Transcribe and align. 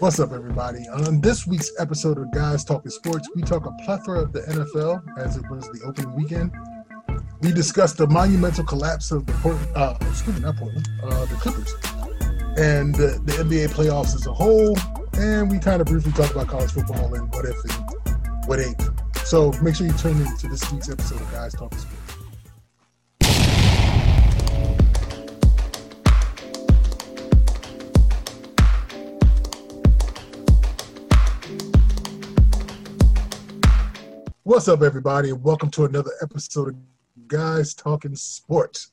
What's 0.00 0.18
up, 0.18 0.32
everybody? 0.32 0.88
On 0.88 1.20
this 1.20 1.46
week's 1.46 1.70
episode 1.78 2.16
of 2.16 2.32
Guys 2.32 2.64
Talking 2.64 2.90
Sports, 2.90 3.28
we 3.36 3.42
talk 3.42 3.66
a 3.66 3.72
plethora 3.84 4.20
of 4.20 4.32
the 4.32 4.40
NFL 4.40 5.02
as 5.18 5.36
it 5.36 5.42
was 5.50 5.68
the 5.72 5.82
opening 5.84 6.14
weekend. 6.14 6.52
We 7.42 7.52
discuss 7.52 7.92
the 7.92 8.06
monumental 8.06 8.64
collapse 8.64 9.10
of 9.10 9.26
the 9.26 9.34
Portland, 9.34 9.76
uh, 9.76 9.98
excuse 10.00 10.36
me, 10.36 10.40
not 10.40 10.56
Portland, 10.56 10.88
uh, 11.02 11.26
the 11.26 11.34
Clippers, 11.34 11.74
and 12.56 12.94
the, 12.94 13.20
the 13.26 13.32
NBA 13.44 13.74
playoffs 13.74 14.14
as 14.14 14.26
a 14.26 14.32
whole. 14.32 14.74
And 15.18 15.50
we 15.50 15.58
kind 15.58 15.82
of 15.82 15.86
briefly 15.86 16.12
talk 16.12 16.30
about 16.30 16.48
college 16.48 16.70
football 16.70 17.12
and 17.12 17.30
what 17.34 17.44
if 17.44 17.62
and 17.62 18.46
what 18.46 18.58
ain't. 18.58 18.80
So 19.26 19.52
make 19.60 19.74
sure 19.74 19.86
you 19.86 19.92
tune 19.92 20.18
in 20.18 20.34
to 20.38 20.48
this 20.48 20.72
week's 20.72 20.88
episode 20.88 21.20
of 21.20 21.30
Guys 21.30 21.52
Talking 21.52 21.76
Sports. 21.76 21.99
What's 34.50 34.66
up, 34.66 34.82
everybody, 34.82 35.30
and 35.30 35.44
welcome 35.44 35.70
to 35.70 35.84
another 35.84 36.10
episode 36.20 36.70
of 36.70 36.76
Guys 37.28 37.72
Talking 37.72 38.16
Sports. 38.16 38.90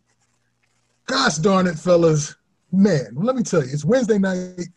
Gosh 1.08 1.38
darn 1.38 1.66
it, 1.66 1.80
fellas. 1.80 2.36
Man, 2.72 3.08
let 3.16 3.36
me 3.36 3.42
tell 3.42 3.66
you, 3.66 3.74
it's 3.74 3.84
Wednesday 3.84 4.20
night. 4.20 4.68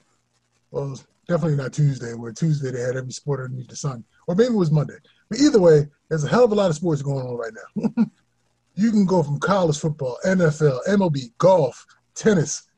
Well, 0.70 0.98
definitely 1.28 1.58
not 1.58 1.74
Tuesday, 1.74 2.14
where 2.14 2.32
Tuesday 2.32 2.70
they 2.70 2.80
had 2.80 2.96
every 2.96 3.12
sport 3.12 3.40
underneath 3.40 3.68
the 3.68 3.76
sun. 3.76 4.04
Or 4.26 4.34
maybe 4.34 4.54
it 4.54 4.56
was 4.56 4.70
Monday. 4.70 4.96
But 5.28 5.40
either 5.40 5.60
way, 5.60 5.86
there's 6.08 6.24
a 6.24 6.28
hell 6.28 6.44
of 6.44 6.52
a 6.52 6.54
lot 6.54 6.70
of 6.70 6.76
sports 6.76 7.02
going 7.02 7.26
on 7.26 7.36
right 7.36 7.52
now. 7.52 8.06
you 8.74 8.90
can 8.90 9.04
go 9.04 9.22
from 9.22 9.38
college 9.38 9.78
football, 9.78 10.16
NFL, 10.24 10.80
MLB, 10.88 11.30
golf, 11.36 11.84
tennis, 12.14 12.70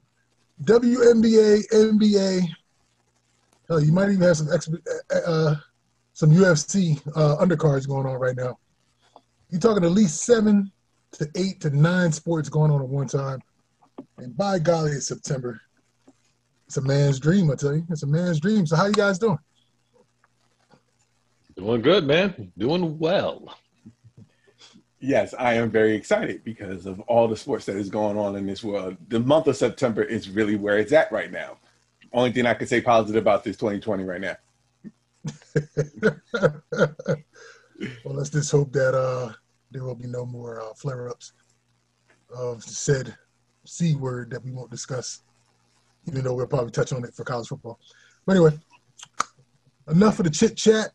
WNBA, 0.64 1.68
NBA. 1.72 2.48
Hell, 3.68 3.80
you 3.80 3.92
might 3.92 4.08
even 4.08 4.22
have 4.22 4.38
some 4.38 4.48
exp- 4.48 4.82
uh, 5.24 5.54
some 6.22 6.30
UFC 6.30 7.04
uh, 7.16 7.44
undercards 7.44 7.88
going 7.88 8.06
on 8.06 8.14
right 8.14 8.36
now. 8.36 8.56
You're 9.50 9.60
talking 9.60 9.82
at 9.82 9.90
least 9.90 10.22
seven 10.22 10.70
to 11.10 11.28
eight 11.34 11.60
to 11.62 11.76
nine 11.76 12.12
sports 12.12 12.48
going 12.48 12.70
on 12.70 12.80
at 12.80 12.86
one 12.86 13.08
time. 13.08 13.40
And 14.18 14.36
by 14.36 14.60
golly, 14.60 14.92
it's 14.92 15.08
September. 15.08 15.60
It's 16.68 16.76
a 16.76 16.80
man's 16.80 17.18
dream, 17.18 17.50
I 17.50 17.56
tell 17.56 17.74
you. 17.74 17.84
It's 17.90 18.04
a 18.04 18.06
man's 18.06 18.38
dream. 18.38 18.68
So 18.68 18.76
how 18.76 18.86
you 18.86 18.92
guys 18.92 19.18
doing? 19.18 19.38
Doing 21.56 21.82
good, 21.82 22.06
man. 22.06 22.52
Doing 22.56 23.00
well. 23.00 23.58
Yes, 25.00 25.34
I 25.36 25.54
am 25.54 25.72
very 25.72 25.96
excited 25.96 26.44
because 26.44 26.86
of 26.86 27.00
all 27.00 27.26
the 27.26 27.36
sports 27.36 27.66
that 27.66 27.74
is 27.74 27.88
going 27.90 28.16
on 28.16 28.36
in 28.36 28.46
this 28.46 28.62
world. 28.62 28.96
The 29.08 29.18
month 29.18 29.48
of 29.48 29.56
September 29.56 30.04
is 30.04 30.30
really 30.30 30.54
where 30.54 30.78
it's 30.78 30.92
at 30.92 31.10
right 31.10 31.32
now. 31.32 31.58
Only 32.12 32.30
thing 32.30 32.46
I 32.46 32.54
can 32.54 32.68
say 32.68 32.80
positive 32.80 33.20
about 33.20 33.42
this 33.42 33.56
2020 33.56 34.04
right 34.04 34.20
now. 34.20 34.36
well, 38.04 38.14
let's 38.14 38.30
just 38.30 38.50
hope 38.50 38.72
that 38.72 38.94
uh, 38.94 39.32
there 39.70 39.84
will 39.84 39.94
be 39.94 40.06
no 40.06 40.24
more 40.24 40.60
uh, 40.60 40.74
flare 40.74 41.08
ups 41.08 41.32
of 42.36 42.62
said 42.62 43.14
C 43.64 43.94
word 43.94 44.30
that 44.30 44.44
we 44.44 44.50
won't 44.50 44.70
discuss, 44.70 45.22
even 46.06 46.24
though 46.24 46.34
we'll 46.34 46.46
probably 46.46 46.70
touch 46.70 46.92
on 46.92 47.04
it 47.04 47.14
for 47.14 47.24
college 47.24 47.48
football. 47.48 47.78
But 48.26 48.36
anyway, 48.36 48.58
enough 49.88 50.18
of 50.18 50.24
the 50.24 50.30
chit 50.30 50.56
chat. 50.56 50.90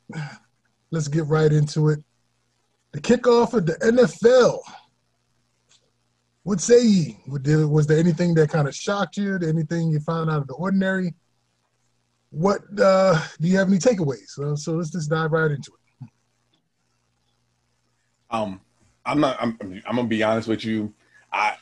Let's 0.92 1.08
get 1.08 1.26
right 1.26 1.52
into 1.52 1.90
it. 1.90 2.00
The 2.94 3.02
kickoff 3.02 3.54
of 3.54 3.66
the 3.66 3.74
NFL. 3.74 4.60
What 6.44 6.62
say 6.62 6.82
ye? 6.82 7.18
Was 7.28 7.88
there 7.88 8.00
anything 8.00 8.34
that 8.36 8.50
kind 8.50 8.68
of 8.68 8.76
shocked 8.76 9.18
you? 9.18 9.36
Anything 9.36 9.90
you 9.90 10.00
found 10.00 10.30
out 10.30 10.42
of 10.42 10.48
the 10.48 10.54
ordinary? 10.54 11.14
What 12.38 12.62
uh, 12.80 13.20
do 13.42 13.48
you 13.48 13.58
have 13.58 13.68
any 13.68 13.80
takeaways? 13.80 14.28
So, 14.28 14.56
so 14.56 14.74
let's 14.74 14.92
just 14.92 15.10
dive 15.10 15.32
right 15.32 15.52
into 15.52 15.72
it. 15.72 16.10
Um, 18.30 18.62
I'm 19.06 19.20
not. 19.20 19.38
I'm, 19.40 19.58
I'm 19.62 19.96
gonna 19.96 20.08
be 20.08 20.22
honest 20.22 20.48
with 20.48 20.64
you. 20.64 20.94
I 21.32 21.56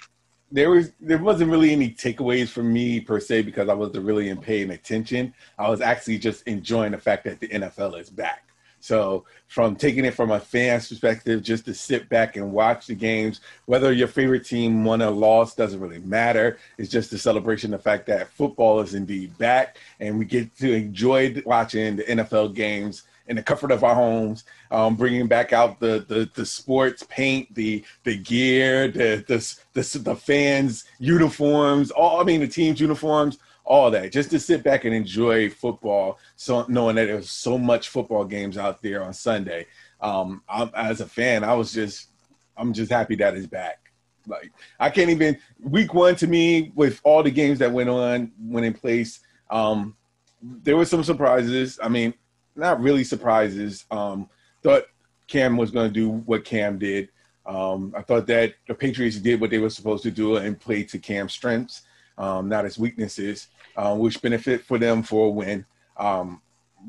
there 0.52 0.70
was 0.70 0.92
there 1.00 1.18
wasn't 1.18 1.52
really 1.52 1.72
any 1.72 1.90
takeaways 1.92 2.50
for 2.50 2.64
me 2.64 3.00
per 3.00 3.20
se 3.20 3.44
because 3.44 3.70
I 3.70 3.74
wasn't 3.74 4.06
really 4.06 4.30
in 4.30 4.38
paying 4.38 4.72
attention. 4.72 5.34
I 5.58 5.70
was 5.70 5.82
actually 5.82 6.18
just 6.18 6.48
enjoying 6.48 6.92
the 6.92 6.98
fact 6.98 7.24
that 7.26 7.40
the 7.40 7.48
NFL 7.48 8.00
is 8.00 8.10
back. 8.10 8.48
So, 8.86 9.26
from 9.48 9.76
taking 9.76 10.06
it 10.06 10.14
from 10.14 10.30
a 10.30 10.40
fan's 10.40 10.90
perspective, 10.90 11.42
just 11.42 11.66
to 11.66 11.74
sit 11.74 12.08
back 12.08 12.36
and 12.36 12.52
watch 12.52 12.86
the 12.86 12.94
games, 12.94 13.42
whether 13.66 13.92
your 13.92 14.08
favorite 14.08 14.46
team 14.46 14.86
won 14.86 15.02
or 15.02 15.10
lost 15.10 15.58
doesn't 15.58 15.80
really 15.80 16.02
matter. 16.02 16.60
It's 16.78 16.92
just 16.92 17.12
a 17.12 17.18
celebration 17.18 17.74
of 17.74 17.80
the 17.80 17.84
fact 17.84 18.06
that 18.06 18.30
football 18.30 18.82
is 18.82 18.94
indeed 18.94 19.36
back, 19.40 19.78
and 20.00 20.20
we 20.20 20.26
get 20.26 20.56
to 20.58 20.72
enjoy 20.72 21.42
watching 21.48 21.96
the 21.96 22.04
NFL 22.04 22.54
games 22.54 23.04
in 23.28 23.38
the 23.38 23.42
comfort 23.42 23.72
of 23.72 23.84
our 23.84 23.96
homes, 23.96 24.44
um, 24.70 24.96
bringing 24.96 25.26
back 25.26 25.52
out 25.52 25.80
the, 25.80 26.06
the 26.08 26.30
the 26.36 26.46
sports 26.46 27.04
paint, 27.10 27.52
the 27.56 27.84
the 28.04 28.18
gear, 28.18 28.88
the 28.88 29.26
the 29.28 29.58
the, 29.74 30.00
the 30.00 30.16
fans 30.16 30.86
uniforms, 31.00 31.90
all 31.90 32.22
I 32.22 32.24
mean 32.24 32.42
the 32.42 32.48
teams 32.48 32.80
uniforms, 32.80 33.40
all 33.66 33.90
that, 33.92 34.12
just 34.12 34.30
to 34.30 34.40
sit 34.40 34.64
back 34.64 34.86
and 34.86 34.94
enjoy 34.94 35.50
football. 35.50 36.20
So 36.36 36.66
knowing 36.68 36.96
that 36.98 37.06
there's 37.06 37.30
so 37.30 37.58
much 37.58 37.90
football 37.90 38.24
games 38.24 38.58
out 38.58 38.82
there 38.82 39.04
on 39.04 39.14
Sunday, 39.14 39.66
um, 40.02 40.44
I'm, 40.48 40.70
as 40.76 41.02
a 41.02 41.08
fan, 41.08 41.44
I 41.44 41.54
was 41.54 41.74
just, 41.74 42.10
I'm 42.56 42.74
just 42.74 42.92
happy 42.92 43.16
that 43.16 43.36
it's 43.36 43.48
back. 43.48 43.80
Like 44.28 44.52
I 44.80 44.90
can't 44.90 45.10
even 45.10 45.38
week 45.60 45.94
one 45.94 46.16
to 46.16 46.28
me 46.28 46.72
with 46.76 47.00
all 47.04 47.24
the 47.24 47.32
games 47.32 47.60
that 47.60 47.72
went 47.72 47.90
on 47.90 48.32
went 48.40 48.66
in 48.66 48.74
place. 48.74 49.20
Um, 49.50 49.96
there 50.42 50.78
were 50.78 50.86
some 50.86 51.04
surprises. 51.04 51.80
I 51.82 51.90
mean, 51.90 52.14
not 52.56 52.82
really 52.82 53.04
surprises. 53.04 53.86
Um, 53.92 54.30
thought 54.64 54.86
Cam 55.28 55.58
was 55.58 55.72
going 55.72 55.88
to 55.88 55.94
do 55.94 56.10
what 56.10 56.46
Cam 56.46 56.80
did. 56.80 57.10
Um, 57.46 57.94
I 57.96 58.02
thought 58.02 58.26
that 58.28 58.56
the 58.68 58.74
Patriots 58.74 59.18
did 59.18 59.40
what 59.40 59.52
they 59.52 59.60
were 59.60 59.70
supposed 59.70 60.02
to 60.04 60.12
do 60.12 60.38
and 60.38 60.60
played 60.60 60.90
to 60.90 60.98
Cam's 60.98 61.34
strengths, 61.34 61.84
um, 62.18 62.50
not 62.50 62.66
his 62.66 62.80
weaknesses 62.80 63.50
uh, 63.78 63.96
which 63.96 64.22
benefit 64.22 64.64
for 64.64 64.78
them 64.78 65.04
for 65.04 65.28
a 65.28 65.30
win. 65.30 65.66
Um, 65.98 66.42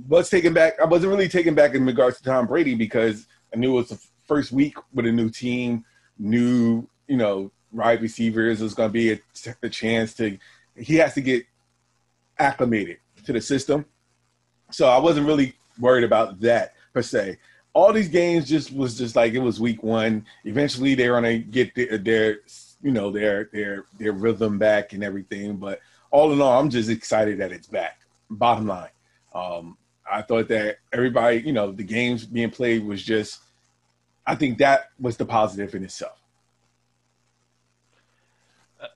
was 0.09 0.29
taken 0.29 0.53
back. 0.53 0.75
I 0.81 0.85
wasn't 0.85 1.11
really 1.11 1.29
taken 1.29 1.55
back 1.55 1.75
in 1.75 1.87
regards 1.87 2.19
to 2.19 2.25
Tom 2.25 2.47
Brady 2.47 2.75
because 2.75 3.27
I 3.53 3.57
knew 3.57 3.73
it 3.73 3.77
was 3.77 3.89
the 3.89 4.07
first 4.27 4.53
week 4.53 4.77
with 4.93 5.07
a 5.07 5.13
new 5.13 5.31
team, 5.31 5.85
new 6.19 6.87
you 7.07 7.17
know 7.17 7.51
wide 7.73 8.03
receivers. 8.03 8.61
It 8.61 8.65
was 8.65 8.75
going 8.75 8.89
to 8.89 8.93
be 8.93 9.13
a, 9.13 9.21
a 9.63 9.69
chance 9.69 10.15
to. 10.15 10.39
He 10.77 10.97
has 10.97 11.15
to 11.15 11.21
get 11.21 11.45
acclimated 12.39 12.99
to 13.25 13.33
the 13.33 13.41
system, 13.41 13.87
so 14.71 14.89
I 14.89 14.99
wasn't 14.99 15.27
really 15.27 15.55
worried 15.79 16.05
about 16.05 16.41
that 16.41 16.75
per 16.93 17.03
se. 17.03 17.39
All 17.73 17.93
these 17.93 18.09
games 18.09 18.49
just 18.49 18.73
was 18.73 18.97
just 18.97 19.17
like 19.17 19.35
it 19.35 19.39
was 19.39 19.61
week 19.61 19.83
one. 19.83 20.27
Eventually, 20.45 20.95
they're 20.95 21.13
gonna 21.13 21.39
get 21.39 21.75
their, 21.75 21.99
their 21.99 22.39
you 22.83 22.91
know 22.91 23.11
their 23.11 23.49
their 23.53 23.87
their 23.99 24.13
rhythm 24.13 24.59
back 24.59 24.93
and 24.93 25.03
everything, 25.03 25.57
but 25.57 25.81
all 26.17 26.33
in 26.33 26.41
all, 26.41 26.59
I'm 26.59 26.71
just 26.71 26.89
excited 26.89 27.39
that 27.41 27.53
it's 27.53 27.67
back. 27.67 28.01
Bottom 28.31 28.67
line, 28.67 28.89
um, 29.35 29.77
I 30.11 30.23
thought 30.23 30.49
that 30.49 30.79
everybody, 30.91 31.43
you 31.45 31.53
know, 31.53 31.73
the 31.73 31.85
games 31.85 32.25
being 32.25 32.51
played 32.51 32.85
was 32.85 33.03
just. 33.03 33.41
I 34.27 34.35
think 34.35 34.59
that 34.59 34.87
was 34.99 35.17
the 35.17 35.27
positive 35.27 35.75
in 35.75 35.85
itself. 35.85 36.19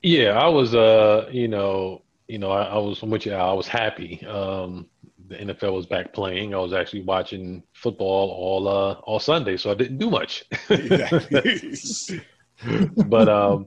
Yeah, 0.02 0.30
I 0.30 0.48
was, 0.48 0.74
uh, 0.74 1.28
you 1.30 1.46
know, 1.46 2.02
you 2.26 2.38
know, 2.38 2.50
I, 2.50 2.62
I 2.62 2.78
was 2.78 3.00
with 3.02 3.26
you. 3.26 3.34
I 3.34 3.52
was 3.52 3.68
happy. 3.68 4.26
Um, 4.26 4.88
the 5.28 5.36
NFL 5.36 5.74
was 5.74 5.86
back 5.86 6.12
playing. 6.12 6.54
I 6.54 6.58
was 6.58 6.72
actually 6.72 7.02
watching 7.02 7.62
football 7.74 8.30
all 8.30 8.66
uh, 8.66 8.94
all 9.02 9.20
Sunday, 9.20 9.58
so 9.58 9.70
I 9.70 9.74
didn't 9.74 9.98
do 9.98 10.10
much. 10.10 10.44
but 13.06 13.28
um, 13.28 13.66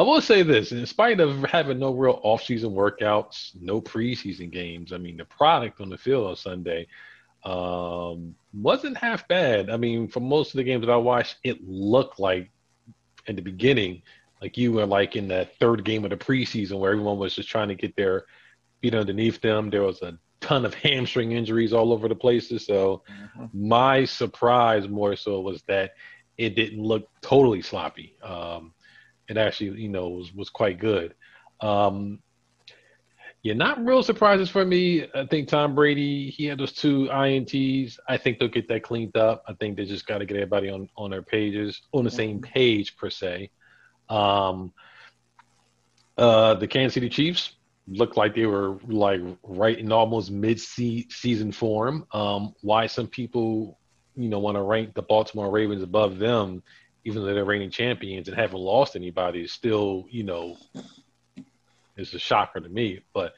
I 0.00 0.02
will 0.02 0.22
say 0.22 0.42
this: 0.42 0.72
in 0.72 0.86
spite 0.86 1.20
of 1.20 1.42
having 1.42 1.78
no 1.78 1.92
real 1.92 2.20
off-season 2.22 2.70
workouts, 2.70 3.50
no 3.60 3.82
preseason 3.82 4.50
games, 4.50 4.94
I 4.94 4.96
mean, 4.96 5.18
the 5.18 5.26
product 5.26 5.78
on 5.78 5.90
the 5.90 5.98
field 5.98 6.26
on 6.26 6.36
Sunday 6.36 6.86
um, 7.44 8.34
wasn't 8.54 8.96
half 8.96 9.28
bad. 9.28 9.68
I 9.68 9.76
mean, 9.76 10.08
for 10.08 10.20
most 10.20 10.54
of 10.54 10.56
the 10.56 10.64
games 10.64 10.86
that 10.86 10.90
I 10.90 10.96
watched, 10.96 11.36
it 11.44 11.68
looked 11.68 12.18
like 12.18 12.50
in 13.26 13.36
the 13.36 13.42
beginning, 13.42 14.00
like 14.40 14.56
you 14.56 14.72
were 14.72 14.86
like 14.86 15.16
in 15.16 15.28
that 15.28 15.58
third 15.58 15.84
game 15.84 16.04
of 16.04 16.10
the 16.10 16.16
preseason 16.16 16.78
where 16.78 16.92
everyone 16.92 17.18
was 17.18 17.34
just 17.34 17.50
trying 17.50 17.68
to 17.68 17.74
get 17.74 17.94
their 17.94 18.24
feet 18.80 18.94
underneath 18.94 19.42
them. 19.42 19.68
There 19.68 19.82
was 19.82 20.00
a 20.00 20.18
ton 20.40 20.64
of 20.64 20.72
hamstring 20.82 21.32
injuries 21.32 21.74
all 21.74 21.92
over 21.92 22.08
the 22.08 22.14
places. 22.14 22.64
So 22.64 23.02
mm-hmm. 23.36 23.68
my 23.68 24.06
surprise 24.06 24.88
more 24.88 25.14
so 25.14 25.40
was 25.40 25.60
that 25.68 25.92
it 26.38 26.56
didn't 26.56 26.82
look 26.82 27.06
totally 27.20 27.60
sloppy. 27.60 28.16
Um, 28.22 28.72
it 29.30 29.36
actually, 29.36 29.80
you 29.80 29.88
know, 29.88 30.08
was, 30.08 30.34
was 30.34 30.50
quite 30.50 30.78
good. 30.78 31.14
Um, 31.60 32.20
yeah, 33.42 33.54
not 33.54 33.82
real 33.84 34.02
surprises 34.02 34.50
for 34.50 34.66
me. 34.66 35.06
I 35.14 35.24
think 35.24 35.48
Tom 35.48 35.74
Brady, 35.74 36.28
he 36.28 36.44
had 36.44 36.58
those 36.58 36.72
two 36.72 37.08
INTs. 37.10 37.98
I 38.06 38.18
think 38.18 38.38
they'll 38.38 38.48
get 38.48 38.68
that 38.68 38.82
cleaned 38.82 39.16
up. 39.16 39.42
I 39.48 39.54
think 39.54 39.76
they 39.76 39.86
just 39.86 40.06
got 40.06 40.18
to 40.18 40.26
get 40.26 40.36
everybody 40.36 40.68
on, 40.68 40.90
on 40.96 41.10
their 41.10 41.22
pages, 41.22 41.80
on 41.92 42.04
the 42.04 42.10
same 42.10 42.40
mm-hmm. 42.40 42.52
page 42.52 42.96
per 42.96 43.08
se. 43.08 43.50
Um, 44.10 44.74
uh, 46.18 46.54
the 46.54 46.66
Kansas 46.66 46.94
City 46.94 47.08
Chiefs, 47.08 47.54
looked 47.90 48.16
like 48.16 48.34
they 48.34 48.46
were 48.46 48.78
like 48.86 49.20
right 49.42 49.78
in 49.78 49.90
almost 49.90 50.30
mid-season 50.30 51.52
form. 51.52 52.06
Um, 52.12 52.54
why 52.60 52.86
some 52.86 53.08
people, 53.08 53.78
you 54.16 54.28
know, 54.28 54.38
want 54.38 54.56
to 54.56 54.62
rank 54.62 54.94
the 54.94 55.02
Baltimore 55.02 55.50
Ravens 55.50 55.82
above 55.82 56.18
them, 56.18 56.62
even 57.04 57.22
though 57.22 57.34
they're 57.34 57.44
reigning 57.44 57.70
champions 57.70 58.28
and 58.28 58.36
haven't 58.36 58.60
lost 58.60 58.96
anybody, 58.96 59.42
is 59.42 59.52
still, 59.52 60.06
you 60.10 60.22
know, 60.22 60.56
is 61.96 62.14
a 62.14 62.18
shocker 62.18 62.60
to 62.60 62.68
me. 62.68 63.00
But 63.12 63.34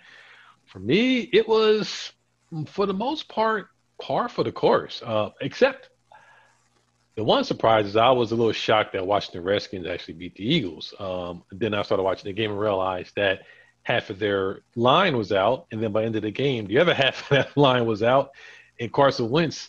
for 0.67 0.79
me, 0.79 1.21
it 1.21 1.47
was 1.47 2.13
for 2.67 2.87
the 2.87 2.95
most 2.95 3.29
part 3.29 3.69
par 4.01 4.29
for 4.29 4.45
the 4.45 4.53
course, 4.53 5.03
uh, 5.05 5.31
except 5.41 5.91
the 7.15 7.25
one 7.25 7.45
surprise 7.45 7.87
is 7.87 7.97
I 7.97 8.11
was 8.11 8.33
a 8.33 8.37
little 8.37 8.53
shocked 8.53 8.95
that 8.95 9.07
Washington 9.07 9.45
Redskins 9.45 9.87
actually 9.87 10.15
beat 10.15 10.35
the 10.35 10.47
Eagles. 10.47 10.95
Um, 10.99 11.43
then 11.51 11.75
I 11.75 11.83
started 11.83 12.03
watching 12.03 12.25
the 12.25 12.33
game 12.33 12.51
and 12.51 12.61
realized 12.61 13.15
that 13.17 13.43
half 13.83 14.11
of 14.11 14.19
their 14.19 14.61
line 14.77 15.17
was 15.17 15.33
out, 15.33 15.67
and 15.71 15.83
then 15.83 15.93
by 15.93 16.01
the 16.01 16.07
end 16.07 16.17
of 16.17 16.23
the 16.23 16.31
game, 16.31 16.67
the 16.67 16.79
other 16.79 16.95
half 17.03 17.23
of 17.23 17.29
that 17.37 17.57
line 17.57 17.87
was 17.87 18.03
out, 18.03 18.31
and 18.81 18.93
Carson 18.93 19.31
Wentz, 19.31 19.69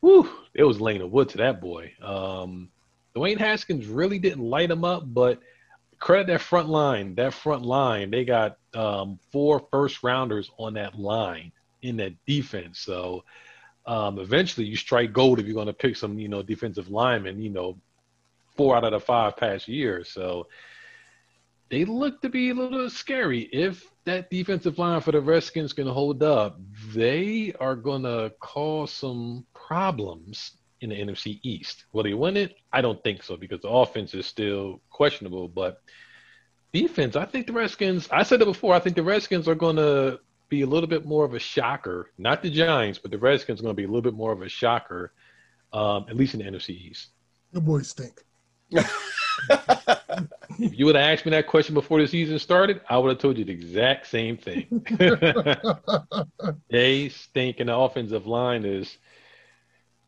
whew, 0.00 0.28
it 0.54 0.64
was 0.64 0.80
laying 0.80 1.00
the 1.00 1.06
wood 1.06 1.28
to 1.30 1.38
that 1.38 1.60
boy. 1.60 1.92
Um, 2.02 2.70
Dwayne 3.14 3.38
Haskins 3.38 3.86
really 3.86 4.18
didn't 4.18 4.44
light 4.44 4.70
him 4.70 4.84
up, 4.84 5.02
but 5.06 5.40
credit 5.98 6.28
that 6.28 6.40
front 6.40 6.68
line. 6.68 7.14
That 7.14 7.34
front 7.34 7.62
line, 7.62 8.10
they 8.10 8.24
got 8.24 8.58
um, 8.74 9.18
four 9.32 9.66
first 9.70 10.02
rounders 10.02 10.50
on 10.58 10.74
that 10.74 10.98
line 10.98 11.52
in 11.82 11.96
that 11.98 12.14
defense. 12.26 12.80
So 12.80 13.24
um, 13.86 14.18
eventually, 14.18 14.66
you 14.66 14.76
strike 14.76 15.12
gold 15.12 15.40
if 15.40 15.46
you're 15.46 15.54
going 15.54 15.66
to 15.66 15.72
pick 15.72 15.96
some, 15.96 16.18
you 16.18 16.28
know, 16.28 16.42
defensive 16.42 16.90
linemen. 16.90 17.40
You 17.40 17.50
know, 17.50 17.76
four 18.56 18.76
out 18.76 18.84
of 18.84 18.92
the 18.92 19.00
five 19.00 19.36
past 19.36 19.68
years. 19.68 20.08
So 20.08 20.46
they 21.70 21.84
look 21.84 22.20
to 22.22 22.28
be 22.28 22.50
a 22.50 22.54
little 22.54 22.90
scary. 22.90 23.42
If 23.52 23.90
that 24.04 24.30
defensive 24.30 24.78
line 24.78 25.00
for 25.00 25.12
the 25.12 25.20
Redskins 25.20 25.72
can 25.72 25.86
hold 25.86 26.22
up, 26.22 26.60
they 26.92 27.54
are 27.60 27.76
going 27.76 28.02
to 28.02 28.32
cause 28.40 28.92
some 28.92 29.46
problems 29.54 30.52
in 30.80 30.90
the 30.90 30.96
NFC 30.96 31.40
East. 31.42 31.84
Will 31.92 32.02
they 32.02 32.14
win 32.14 32.36
it? 32.36 32.56
I 32.72 32.80
don't 32.80 33.02
think 33.02 33.22
so 33.22 33.36
because 33.36 33.60
the 33.60 33.68
offense 33.68 34.14
is 34.14 34.26
still 34.26 34.80
questionable. 34.90 35.48
But 35.48 35.82
defense, 36.72 37.16
I 37.16 37.24
think 37.24 37.46
the 37.46 37.52
Redskins, 37.52 38.08
I 38.10 38.22
said 38.22 38.40
it 38.42 38.46
before, 38.46 38.74
I 38.74 38.80
think 38.80 38.96
the 38.96 39.02
Redskins 39.02 39.48
are 39.48 39.54
going 39.54 39.76
to 39.76 40.20
be 40.48 40.62
a 40.62 40.66
little 40.66 40.88
bit 40.88 41.06
more 41.06 41.24
of 41.24 41.34
a 41.34 41.38
shocker. 41.38 42.10
Not 42.18 42.42
the 42.42 42.50
Giants, 42.50 42.98
but 42.98 43.10
the 43.10 43.18
Redskins 43.18 43.60
are 43.60 43.62
going 43.62 43.76
to 43.76 43.80
be 43.80 43.84
a 43.84 43.88
little 43.88 44.02
bit 44.02 44.14
more 44.14 44.32
of 44.32 44.42
a 44.42 44.48
shocker, 44.48 45.12
um, 45.72 46.06
at 46.08 46.16
least 46.16 46.34
in 46.34 46.40
the 46.40 46.50
NFC 46.50 46.70
East. 46.70 47.08
The 47.52 47.60
boys 47.60 47.88
stink. 47.88 48.22
if 50.58 50.78
you 50.78 50.86
would 50.86 50.96
have 50.96 51.04
asked 51.04 51.24
me 51.24 51.30
that 51.30 51.46
question 51.46 51.74
before 51.74 52.00
the 52.00 52.06
season 52.06 52.38
started, 52.38 52.80
I 52.88 52.98
would 52.98 53.10
have 53.10 53.18
told 53.18 53.38
you 53.38 53.44
the 53.44 53.52
exact 53.52 54.06
same 54.06 54.36
thing. 54.36 54.84
they 56.70 57.08
stink, 57.08 57.60
and 57.60 57.68
the 57.68 57.76
offensive 57.76 58.26
line 58.26 58.64
is 58.64 58.98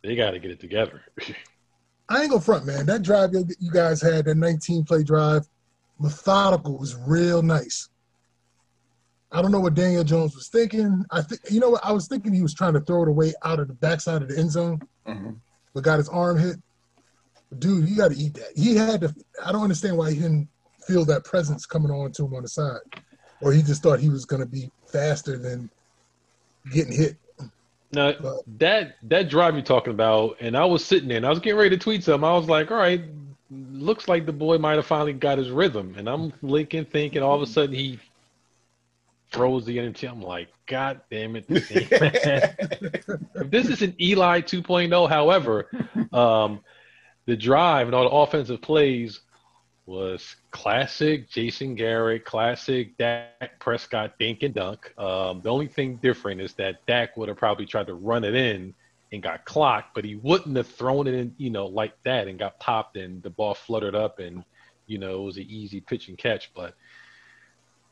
they 0.03 0.17
got 0.17 0.33
to 0.33 0.39
get 0.39 0.51
it 0.51 0.61
together. 0.61 1.03
I 2.09 2.23
ain't 2.23 2.31
gonna 2.31 2.43
front, 2.43 2.67
man. 2.67 2.87
That 2.87 3.03
drive 3.03 3.31
you 3.33 3.71
guys 3.71 4.03
had, 4.03 4.27
that 4.27 4.37
19 4.37 4.85
play 4.85 5.03
drive, 5.03 5.47
methodical, 5.99 6.77
was 6.79 6.97
real 6.97 7.43
nice. 7.43 7.89
I 9.31 9.41
don't 9.41 9.53
know 9.53 9.61
what 9.61 9.75
Daniel 9.75 10.05
Jones 10.05 10.35
was 10.35 10.49
thinking. 10.49 11.05
I 11.11 11.23
think 11.23 11.41
you 11.51 11.61
know 11.61 11.71
what 11.71 11.85
I 11.85 11.93
was 11.93 12.09
thinking. 12.09 12.35
He 12.35 12.43
was 12.43 12.55
trying 12.55 12.75
to 12.75 12.81
throw 12.81 13.03
it 13.03 13.09
away 13.09 13.33
out 13.45 13.61
of 13.61 13.69
the 13.69 13.75
backside 13.75 14.21
of 14.21 14.29
the 14.29 14.39
end 14.39 14.51
zone, 14.51 14.81
mm-hmm. 15.07 15.31
but 15.73 15.85
got 15.85 15.99
his 15.99 16.09
arm 16.09 16.39
hit 16.39 16.57
dude, 17.59 17.89
you 17.89 17.97
got 17.97 18.11
to 18.11 18.17
eat 18.17 18.35
that. 18.35 18.53
He 18.57 18.77
had 18.77 19.03
to. 19.03 19.15
I 19.45 19.53
don't 19.53 19.63
understand 19.63 19.97
why 19.97 20.13
he 20.13 20.21
didn't 20.21 20.49
feel 20.87 21.05
that 21.07 21.25
presence 21.25 21.67
coming 21.67 21.91
on 21.91 22.13
to 22.13 22.27
him 22.27 22.35
on 22.35 22.43
the 22.43 22.49
side, 22.49 22.81
or 23.41 23.53
he 23.53 23.63
just 23.63 23.83
thought 23.83 24.01
he 24.01 24.09
was 24.09 24.25
going 24.25 24.41
to 24.41 24.49
be 24.49 24.71
faster 24.87 25.39
than 25.39 25.71
getting 26.73 26.93
hit. 26.93 27.17
Now 27.93 28.13
but, 28.13 28.43
that 28.59 28.97
that 29.03 29.29
drive 29.29 29.55
you're 29.55 29.63
talking 29.63 29.93
about, 29.93 30.37
and 30.41 30.57
I 30.57 30.65
was 30.65 30.85
sitting 30.85 31.09
there, 31.09 31.19
and 31.19 31.27
I 31.27 31.31
was 31.31 31.41
getting 31.41 31.59
ready 31.59 31.77
to 31.77 31.83
tweet 31.83 32.05
something. 32.05 32.27
I 32.27 32.35
was 32.35 32.49
like, 32.49 32.71
all 32.71 32.79
right, 32.79 33.03
looks 33.51 34.09
like 34.09 34.25
the 34.25 34.33
boy 34.33 34.59
might 34.59 34.77
have 34.77 34.87
finally 34.87 35.13
got 35.13 35.39
his 35.39 35.51
rhythm, 35.51 35.95
and 35.99 36.09
I'm 36.09 36.33
linking, 36.43 36.87
thinking, 36.87 37.23
all 37.23 37.37
of 37.37 37.43
a 37.43 37.47
sudden 37.47 37.75
he 37.75 37.99
throws 39.31 39.65
the 39.65 39.79
energy. 39.79 40.07
I'm 40.07 40.23
like, 40.23 40.49
God 40.67 41.01
damn 41.11 41.37
it! 41.37 41.47
This 41.49 41.71
if 41.71 41.91
this 43.51 43.69
is 43.69 43.83
an 43.83 43.95
Eli 44.01 44.41
2.0, 44.41 45.09
however, 45.09 45.69
um, 46.13 46.61
the 47.27 47.37
drive 47.37 47.89
and 47.89 47.95
all 47.95 48.05
the 48.05 48.11
offensive 48.11 48.63
plays 48.63 49.21
was 49.85 50.37
classic 50.53 51.29
Jason 51.29 51.75
Garrett, 51.75 52.25
classic 52.25 52.97
Dak 52.99 53.59
Prescott 53.59 54.19
dink 54.19 54.43
and 54.43 54.55
dunk. 54.55 54.93
Um, 54.99 55.41
the 55.43 55.51
only 55.51 55.67
thing 55.67 55.97
different 55.97 56.41
is 56.41 56.53
that 56.55 56.85
Dak 56.87 57.17
would 57.17 57.29
have 57.29 57.39
probably 57.39 57.67
tried 57.67 57.89
to 57.89 57.95
run 57.95 58.23
it 58.23 58.35
in 58.35 58.75
and 59.13 59.23
got 59.23 59.45
clocked, 59.45 59.95
but 59.95 60.05
he 60.05 60.15
wouldn't 60.17 60.57
have 60.57 60.69
thrown 60.69 61.07
it 61.07 61.15
in, 61.15 61.35
you 61.39 61.51
know, 61.51 61.67
like 61.67 61.95
that 62.05 62.29
and 62.29 62.39
got 62.39 62.61
popped 62.61 62.97
and 62.97 63.23
the 63.23 63.31
ball 63.31 63.55
fluttered 63.55 63.95
up 63.95 64.21
and, 64.21 64.45
you 64.87 64.99
know, 64.99 65.23
it 65.23 65.25
was 65.25 65.37
an 65.39 65.47
easy 65.49 65.81
pitch 65.81 66.09
and 66.09 66.17
catch. 66.17 66.53
But 66.55 66.75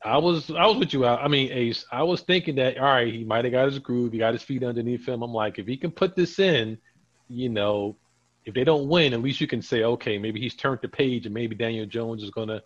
I 0.02 0.18
was 0.18 0.50
I 0.50 0.66
was 0.66 0.76
with 0.76 0.92
you. 0.92 1.04
I 1.04 1.28
mean, 1.28 1.50
Ace, 1.52 1.84
I 1.90 2.02
was 2.02 2.22
thinking 2.22 2.54
that 2.56 2.78
all 2.78 2.84
right, 2.84 3.12
he 3.12 3.24
might 3.24 3.44
have 3.44 3.52
got 3.52 3.66
his 3.66 3.78
groove, 3.78 4.12
he 4.12 4.18
got 4.18 4.32
his 4.32 4.42
feet 4.42 4.62
underneath 4.62 5.06
him. 5.06 5.22
I'm 5.22 5.34
like, 5.34 5.58
if 5.58 5.66
he 5.66 5.76
can 5.76 5.90
put 5.90 6.16
this 6.16 6.38
in, 6.38 6.78
you 7.28 7.48
know, 7.48 7.96
if 8.44 8.54
they 8.54 8.64
don't 8.64 8.88
win, 8.88 9.12
at 9.12 9.22
least 9.22 9.40
you 9.40 9.46
can 9.46 9.62
say, 9.62 9.82
okay, 9.82 10.18
maybe 10.18 10.40
he's 10.40 10.54
turned 10.54 10.80
the 10.82 10.88
page 10.88 11.26
and 11.26 11.34
maybe 11.34 11.54
Daniel 11.54 11.86
Jones 11.86 12.22
is 12.22 12.30
going 12.30 12.48
to, 12.48 12.62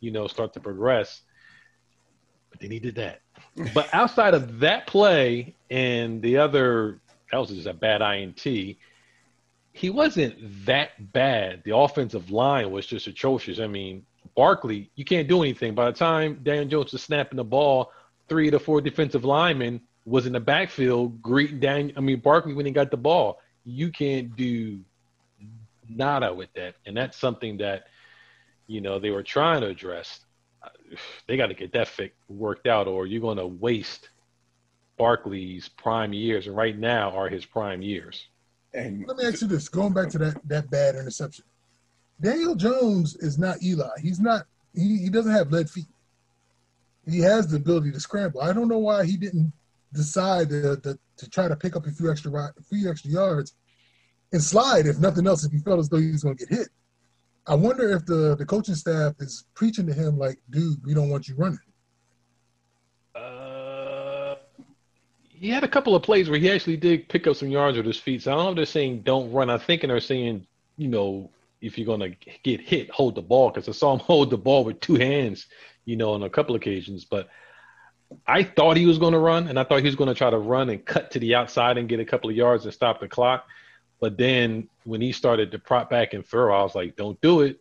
you 0.00 0.10
know, 0.10 0.26
start 0.26 0.52
to 0.54 0.60
progress. 0.60 1.22
But 2.50 2.60
they 2.60 2.68
needed 2.68 2.94
that. 2.96 3.20
but 3.74 3.88
outside 3.92 4.34
of 4.34 4.60
that 4.60 4.86
play 4.86 5.54
and 5.70 6.22
the 6.22 6.38
other, 6.38 7.00
that 7.30 7.38
was 7.38 7.50
just 7.50 7.66
a 7.66 7.74
bad 7.74 8.00
INT. 8.00 8.42
He 8.42 9.90
wasn't 9.90 10.64
that 10.66 11.12
bad. 11.12 11.62
The 11.64 11.76
offensive 11.76 12.30
line 12.30 12.70
was 12.70 12.86
just 12.86 13.06
atrocious. 13.06 13.60
I 13.60 13.66
mean, 13.66 14.04
Barkley, 14.34 14.90
you 14.96 15.04
can't 15.04 15.28
do 15.28 15.42
anything. 15.42 15.74
By 15.74 15.86
the 15.86 15.96
time 15.96 16.40
Daniel 16.42 16.64
Jones 16.64 16.92
was 16.92 17.02
snapping 17.02 17.36
the 17.36 17.44
ball, 17.44 17.92
three 18.28 18.50
to 18.50 18.58
four 18.58 18.80
defensive 18.80 19.24
linemen 19.24 19.80
was 20.04 20.26
in 20.26 20.32
the 20.32 20.40
backfield 20.40 21.20
greeting 21.22 21.60
Daniel. 21.60 21.92
I 21.96 22.00
mean, 22.00 22.20
Barkley 22.20 22.54
when 22.54 22.66
he 22.66 22.72
got 22.72 22.90
the 22.90 22.96
ball. 22.96 23.40
You 23.64 23.90
can't 23.90 24.34
do 24.34 24.80
nada 25.88 26.32
with 26.32 26.52
that, 26.54 26.74
and 26.86 26.96
that's 26.96 27.18
something 27.18 27.58
that 27.58 27.84
you 28.66 28.80
know 28.80 28.98
they 28.98 29.10
were 29.10 29.22
trying 29.22 29.60
to 29.62 29.68
address. 29.68 30.20
They 31.26 31.36
got 31.36 31.46
to 31.46 31.54
get 31.54 31.72
that 31.72 31.88
fix 31.88 32.14
worked 32.28 32.66
out, 32.66 32.86
or 32.86 33.06
you're 33.06 33.20
going 33.20 33.38
to 33.38 33.46
waste 33.46 34.08
Barkley's 34.96 35.68
prime 35.68 36.12
years, 36.12 36.46
and 36.46 36.56
right 36.56 36.78
now 36.78 37.10
are 37.10 37.28
his 37.28 37.44
prime 37.44 37.82
years. 37.82 38.26
And 38.74 39.04
let 39.06 39.16
me 39.16 39.24
ask 39.24 39.40
you 39.40 39.48
this: 39.48 39.68
going 39.68 39.92
back 39.92 40.08
to 40.10 40.18
that 40.18 40.40
that 40.48 40.70
bad 40.70 40.96
interception, 40.96 41.44
Daniel 42.20 42.54
Jones 42.54 43.16
is 43.16 43.38
not 43.38 43.62
Eli. 43.62 43.88
He's 44.00 44.20
not. 44.20 44.46
He, 44.74 44.98
he 44.98 45.08
doesn't 45.08 45.32
have 45.32 45.50
lead 45.50 45.70
feet. 45.70 45.86
He 47.08 47.20
has 47.20 47.48
the 47.48 47.56
ability 47.56 47.90
to 47.92 48.00
scramble. 48.00 48.42
I 48.42 48.52
don't 48.52 48.68
know 48.68 48.78
why 48.78 49.06
he 49.06 49.16
didn't 49.16 49.52
decide 49.94 50.50
to, 50.50 50.76
to, 50.76 50.98
to 51.16 51.30
try 51.30 51.48
to 51.48 51.56
pick 51.56 51.74
up 51.74 51.86
a 51.86 51.90
few 51.90 52.10
extra 52.10 52.30
a 52.32 52.62
few 52.62 52.90
extra 52.90 53.10
yards 53.10 53.54
and 54.32 54.42
slide 54.42 54.86
if 54.86 54.98
nothing 54.98 55.26
else 55.26 55.44
if 55.44 55.52
he 55.52 55.58
felt 55.58 55.78
as 55.78 55.88
though 55.88 55.98
he 55.98 56.10
was 56.10 56.22
going 56.22 56.36
to 56.36 56.46
get 56.46 56.58
hit. 56.58 56.68
I 57.46 57.54
wonder 57.54 57.92
if 57.92 58.04
the 58.04 58.36
the 58.36 58.44
coaching 58.44 58.74
staff 58.74 59.14
is 59.20 59.46
preaching 59.54 59.86
to 59.86 59.94
him 59.94 60.18
like, 60.18 60.38
"Dude, 60.50 60.84
we 60.84 60.94
don't 60.94 61.08
want 61.08 61.28
you 61.28 61.34
running." 61.34 61.58
Uh, 63.14 64.36
he 65.28 65.48
had 65.48 65.64
a 65.64 65.68
couple 65.68 65.94
of 65.94 66.02
plays 66.02 66.28
where 66.28 66.38
he 66.38 66.50
actually 66.50 66.76
did 66.76 67.08
pick 67.08 67.26
up 67.26 67.36
some 67.36 67.48
yards 67.48 67.76
with 67.76 67.86
his 67.86 67.98
feet. 67.98 68.22
So 68.22 68.32
I 68.32 68.34
don't 68.34 68.44
know 68.44 68.50
if 68.50 68.56
they're 68.56 68.66
saying 68.66 69.02
don't 69.02 69.32
run. 69.32 69.48
I'm 69.48 69.60
thinking 69.60 69.88
they're 69.88 70.00
saying, 70.00 70.46
you 70.76 70.88
know, 70.88 71.30
if 71.60 71.78
you're 71.78 71.86
going 71.86 72.00
to 72.00 72.14
get 72.42 72.60
hit, 72.60 72.90
hold 72.90 73.14
the 73.14 73.22
ball 73.22 73.50
because 73.50 73.68
I 73.68 73.72
saw 73.72 73.94
him 73.94 74.00
hold 74.04 74.30
the 74.30 74.38
ball 74.38 74.64
with 74.64 74.80
two 74.80 74.96
hands, 74.96 75.46
you 75.84 75.96
know, 75.96 76.12
on 76.12 76.22
a 76.22 76.30
couple 76.30 76.54
occasions. 76.54 77.04
But 77.04 77.28
I 78.26 78.42
thought 78.42 78.76
he 78.76 78.86
was 78.86 78.98
going 78.98 79.12
to 79.12 79.18
run, 79.18 79.48
and 79.48 79.58
I 79.58 79.64
thought 79.64 79.80
he 79.80 79.86
was 79.86 79.96
going 79.96 80.08
to 80.08 80.14
try 80.14 80.30
to 80.30 80.38
run 80.38 80.70
and 80.70 80.84
cut 80.84 81.10
to 81.12 81.18
the 81.18 81.34
outside 81.34 81.78
and 81.78 81.88
get 81.88 82.00
a 82.00 82.04
couple 82.04 82.30
of 82.30 82.36
yards 82.36 82.64
and 82.64 82.74
stop 82.74 83.00
the 83.00 83.08
clock. 83.08 83.46
But 84.00 84.16
then 84.16 84.68
when 84.84 85.00
he 85.00 85.12
started 85.12 85.50
to 85.52 85.58
prop 85.58 85.90
back 85.90 86.14
and 86.14 86.24
throw, 86.24 86.54
I 86.54 86.62
was 86.62 86.74
like, 86.74 86.96
don't 86.96 87.20
do 87.20 87.40
it. 87.40 87.60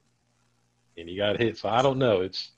And 0.97 1.09
he 1.09 1.17
got 1.17 1.39
hit. 1.39 1.57
So 1.57 1.69
I 1.69 1.81
don't 1.81 1.97
know. 1.97 2.21
It's 2.21 2.51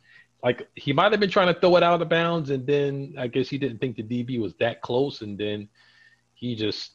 like 0.44 0.68
he 0.76 0.94
might 0.94 1.12
have 1.12 1.20
been 1.20 1.30
trying 1.30 1.54
to 1.54 1.60
throw 1.60 1.76
it 1.76 1.84
out 1.84 2.02
of 2.02 2.10
bounds, 2.10 2.50
and 2.50 2.66
then 2.66 3.16
I 3.18 3.28
guess 3.28 3.50
he 3.50 3.58
didn't 3.58 3.80
think 3.80 3.96
the 3.96 4.04
DB 4.04 4.40
was 4.40 4.54
that 4.56 4.82
close, 4.82 5.22
and 5.22 5.38
then 5.38 5.68
he 6.34 6.56
just 6.56 6.94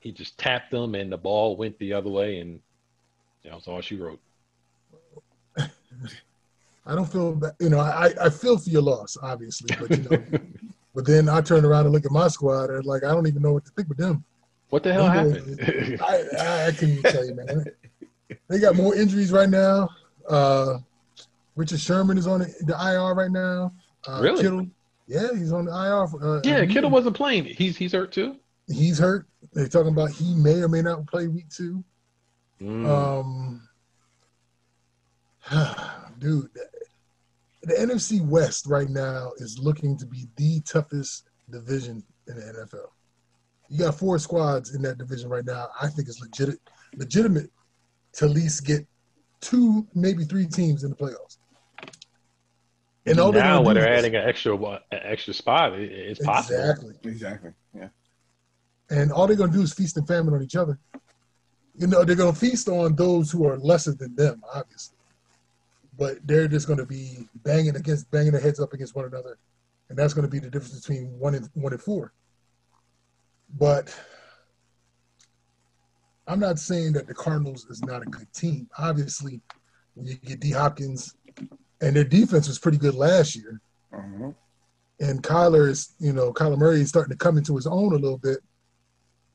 he 0.00 0.12
just 0.12 0.38
tapped 0.38 0.70
them, 0.70 0.94
and 0.94 1.10
the 1.10 1.16
ball 1.16 1.56
went 1.56 1.78
the 1.78 1.92
other 1.92 2.10
way, 2.10 2.38
and 2.38 2.60
that 3.44 3.54
was 3.54 3.66
all 3.66 3.80
she 3.80 3.96
wrote. 3.96 4.20
I 5.58 6.94
don't 6.94 7.10
feel 7.10 7.34
that 7.36 7.56
you 7.58 7.70
know 7.70 7.80
I, 7.80 8.12
I 8.20 8.30
feel 8.30 8.56
for 8.56 8.70
your 8.70 8.82
loss, 8.82 9.16
obviously, 9.20 9.74
but 9.80 9.90
you 9.90 10.08
know, 10.08 10.40
but 10.94 11.06
then 11.06 11.28
I 11.28 11.40
turn 11.40 11.64
around 11.64 11.86
and 11.86 11.92
look 11.92 12.06
at 12.06 12.12
my 12.12 12.28
squad 12.28 12.70
and 12.70 12.86
like 12.86 13.02
I 13.02 13.08
don't 13.08 13.26
even 13.26 13.42
know 13.42 13.52
what 13.52 13.64
to 13.64 13.72
think 13.72 13.88
with 13.88 13.98
them. 13.98 14.24
What 14.76 14.82
the 14.82 14.92
hell 14.92 15.08
happened? 15.08 15.98
I, 16.02 16.66
I, 16.66 16.70
couldn't 16.72 17.02
tell 17.04 17.24
you, 17.24 17.34
man. 17.34 17.64
They 18.50 18.58
got 18.58 18.76
more 18.76 18.94
injuries 18.94 19.32
right 19.32 19.48
now. 19.48 19.88
Uh, 20.28 20.80
Richard 21.54 21.80
Sherman 21.80 22.18
is 22.18 22.26
on 22.26 22.40
the 22.40 22.76
IR 22.78 23.14
right 23.14 23.30
now. 23.30 23.72
Uh, 24.06 24.20
really? 24.20 24.42
Kittle, 24.42 24.66
Yeah, 25.06 25.28
he's 25.32 25.50
on 25.50 25.64
the 25.64 25.70
IR. 25.70 26.08
For, 26.08 26.22
uh, 26.22 26.40
Yeah, 26.44 26.66
Kittle 26.66 26.90
wasn't 26.90 27.16
playing. 27.16 27.46
He's 27.46 27.78
he's 27.78 27.92
hurt 27.92 28.12
too. 28.12 28.36
He's 28.66 28.98
hurt. 28.98 29.26
They're 29.54 29.66
talking 29.66 29.94
about 29.94 30.10
he 30.10 30.34
may 30.34 30.60
or 30.60 30.68
may 30.68 30.82
not 30.82 31.06
play 31.06 31.26
week 31.26 31.48
two. 31.48 31.82
Mm. 32.60 32.86
Um, 32.86 33.68
dude, 36.18 36.50
the 37.62 37.72
NFC 37.72 38.20
West 38.20 38.66
right 38.66 38.90
now 38.90 39.32
is 39.38 39.58
looking 39.58 39.96
to 39.96 40.04
be 40.04 40.26
the 40.36 40.60
toughest 40.66 41.30
division 41.50 42.04
in 42.28 42.36
the 42.36 42.42
NFL. 42.42 42.90
You 43.68 43.78
got 43.84 43.98
four 43.98 44.18
squads 44.18 44.74
in 44.74 44.82
that 44.82 44.98
division 44.98 45.28
right 45.28 45.44
now. 45.44 45.68
I 45.80 45.88
think 45.88 46.08
it's 46.08 46.20
legit, 46.20 46.58
legitimate 46.96 47.50
to 48.14 48.24
at 48.26 48.30
least 48.30 48.64
get 48.64 48.86
two, 49.40 49.86
maybe 49.94 50.24
three 50.24 50.46
teams 50.46 50.84
in 50.84 50.90
the 50.90 50.96
playoffs. 50.96 51.38
And 53.06 53.20
all 53.20 53.30
they're 53.32 53.42
now, 53.42 53.62
when 53.62 53.74
they're 53.74 53.92
is- 53.92 53.98
adding 53.98 54.16
an 54.16 54.28
extra 54.28 54.56
an 54.56 54.78
extra 54.90 55.32
spot, 55.34 55.74
it, 55.74 55.90
it's 55.92 56.20
possible. 56.24 56.58
exactly, 56.58 56.94
Exactly. 57.04 57.50
Yeah. 57.74 57.88
and 58.90 59.12
all 59.12 59.26
they're 59.26 59.36
gonna 59.36 59.52
do 59.52 59.62
is 59.62 59.72
feast 59.72 59.96
and 59.96 60.06
famine 60.06 60.34
on 60.34 60.42
each 60.42 60.56
other. 60.56 60.78
You 61.76 61.86
know, 61.86 62.04
they're 62.04 62.16
gonna 62.16 62.32
feast 62.32 62.68
on 62.68 62.96
those 62.96 63.30
who 63.30 63.46
are 63.46 63.58
lesser 63.58 63.92
than 63.92 64.14
them, 64.16 64.42
obviously, 64.52 64.96
but 65.96 66.18
they're 66.26 66.48
just 66.48 66.66
gonna 66.66 66.86
be 66.86 67.28
banging 67.44 67.76
against, 67.76 68.10
banging 68.10 68.32
their 68.32 68.40
heads 68.40 68.58
up 68.58 68.72
against 68.72 68.96
one 68.96 69.04
another, 69.04 69.38
and 69.88 69.96
that's 69.98 70.14
gonna 70.14 70.26
be 70.28 70.38
the 70.40 70.50
difference 70.50 70.80
between 70.80 71.06
one 71.18 71.34
and 71.36 71.48
one 71.54 71.72
and 71.72 71.82
four. 71.82 72.12
But 73.54 73.94
I'm 76.26 76.40
not 76.40 76.58
saying 76.58 76.92
that 76.94 77.06
the 77.06 77.14
Cardinals 77.14 77.64
is 77.66 77.82
not 77.82 78.02
a 78.02 78.06
good 78.06 78.32
team. 78.32 78.68
Obviously, 78.78 79.40
when 79.94 80.06
you 80.06 80.14
get 80.16 80.40
D 80.40 80.50
Hopkins, 80.50 81.14
and 81.80 81.94
their 81.94 82.04
defense 82.04 82.48
was 82.48 82.58
pretty 82.58 82.78
good 82.78 82.94
last 82.94 83.36
year, 83.36 83.60
Mhm. 83.92 84.34
and 85.00 85.22
Kyler 85.22 85.68
is, 85.68 85.94
you 85.98 86.12
know, 86.12 86.32
Kyler 86.32 86.58
Murray 86.58 86.80
is 86.80 86.88
starting 86.88 87.12
to 87.12 87.16
come 87.16 87.38
into 87.38 87.54
his 87.56 87.66
own 87.66 87.92
a 87.92 87.98
little 87.98 88.18
bit. 88.18 88.40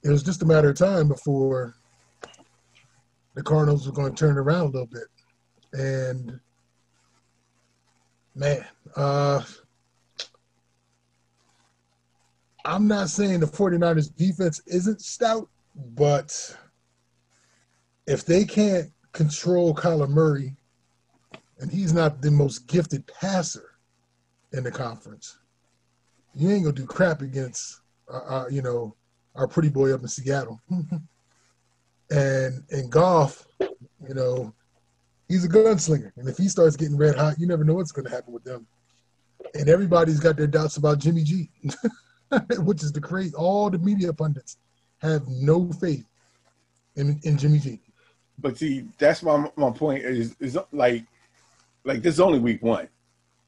It 0.03 0.09
was 0.09 0.23
just 0.23 0.41
a 0.41 0.45
matter 0.45 0.69
of 0.69 0.77
time 0.77 1.07
before 1.07 1.75
the 3.35 3.43
Cardinals 3.43 3.87
were 3.87 3.93
going 3.93 4.13
to 4.13 4.19
turn 4.19 4.37
around 4.37 4.61
a 4.61 4.71
little 4.71 4.87
bit. 4.87 5.07
And 5.73 6.39
man, 8.35 8.65
uh 8.95 9.43
I'm 12.65 12.87
not 12.87 13.09
saying 13.09 13.39
the 13.39 13.47
49ers 13.47 14.15
defense 14.15 14.61
isn't 14.67 15.01
stout, 15.01 15.49
but 15.95 16.55
if 18.07 18.25
they 18.25 18.45
can't 18.45 18.89
control 19.13 19.73
Kyler 19.73 20.09
Murray 20.09 20.55
and 21.59 21.71
he's 21.71 21.93
not 21.93 22.21
the 22.21 22.31
most 22.31 22.67
gifted 22.67 23.05
passer 23.07 23.71
in 24.53 24.63
the 24.63 24.71
conference, 24.71 25.37
you 26.35 26.49
ain't 26.49 26.63
gonna 26.63 26.75
do 26.75 26.85
crap 26.85 27.21
against, 27.21 27.81
uh, 28.11 28.17
uh, 28.27 28.45
you 28.49 28.61
know, 28.61 28.95
our 29.35 29.47
pretty 29.47 29.69
boy 29.69 29.93
up 29.93 30.01
in 30.01 30.07
Seattle. 30.07 30.61
and 32.11 32.63
in 32.69 32.89
golf, 32.89 33.47
you 33.59 34.13
know, 34.13 34.53
he's 35.27 35.45
a 35.45 35.49
gunslinger, 35.49 36.11
and 36.17 36.27
if 36.27 36.37
he 36.37 36.47
starts 36.47 36.75
getting 36.75 36.97
red 36.97 37.15
hot, 37.15 37.39
you 37.39 37.47
never 37.47 37.63
know 37.63 37.73
what's 37.73 37.91
to 37.91 38.09
happen 38.09 38.33
with 38.33 38.43
them. 38.43 38.67
And 39.53 39.67
everybody's 39.69 40.19
got 40.19 40.37
their 40.37 40.47
doubts 40.47 40.77
about 40.77 40.99
Jimmy 40.99 41.23
G, 41.23 41.49
which 42.59 42.83
is 42.83 42.91
the 42.91 43.01
crazy. 43.01 43.33
All 43.35 43.69
the 43.69 43.79
media 43.79 44.13
pundits 44.13 44.57
have 44.99 45.27
no 45.27 45.71
faith 45.73 46.05
in, 46.95 47.19
in 47.23 47.37
Jimmy 47.37 47.59
G. 47.59 47.79
But 48.39 48.57
see, 48.57 48.85
that's 48.97 49.23
my 49.23 49.49
my 49.55 49.71
point 49.71 50.03
is 50.03 50.35
is 50.39 50.57
like 50.71 51.05
like 51.83 52.01
this 52.01 52.15
is 52.15 52.19
only 52.19 52.39
week 52.39 52.61
one. 52.61 52.87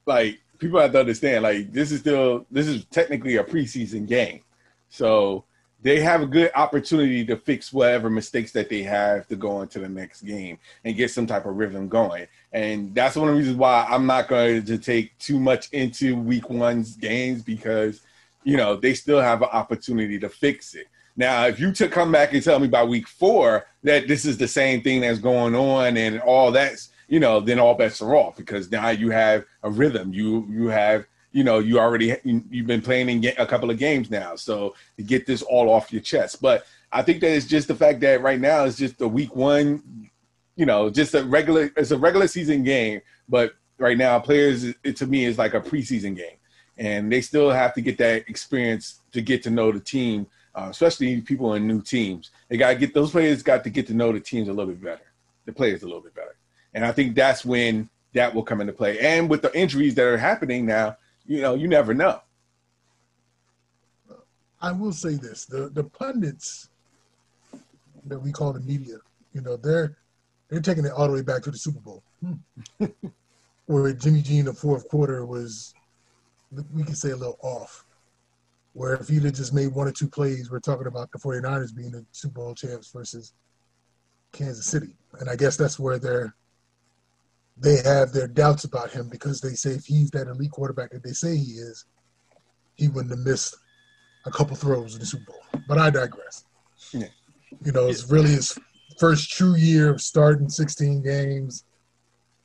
Like 0.05 0.39
people 0.59 0.79
have 0.79 0.91
to 0.91 0.99
understand, 0.99 1.43
like 1.43 1.71
this 1.71 1.91
is 1.91 2.01
still 2.01 2.45
this 2.51 2.67
is 2.67 2.85
technically 2.85 3.37
a 3.37 3.43
preseason 3.43 4.07
game. 4.07 4.41
So 4.89 5.45
they 5.83 5.99
have 5.99 6.21
a 6.21 6.25
good 6.25 6.49
opportunity 6.55 7.25
to 7.25 7.35
fix 7.35 7.73
whatever 7.73 8.09
mistakes 8.09 8.53
that 8.53 8.69
they 8.69 8.83
have 8.83 9.27
to 9.27 9.35
go 9.35 9.61
into 9.61 9.79
the 9.79 9.89
next 9.89 10.21
game 10.21 10.57
and 10.85 10.95
get 10.95 11.11
some 11.11 11.27
type 11.27 11.45
of 11.45 11.57
rhythm 11.57 11.89
going. 11.89 12.27
And 12.53 12.95
that's 12.95 13.17
one 13.17 13.27
of 13.27 13.33
the 13.33 13.39
reasons 13.39 13.57
why 13.57 13.85
I'm 13.89 14.05
not 14.05 14.29
going 14.29 14.63
to 14.63 14.77
take 14.77 15.17
too 15.19 15.39
much 15.39 15.69
into 15.73 16.15
week 16.15 16.49
one's 16.49 16.95
games 16.95 17.41
because, 17.41 18.01
you 18.43 18.57
know, 18.57 18.75
they 18.75 18.93
still 18.93 19.21
have 19.21 19.41
an 19.41 19.49
opportunity 19.51 20.19
to 20.19 20.29
fix 20.29 20.75
it. 20.75 20.87
Now, 21.15 21.45
if 21.45 21.59
you 21.59 21.71
to 21.73 21.87
come 21.87 22.11
back 22.11 22.33
and 22.33 22.43
tell 22.43 22.59
me 22.59 22.67
by 22.67 22.83
week 22.83 23.07
four 23.07 23.65
that 23.83 24.07
this 24.07 24.25
is 24.25 24.37
the 24.37 24.47
same 24.47 24.81
thing 24.81 25.01
that's 25.01 25.19
going 25.19 25.55
on 25.55 25.95
and 25.97 26.19
all 26.21 26.51
that's, 26.51 26.89
you 27.07 27.19
know, 27.19 27.39
then 27.39 27.59
all 27.59 27.75
bets 27.75 28.01
are 28.01 28.15
off 28.15 28.35
because 28.35 28.71
now 28.71 28.89
you 28.89 29.11
have 29.11 29.45
a 29.61 29.69
rhythm. 29.69 30.11
You 30.11 30.47
you 30.49 30.67
have 30.67 31.05
you 31.33 31.43
know 31.43 31.59
you 31.59 31.79
already 31.79 32.15
you've 32.23 32.67
been 32.67 32.81
playing 32.81 33.09
in 33.09 33.33
a 33.37 33.45
couple 33.45 33.69
of 33.69 33.77
games 33.77 34.09
now 34.09 34.35
so 34.35 34.75
to 34.95 35.03
get 35.03 35.25
this 35.25 35.41
all 35.41 35.69
off 35.69 35.91
your 35.91 36.01
chest 36.01 36.41
but 36.41 36.65
i 36.91 37.01
think 37.01 37.19
that 37.19 37.31
it's 37.31 37.47
just 37.47 37.67
the 37.67 37.75
fact 37.75 37.99
that 37.99 38.21
right 38.21 38.39
now 38.39 38.63
it's 38.63 38.77
just 38.77 38.97
the 38.99 39.07
week 39.07 39.35
one 39.35 40.09
you 40.55 40.65
know 40.65 40.89
just 40.89 41.13
a 41.15 41.23
regular 41.23 41.71
it's 41.75 41.91
a 41.91 41.97
regular 41.97 42.27
season 42.27 42.63
game 42.63 43.01
but 43.27 43.53
right 43.79 43.97
now 43.97 44.19
players 44.19 44.63
it 44.63 44.95
to 44.95 45.07
me 45.07 45.25
is 45.25 45.37
like 45.37 45.55
a 45.55 45.59
preseason 45.59 46.15
game 46.15 46.37
and 46.77 47.11
they 47.11 47.21
still 47.21 47.51
have 47.51 47.73
to 47.73 47.81
get 47.81 47.97
that 47.97 48.27
experience 48.27 49.01
to 49.11 49.21
get 49.21 49.43
to 49.43 49.49
know 49.49 49.71
the 49.71 49.79
team 49.79 50.27
uh, 50.55 50.67
especially 50.69 51.19
people 51.19 51.55
in 51.55 51.67
new 51.67 51.81
teams. 51.81 52.29
They 52.47 52.57
got 52.57 52.69
to 52.69 52.75
get 52.75 52.93
those 52.93 53.09
players 53.09 53.41
got 53.41 53.63
to 53.63 53.71
get 53.71 53.87
to 53.87 53.93
know 53.95 54.11
the 54.11 54.19
teams 54.19 54.49
a 54.49 54.53
little 54.53 54.71
bit 54.71 54.83
better 54.83 55.11
the 55.45 55.51
players 55.51 55.83
a 55.83 55.85
little 55.85 56.01
bit 56.01 56.15
better. 56.15 56.35
And 56.73 56.85
i 56.85 56.91
think 56.91 57.15
that's 57.15 57.43
when 57.43 57.89
that 58.13 58.33
will 58.33 58.43
come 58.43 58.61
into 58.61 58.73
play. 58.73 58.99
And 58.99 59.29
with 59.29 59.41
the 59.41 59.55
injuries 59.57 59.95
that 59.95 60.05
are 60.05 60.17
happening 60.17 60.65
now 60.65 60.97
you 61.25 61.41
know, 61.41 61.55
you 61.55 61.67
never 61.67 61.93
know. 61.93 62.21
I 64.61 64.71
will 64.71 64.93
say 64.93 65.15
this: 65.15 65.45
the 65.45 65.69
the 65.69 65.83
pundits 65.83 66.69
that 68.05 68.19
we 68.19 68.31
call 68.31 68.53
the 68.53 68.59
media, 68.61 68.97
you 69.33 69.41
know, 69.41 69.57
they're 69.57 69.97
they're 70.49 70.61
taking 70.61 70.85
it 70.85 70.91
all 70.91 71.07
the 71.07 71.13
way 71.13 71.21
back 71.21 71.43
to 71.43 71.51
the 71.51 71.57
Super 71.57 71.79
Bowl, 71.79 72.03
where 73.65 73.93
Jimmy 73.93 74.21
G 74.21 74.39
in 74.39 74.45
the 74.45 74.53
fourth 74.53 74.87
quarter 74.89 75.25
was, 75.25 75.73
we 76.73 76.83
could 76.83 76.97
say 76.97 77.11
a 77.11 77.15
little 77.15 77.39
off. 77.41 77.85
Where 78.73 78.95
if 78.95 79.07
he'd 79.07 79.23
have 79.23 79.33
just 79.33 79.53
made 79.53 79.67
one 79.67 79.87
or 79.87 79.91
two 79.91 80.07
plays, 80.07 80.49
we're 80.49 80.59
talking 80.59 80.87
about 80.87 81.11
the 81.11 81.19
49ers 81.19 81.75
being 81.75 81.91
the 81.91 82.05
Super 82.11 82.39
Bowl 82.39 82.55
champs 82.55 82.91
versus 82.91 83.33
Kansas 84.31 84.65
City, 84.65 84.95
and 85.19 85.29
I 85.29 85.35
guess 85.35 85.55
that's 85.55 85.77
where 85.77 85.99
they're 85.99 86.35
they 87.55 87.77
have 87.83 88.11
their 88.11 88.27
doubts 88.27 88.63
about 88.63 88.89
him 88.89 89.09
because 89.09 89.39
they 89.39 89.53
say 89.53 89.71
if 89.71 89.85
he's 89.85 90.09
that 90.11 90.27
elite 90.27 90.51
quarterback 90.51 90.89
that 90.91 91.03
they 91.03 91.11
say 91.11 91.37
he 91.37 91.53
is, 91.53 91.85
he 92.75 92.87
wouldn't 92.87 93.11
have 93.11 93.25
missed 93.25 93.55
a 94.25 94.31
couple 94.31 94.55
throws 94.55 94.95
in 94.95 94.99
the 94.99 95.05
Super 95.05 95.25
Bowl. 95.31 95.61
But 95.67 95.77
I 95.77 95.89
digress. 95.89 96.45
Yeah. 96.91 97.09
You 97.63 97.71
know, 97.71 97.87
it's 97.87 98.09
really 98.09 98.31
his 98.31 98.57
first 98.97 99.29
true 99.31 99.55
year 99.55 99.91
of 99.91 100.01
starting 100.01 100.49
16 100.49 101.03
games. 101.03 101.65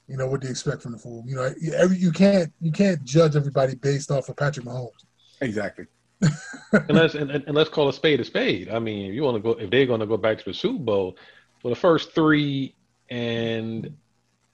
You 0.09 0.17
know 0.17 0.27
what 0.27 0.41
do 0.41 0.47
you 0.47 0.51
expect 0.51 0.83
from 0.83 0.93
the 0.93 0.99
fool? 0.99 1.23
You 1.27 1.37
know, 1.37 1.55
every, 1.77 1.99
you 1.99 2.11
can't 2.11 2.51
you 2.61 2.73
can't 2.73 3.05
judge 3.05 3.37
everybody 3.37 3.75
based 3.75 4.11
off 4.11 4.29
of 4.29 4.37
Patrick 4.37 4.65
Mahomes. 4.65 5.05
Exactly. 5.43 5.87
and 6.73 6.91
let's 6.91 7.15
and, 7.15 7.31
and 7.31 7.55
let's 7.55 7.69
call 7.69 7.89
a 7.89 7.93
spade 7.93 8.19
a 8.19 8.25
spade. 8.25 8.71
I 8.71 8.79
mean, 8.79 9.11
if 9.11 9.15
you 9.15 9.23
want 9.23 9.37
to 9.37 9.43
go, 9.43 9.51
if 9.61 9.71
they're 9.71 9.87
going 9.87 10.01
to 10.01 10.07
go 10.07 10.17
back 10.17 10.39
to 10.39 10.45
the 10.45 10.55
Super 10.55 10.83
Bowl 10.83 11.17
for 11.61 11.69
the 11.69 11.77
first 11.77 12.15
three 12.15 12.75
and 13.11 13.95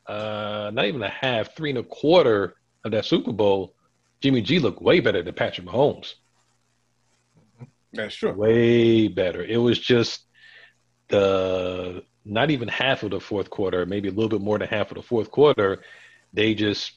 uh, 0.06 0.70
not 0.75 0.87
even 0.87 1.02
a 1.02 1.08
half, 1.08 1.56
three 1.56 1.70
and 1.70 1.78
a 1.78 1.84
quarter 1.84 2.56
of 2.84 2.90
that 2.90 3.04
Super 3.04 3.32
Bowl, 3.32 3.75
Jimmy 4.20 4.42
G 4.42 4.58
looked 4.58 4.82
way 4.82 5.00
better 5.00 5.23
than 5.23 5.34
Patrick 5.34 5.66
Mahomes. 5.66 6.14
That's 7.92 8.16
true. 8.16 8.32
Way 8.32 9.06
better. 9.06 9.42
It 9.42 9.58
was 9.58 9.78
just 9.78 10.25
the 11.08 12.02
not 12.25 12.50
even 12.50 12.69
half 12.69 13.02
of 13.02 13.11
the 13.11 13.21
fourth 13.21 13.50
quarter, 13.50 13.85
maybe 13.87 14.09
a 14.09 14.12
little 14.12 14.28
bit 14.28 14.40
more 14.40 14.59
than 14.59 14.69
half 14.69 14.90
of 14.90 14.97
the 14.97 15.02
fourth 15.02 15.31
quarter. 15.31 15.83
They 16.33 16.54
just 16.54 16.93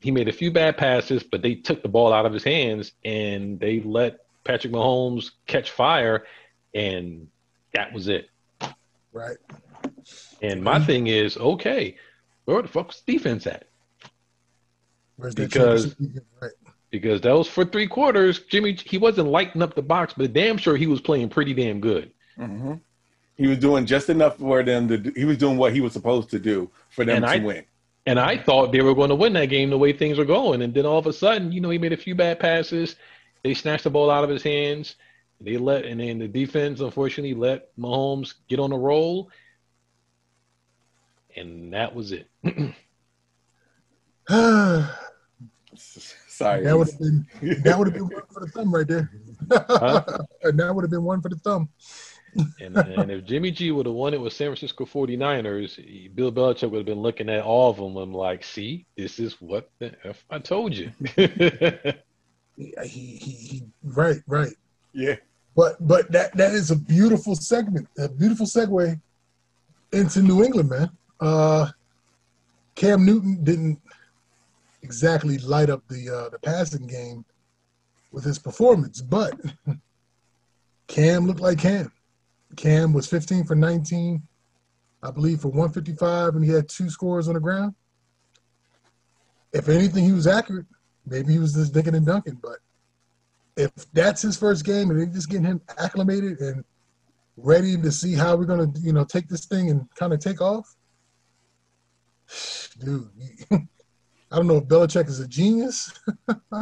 he 0.00 0.10
made 0.10 0.28
a 0.28 0.32
few 0.32 0.50
bad 0.50 0.76
passes, 0.76 1.22
but 1.22 1.42
they 1.42 1.54
took 1.54 1.82
the 1.82 1.88
ball 1.88 2.12
out 2.12 2.26
of 2.26 2.32
his 2.32 2.44
hands 2.44 2.92
and 3.04 3.58
they 3.58 3.80
let 3.80 4.18
Patrick 4.44 4.72
Mahomes 4.72 5.30
catch 5.46 5.70
fire, 5.70 6.24
and 6.74 7.28
that 7.74 7.92
was 7.92 8.08
it. 8.08 8.28
Right. 9.12 9.36
And 10.42 10.62
my 10.62 10.78
thing 10.78 11.06
is, 11.06 11.36
okay, 11.36 11.96
where 12.44 12.62
the 12.62 12.68
fuck's 12.68 13.00
defense 13.00 13.46
at? 13.46 13.64
Where's 15.16 15.34
Because- 15.34 15.96
right. 16.40 16.52
Because 16.90 17.20
that 17.22 17.32
was 17.32 17.48
for 17.48 17.64
three 17.64 17.88
quarters. 17.88 18.38
Jimmy, 18.48 18.72
he 18.74 18.96
wasn't 18.96 19.28
lighting 19.28 19.60
up 19.60 19.74
the 19.74 19.82
box, 19.82 20.14
but 20.16 20.32
damn 20.32 20.56
sure 20.56 20.76
he 20.76 20.86
was 20.86 21.00
playing 21.00 21.28
pretty 21.28 21.52
damn 21.52 21.80
good. 21.80 22.12
hmm 22.36 22.74
He 23.36 23.46
was 23.46 23.58
doing 23.58 23.84
just 23.86 24.08
enough 24.08 24.36
for 24.38 24.62
them 24.62 24.88
to. 24.88 24.96
Do, 24.98 25.12
he 25.14 25.24
was 25.24 25.36
doing 25.38 25.56
what 25.58 25.72
he 25.74 25.80
was 25.80 25.92
supposed 25.92 26.30
to 26.30 26.38
do 26.38 26.70
for 26.90 27.04
them 27.04 27.16
And 27.16 27.24
to 27.26 27.30
I- 27.32 27.38
win. 27.44 27.64
And 28.08 28.20
I 28.20 28.38
thought 28.38 28.70
they 28.70 28.82
were 28.82 28.94
going 28.94 29.08
to 29.08 29.16
win 29.16 29.32
that 29.32 29.46
game 29.46 29.68
the 29.68 29.76
way 29.78 29.92
things 29.92 30.16
were 30.16 30.24
going. 30.24 30.62
And 30.62 30.72
then 30.72 30.86
all 30.86 30.96
of 30.98 31.08
a 31.08 31.12
sudden, 31.12 31.50
you 31.50 31.60
know, 31.60 31.70
he 31.70 31.78
made 31.78 31.92
a 31.92 31.96
few 31.96 32.14
bad 32.14 32.38
passes. 32.38 32.94
They 33.42 33.52
snatched 33.52 33.82
the 33.82 33.90
ball 33.90 34.12
out 34.12 34.22
of 34.22 34.30
his 34.30 34.44
hands. 34.44 34.94
They 35.40 35.56
let, 35.56 35.84
and 35.84 35.98
then 36.00 36.20
the 36.20 36.28
defense, 36.28 36.78
unfortunately, 36.80 37.34
let 37.34 37.76
Mahomes 37.76 38.34
get 38.48 38.60
on 38.60 38.70
a 38.70 38.78
roll. 38.78 39.28
And 41.36 41.72
that 41.74 41.92
was 41.96 42.12
it. 42.12 42.28
Sorry. 45.76 46.62
That 46.64 46.76
would 46.78 46.88
have 46.88 46.98
been 46.98 47.26
that 47.64 47.76
would 47.78 47.86
have 47.88 47.94
been 47.94 48.08
one 48.08 48.22
for 48.32 48.40
the 48.40 48.46
thumb 48.52 48.72
right 48.74 48.86
there. 48.86 49.10
and 50.42 50.58
that 50.60 50.72
would 50.74 50.84
have 50.84 50.90
been 50.90 51.02
one 51.02 51.20
for 51.20 51.28
the 51.28 51.36
thumb. 51.36 51.68
And, 52.60 52.76
and 52.76 53.10
if 53.10 53.24
Jimmy 53.24 53.50
G 53.50 53.70
would 53.70 53.86
have 53.86 53.94
won 53.94 54.14
it 54.14 54.20
with 54.20 54.32
San 54.32 54.48
Francisco 54.48 54.84
49ers, 54.84 56.14
Bill 56.14 56.32
Belichick 56.32 56.70
would 56.70 56.78
have 56.78 56.86
been 56.86 57.00
looking 57.00 57.28
at 57.28 57.42
all 57.42 57.70
of 57.70 57.76
them 57.76 57.96
and 57.96 58.14
like, 58.14 58.44
see, 58.44 58.86
this 58.96 59.18
is 59.18 59.40
what 59.40 59.70
the 59.78 59.92
F 60.04 60.24
I 60.30 60.38
told 60.38 60.74
you. 60.74 60.90
he, 61.16 62.74
he, 62.84 63.16
he, 63.16 63.62
right, 63.84 64.18
right. 64.26 64.52
Yeah. 64.92 65.16
But 65.54 65.76
but 65.86 66.12
that 66.12 66.36
that 66.36 66.52
is 66.52 66.70
a 66.70 66.76
beautiful 66.76 67.34
segment, 67.34 67.88
a 67.98 68.08
beautiful 68.08 68.46
segue 68.46 69.00
into 69.92 70.22
New 70.22 70.44
England, 70.44 70.68
man. 70.68 70.90
Uh, 71.18 71.70
Cam 72.74 73.06
Newton 73.06 73.42
didn't 73.42 73.80
exactly 74.82 75.38
light 75.38 75.70
up 75.70 75.82
the 75.88 76.10
uh, 76.10 76.28
the 76.28 76.38
passing 76.38 76.86
game 76.86 77.24
with 78.12 78.24
his 78.24 78.38
performance, 78.38 79.00
but 79.00 79.34
Cam 80.86 81.26
looked 81.26 81.40
like 81.40 81.58
Cam. 81.58 81.90
Cam 82.54 82.92
was 82.92 83.08
15 83.08 83.44
for 83.44 83.54
19, 83.54 84.22
I 85.02 85.10
believe, 85.10 85.40
for 85.40 85.48
155, 85.48 86.36
and 86.36 86.44
he 86.44 86.50
had 86.50 86.68
two 86.68 86.88
scores 86.88 87.28
on 87.28 87.34
the 87.34 87.40
ground. 87.40 87.74
If 89.52 89.68
anything, 89.68 90.04
he 90.04 90.12
was 90.12 90.26
accurate. 90.26 90.66
Maybe 91.06 91.32
he 91.32 91.38
was 91.38 91.54
just 91.54 91.72
dinking 91.72 91.96
and 91.96 92.06
dunking, 92.06 92.38
but 92.42 92.58
if 93.56 93.70
that's 93.92 94.22
his 94.22 94.36
first 94.36 94.64
game 94.64 94.90
and 94.90 94.98
they're 94.98 95.06
just 95.06 95.30
getting 95.30 95.46
him 95.46 95.60
acclimated 95.78 96.40
and 96.40 96.64
ready 97.36 97.76
to 97.76 97.90
see 97.90 98.14
how 98.14 98.36
we're 98.36 98.44
gonna, 98.44 98.70
you 98.80 98.92
know, 98.92 99.04
take 99.04 99.28
this 99.28 99.46
thing 99.46 99.70
and 99.70 99.88
kind 99.94 100.12
of 100.12 100.20
take 100.20 100.40
off, 100.40 100.76
dude, 102.78 103.08
I 103.52 104.36
don't 104.36 104.46
know 104.46 104.56
if 104.56 104.64
Belichick 104.64 105.08
is 105.08 105.20
a 105.20 105.28
genius 105.28 105.92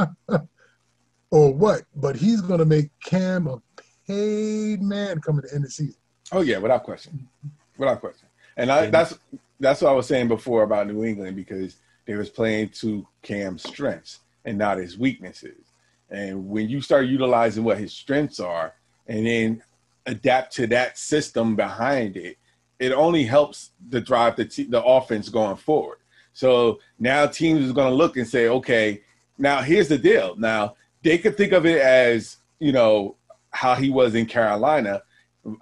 or 1.31 1.53
what, 1.55 1.83
but 1.97 2.17
he's 2.17 2.41
gonna 2.43 2.65
make 2.65 2.91
Cam 3.03 3.47
a 3.47 3.61
paid 4.07 4.83
man 4.83 5.21
coming 5.21 5.43
to 5.43 5.55
end 5.55 5.65
the 5.65 5.71
season. 5.71 5.97
Oh 6.33 6.41
yeah, 6.41 6.59
without 6.59 6.85
question, 6.85 7.29
without 7.77 8.01
question. 8.01 8.29
And 8.57 8.71
I, 8.71 8.87
that's 8.87 9.19
that's 9.61 9.83
what 9.83 9.91
I 9.91 9.95
was 9.95 10.07
saying 10.07 10.29
before 10.29 10.63
about 10.63 10.87
New 10.87 11.05
England 11.05 11.37
because 11.37 11.77
they 12.07 12.15
was 12.15 12.29
playing 12.29 12.71
to 12.71 13.07
Cam's 13.23 13.63
strengths 13.63 14.21
and 14.45 14.59
not 14.59 14.79
his 14.79 14.99
weaknesses. 14.99 15.73
And 16.11 16.49
when 16.49 16.69
you 16.69 16.81
start 16.81 17.07
utilizing 17.07 17.65
what 17.65 17.79
his 17.79 17.93
strengths 17.93 18.41
are 18.41 18.75
and 19.07 19.27
then 19.27 19.63
adapt 20.07 20.55
to 20.55 20.67
that 20.69 20.99
system 20.99 21.57
behind 21.57 22.17
it, 22.17 22.37
it 22.79 22.93
only 22.93 23.25
helps 23.25 23.71
to 23.91 24.01
drive 24.01 24.37
the 24.37 24.45
the 24.69 24.83
offense 24.83 25.29
going 25.29 25.57
forward. 25.57 25.99
So 26.33 26.81
now 26.99 27.27
teams 27.27 27.65
is 27.65 27.73
going 27.73 27.89
to 27.89 27.95
look 27.95 28.17
and 28.17 28.27
say, 28.27 28.49
okay, 28.49 29.03
now 29.39 29.63
here's 29.63 29.89
the 29.89 29.99
deal. 29.99 30.35
Now 30.37 30.77
they 31.03 31.19
could 31.19 31.37
think 31.37 31.53
of 31.53 31.65
it 31.65 31.81
as 31.81 32.37
you 32.59 32.73
know 32.73 33.17
how 33.55 33.75
he 33.75 33.89
was 33.91 34.15
in 34.15 34.27
Carolina, 34.27 35.03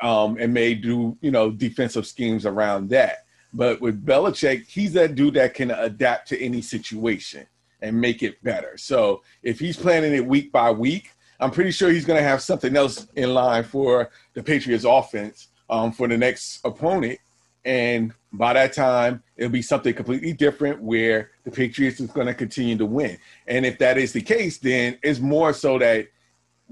um, 0.01 0.37
and 0.41 0.53
may 0.53 0.75
do 0.75 1.17
you 1.21 1.31
know 1.31 1.51
defensive 1.51 2.07
schemes 2.07 2.47
around 2.47 2.89
that. 2.91 3.25
But 3.53 3.81
with 3.81 4.05
Belichick, 4.05 4.67
he's 4.67 4.95
that 4.95 5.15
dude 5.15 5.35
that 5.35 5.55
can 5.55 5.71
adapt 5.71 6.29
to 6.29 6.43
any 6.43 6.63
situation 6.63 7.47
and 7.83 8.01
make 8.01 8.23
it 8.23 8.43
better. 8.43 8.79
So 8.79 9.23
if 9.43 9.59
he's 9.59 9.77
planning 9.77 10.15
it 10.15 10.25
week 10.25 10.51
by 10.53 10.71
week, 10.71 11.11
I'm 11.39 11.51
pretty 11.51 11.73
sure 11.73 11.91
he's 11.91 12.05
going 12.05 12.23
to 12.23 12.29
have 12.29 12.41
something 12.41 12.77
else 12.77 13.07
in 13.17 13.35
line 13.35 13.65
for 13.65 14.11
the 14.35 14.43
Patriots 14.43 14.85
offense 14.85 15.49
um, 15.69 15.93
for 15.93 16.09
the 16.09 16.17
next 16.17 16.61
opponent. 16.65 17.19
And 17.65 18.13
by 18.33 18.55
that 18.55 18.73
time, 18.73 19.23
it'll 19.37 19.51
be 19.51 19.63
something 19.63 19.93
completely 19.93 20.33
different 20.33 20.81
where 20.81 21.31
the 21.45 21.51
Patriots 21.51 22.01
is 22.01 22.11
going 22.11 22.29
to 22.29 22.35
continue 22.35 22.77
to 22.79 22.87
win. 22.87 23.19
And 23.47 23.67
if 23.67 23.79
that 23.79 23.99
is 23.99 24.13
the 24.13 24.23
case, 24.23 24.59
then 24.59 24.99
it's 25.03 25.21
more 25.21 25.53
so 25.53 25.79
that 25.79 26.09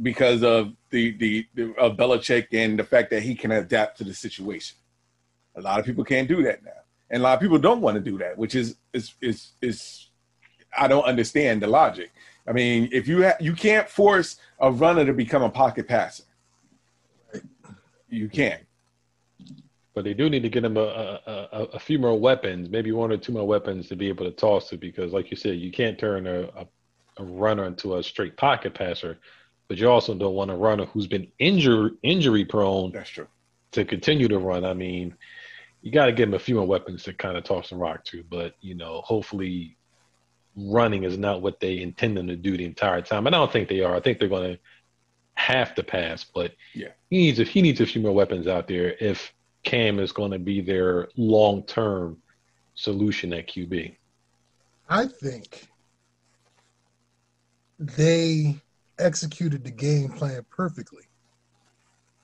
because 0.02 0.42
of 0.42 0.73
the 0.90 1.12
the, 1.19 1.47
the 1.54 1.75
of 1.76 1.97
Belichick 1.97 2.49
and 2.52 2.78
the 2.78 2.85
fact 2.85 3.11
that 3.11 3.23
he 3.23 3.35
can 3.35 3.52
adapt 3.52 3.99
to 3.99 4.04
the 4.04 4.14
situation. 4.14 4.76
A 5.56 5.60
lot 5.60 5.80
of 5.80 5.86
people 5.86 6.04
can't 6.04 6.28
do 6.28 6.43
that 6.45 6.65
now, 6.65 6.71
and 7.10 7.21
a 7.21 7.25
lot 7.25 7.34
of 7.34 7.41
people 7.41 7.58
don't 7.58 7.80
want 7.80 7.97
to 7.97 8.00
do 8.00 8.19
that, 8.19 8.36
which 8.39 8.54
is 8.54 8.76
is 8.93 9.15
is 9.21 9.52
is 9.60 10.08
I 10.76 10.89
don't 10.89 11.04
understand 11.04 11.63
the 11.63 11.67
logic. 11.67 12.10
I 12.47 12.52
mean, 12.52 12.89
if 12.93 13.06
you 13.06 13.25
ha- 13.25 13.36
you 13.41 13.54
can't 13.54 13.89
force 13.89 14.36
a 14.60 14.71
runner 14.71 15.04
to 15.04 15.13
become 15.13 15.43
a 15.43 15.50
pocket 15.50 15.86
passer, 15.89 16.25
you 18.08 18.28
can't. 18.28 18.63
But 19.95 20.04
they 20.04 20.15
do 20.15 20.30
need 20.30 20.43
to 20.43 20.49
get 20.49 20.65
him 20.65 20.76
a, 20.76 20.80
a, 20.80 21.49
a, 21.52 21.65
a, 21.75 21.78
few 21.78 21.99
more 21.99 22.19
weapons, 22.19 22.71
maybe 22.71 22.93
one 22.93 23.10
or 23.10 23.17
two 23.17 23.32
more 23.32 23.47
weapons 23.47 23.89
to 23.89 23.97
be 23.97 24.08
able 24.08 24.25
to 24.25 24.30
toss 24.30 24.73
it. 24.73 24.80
Because, 24.80 25.13
like 25.13 25.30
you 25.30 25.36
said, 25.36 25.58
you 25.58 25.73
can't 25.73 25.99
turn 25.99 26.26
a, 26.26 26.43
a, 26.43 26.67
a 27.19 27.25
runner 27.25 27.65
into 27.65 27.97
a 27.97 28.02
straight 28.02 28.36
pocket 28.36 28.73
passer, 28.73 29.19
but 29.71 29.78
you 29.78 29.89
also 29.89 30.17
don't 30.17 30.35
want 30.35 30.50
a 30.50 30.56
runner 30.56 30.85
who's 30.87 31.06
been 31.06 31.28
injury 31.39 31.93
injury 32.02 32.45
prone. 32.45 32.91
That's 32.91 33.09
true. 33.09 33.28
To 33.71 33.85
continue 33.85 34.26
to 34.26 34.41
run, 34.41 34.65
I 34.65 34.75
mean, 34.75 35.15
you 35.80 35.93
got 35.93 36.06
to 36.06 36.13
give 36.13 36.28
him 36.28 36.35
a 36.35 36.41
few 36.41 36.56
more 36.56 36.67
weapons 36.67 37.04
to 37.04 37.13
kind 37.13 37.37
of 37.37 37.45
toss 37.45 37.71
and 37.71 37.80
rock 37.80 38.04
to. 38.06 38.25
But 38.28 38.56
you 38.61 38.75
know, 38.75 39.00
hopefully, 39.02 39.76
running 40.56 41.04
is 41.04 41.17
not 41.19 41.41
what 41.41 41.61
they 41.61 41.78
intend 41.78 42.17
them 42.17 42.26
to 42.26 42.35
do 42.35 42.56
the 42.56 42.65
entire 42.65 43.00
time. 43.00 43.28
And 43.28 43.37
I 43.37 43.39
don't 43.39 43.52
think 43.52 43.69
they 43.69 43.80
are. 43.80 43.95
I 43.95 44.00
think 44.00 44.19
they're 44.19 44.28
going 44.28 44.54
to 44.54 44.61
have 45.35 45.76
to 45.76 45.85
pass, 45.85 46.25
but 46.25 46.52
yeah, 46.75 46.89
he 47.09 47.19
needs 47.19 47.39
a, 47.39 47.45
he 47.45 47.63
needs 47.63 47.80
a 47.80 47.87
few 47.87 48.02
more 48.02 48.13
weapons 48.13 48.49
out 48.49 48.67
there 48.67 48.97
if 48.99 49.33
Cam 49.63 50.00
is 50.00 50.11
going 50.11 50.33
to 50.33 50.41
be 50.41 50.61
their 50.61 51.06
long 51.17 51.63
term 51.63 52.17
solution 52.75 53.33
at 53.33 53.47
QB. 53.47 53.95
I 54.89 55.06
think 55.06 55.69
they 57.78 58.61
executed 59.00 59.65
the 59.65 59.71
game 59.71 60.10
plan 60.10 60.45
perfectly. 60.50 61.04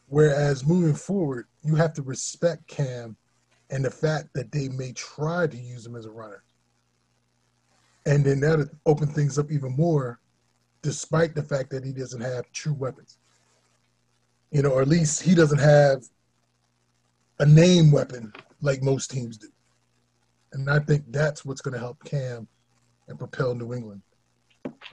Whereas 0.08 0.66
moving 0.66 0.94
forward, 0.94 1.46
you 1.62 1.74
have 1.74 1.92
to 1.94 2.02
respect 2.02 2.66
Cam 2.68 3.16
and 3.70 3.84
the 3.84 3.90
fact 3.90 4.28
that 4.34 4.52
they 4.52 4.68
may 4.68 4.92
try 4.92 5.46
to 5.46 5.56
use 5.56 5.84
him 5.84 5.96
as 5.96 6.06
a 6.06 6.10
runner 6.10 6.44
and 8.06 8.24
then 8.24 8.40
that 8.40 8.70
open 8.86 9.08
things 9.08 9.38
up 9.38 9.50
even 9.50 9.76
more, 9.76 10.20
despite 10.80 11.34
the 11.34 11.42
fact 11.42 11.70
that 11.70 11.84
he 11.84 11.92
doesn't 11.92 12.20
have 12.20 12.50
true 12.52 12.72
weapons. 12.72 13.18
You 14.52 14.62
know, 14.62 14.70
or 14.70 14.82
at 14.82 14.88
least 14.88 15.22
he 15.22 15.34
doesn't 15.34 15.58
have 15.58 16.04
a 17.40 17.46
name 17.46 17.90
weapon 17.90 18.32
like 18.62 18.80
most 18.80 19.10
teams 19.10 19.36
do. 19.36 19.48
And 20.52 20.70
I 20.70 20.78
think 20.78 21.04
that's 21.08 21.44
what's 21.44 21.60
going 21.60 21.74
to 21.74 21.80
help 21.80 22.02
Cam 22.04 22.46
and 23.08 23.18
propel 23.18 23.54
New 23.54 23.74
England. 23.74 24.02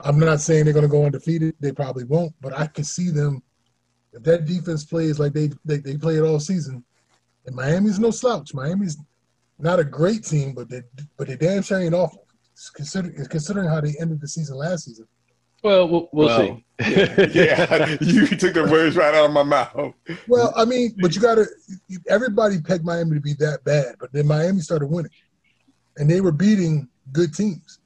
I'm 0.00 0.18
not 0.18 0.40
saying 0.40 0.64
they're 0.64 0.74
going 0.74 0.84
to 0.84 0.90
go 0.90 1.04
undefeated. 1.04 1.54
They 1.60 1.72
probably 1.72 2.04
won't, 2.04 2.32
but 2.40 2.56
I 2.58 2.66
can 2.66 2.84
see 2.84 3.10
them 3.10 3.42
if 4.12 4.22
that 4.24 4.44
defense 4.44 4.84
plays 4.84 5.18
like 5.18 5.32
they 5.32 5.50
they, 5.64 5.78
they 5.78 5.96
play 5.96 6.16
it 6.16 6.22
all 6.22 6.40
season. 6.40 6.84
And 7.46 7.54
Miami's 7.54 7.98
no 7.98 8.10
slouch. 8.10 8.54
Miami's 8.54 8.96
not 9.58 9.80
a 9.80 9.84
great 9.84 10.24
team, 10.24 10.54
but 10.54 10.68
they 10.68 10.82
but 11.16 11.28
they 11.28 11.36
damn 11.36 11.62
sure 11.62 11.80
ain't 11.80 11.94
awful 11.94 12.26
considering 12.74 13.26
considering 13.26 13.68
how 13.68 13.80
they 13.80 13.94
ended 14.00 14.20
the 14.20 14.28
season 14.28 14.56
last 14.56 14.84
season. 14.84 15.06
Well, 15.62 15.88
we'll, 15.88 16.08
we'll, 16.12 16.26
well 16.26 16.40
see. 16.40 16.92
yeah, 16.92 17.26
yeah. 17.32 17.96
you 18.00 18.26
took 18.26 18.52
the 18.52 18.68
words 18.70 18.96
right 18.96 19.14
out 19.14 19.24
of 19.24 19.32
my 19.32 19.42
mouth. 19.42 19.94
Well, 20.28 20.52
I 20.56 20.66
mean, 20.66 20.94
but 21.00 21.14
you 21.14 21.22
got 21.22 21.36
to. 21.36 21.46
Everybody 22.08 22.60
pegged 22.60 22.84
Miami 22.84 23.14
to 23.14 23.20
be 23.20 23.32
that 23.34 23.64
bad, 23.64 23.94
but 23.98 24.12
then 24.12 24.26
Miami 24.26 24.60
started 24.60 24.88
winning, 24.88 25.10
and 25.96 26.10
they 26.10 26.20
were 26.20 26.32
beating 26.32 26.88
good 27.12 27.32
teams 27.34 27.78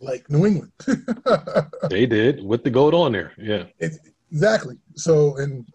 like 0.00 0.28
New 0.30 0.46
England. 0.46 0.72
they 1.90 2.06
did 2.06 2.42
with 2.42 2.64
the 2.64 2.70
gold 2.70 2.94
on 2.94 3.12
there. 3.12 3.32
Yeah, 3.38 3.64
it, 3.78 3.92
exactly. 4.30 4.76
So, 4.96 5.36
and 5.36 5.66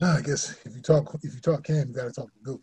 I 0.00 0.20
guess 0.22 0.56
if 0.64 0.74
you 0.74 0.82
talk 0.82 1.14
if 1.22 1.34
you 1.34 1.40
talk 1.40 1.64
Cam, 1.64 1.88
you 1.88 1.94
got 1.94 2.04
to 2.04 2.12
talk 2.12 2.28
the 2.42 2.52
goat, 2.52 2.62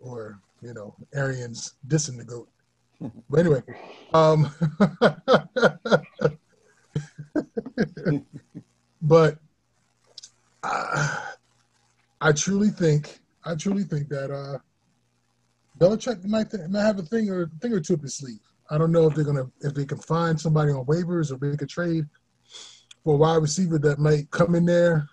or 0.00 0.40
you 0.62 0.72
know, 0.74 0.96
Arians 1.14 1.74
dissing 1.86 2.16
the 2.16 2.24
goat. 2.24 2.48
But 3.28 3.40
anyway, 3.40 3.62
um, 4.14 4.50
but 9.02 9.38
I, 10.62 11.32
I 12.20 12.32
truly 12.32 12.70
think, 12.70 13.20
I 13.44 13.54
truly 13.54 13.84
think 13.84 14.08
that 14.08 14.30
uh, 14.30 14.58
Belichick 15.78 16.24
might, 16.24 16.50
th- 16.50 16.68
might 16.70 16.82
have 16.82 16.98
a 16.98 17.02
thing 17.02 17.28
or 17.30 17.50
thing 17.60 17.72
or 17.72 17.80
two 17.80 17.94
up 17.94 18.02
his 18.02 18.16
sleeve. 18.16 18.40
I 18.70 18.78
don't 18.78 18.92
know 18.92 19.06
if 19.06 19.14
they're 19.14 19.24
gonna 19.24 19.50
if 19.60 19.74
they 19.74 19.84
can 19.84 19.98
find 19.98 20.40
somebody 20.40 20.72
on 20.72 20.84
waivers 20.86 21.30
or 21.30 21.44
make 21.44 21.62
a 21.62 21.66
trade 21.66 22.04
for 23.02 23.14
a 23.14 23.16
wide 23.16 23.42
receiver 23.42 23.78
that 23.78 23.98
might 23.98 24.30
come 24.30 24.54
in 24.54 24.64
there, 24.64 25.08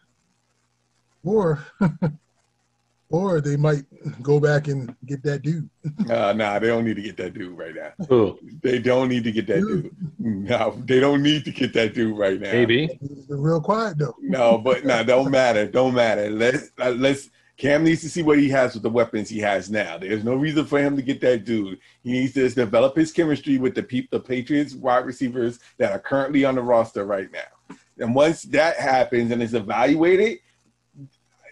or 1.23 1.63
or 3.09 3.41
they 3.41 3.57
might 3.57 3.83
go 4.21 4.39
back 4.39 4.67
and 4.67 4.95
get 5.05 5.21
that 5.23 5.41
dude. 5.41 5.69
uh, 6.09 6.33
nah, 6.33 6.57
they 6.59 6.67
don't 6.67 6.85
need 6.85 6.95
to 6.95 7.01
get 7.01 7.17
that 7.17 7.33
dude 7.33 7.57
right 7.57 7.75
now. 7.75 8.37
They 8.61 8.79
don't 8.79 9.09
need 9.09 9.25
to 9.25 9.31
get 9.31 9.47
that 9.47 9.59
dude. 9.59 9.95
No, 10.17 10.81
they 10.85 10.99
don't 10.99 11.21
need 11.21 11.43
to 11.45 11.51
get 11.51 11.73
that 11.73 11.93
dude 11.93 12.17
right 12.17 12.39
now. 12.39 12.51
Maybe 12.51 12.99
real 13.27 13.61
quiet 13.61 13.97
though. 13.97 14.15
no, 14.21 14.57
but 14.57 14.85
no, 14.85 14.97
nah, 14.97 15.03
don't 15.03 15.29
matter. 15.29 15.67
Don't 15.67 15.93
matter. 15.93 16.29
Let's 16.29 16.71
uh, 16.79 16.91
let's 16.91 17.29
Cam 17.61 17.83
needs 17.83 18.01
to 18.01 18.09
see 18.09 18.23
what 18.23 18.39
he 18.39 18.49
has 18.49 18.73
with 18.73 18.81
the 18.81 18.89
weapons 18.89 19.29
he 19.29 19.37
has 19.37 19.69
now. 19.69 19.95
There's 19.95 20.23
no 20.23 20.33
reason 20.33 20.65
for 20.65 20.79
him 20.79 20.95
to 20.95 21.03
get 21.03 21.21
that 21.21 21.45
dude. 21.45 21.77
He 22.03 22.11
needs 22.11 22.33
to 22.33 22.49
develop 22.49 22.95
his 22.95 23.11
chemistry 23.11 23.59
with 23.59 23.75
the 23.75 23.83
pe- 23.83 24.07
the 24.09 24.19
Patriots 24.19 24.73
wide 24.73 25.05
receivers 25.05 25.59
that 25.77 25.91
are 25.91 25.99
currently 25.99 26.43
on 26.43 26.55
the 26.55 26.63
roster 26.63 27.05
right 27.05 27.29
now. 27.31 27.77
And 27.99 28.15
once 28.15 28.41
that 28.45 28.77
happens 28.77 29.29
and 29.29 29.43
is 29.43 29.53
evaluated, 29.53 30.39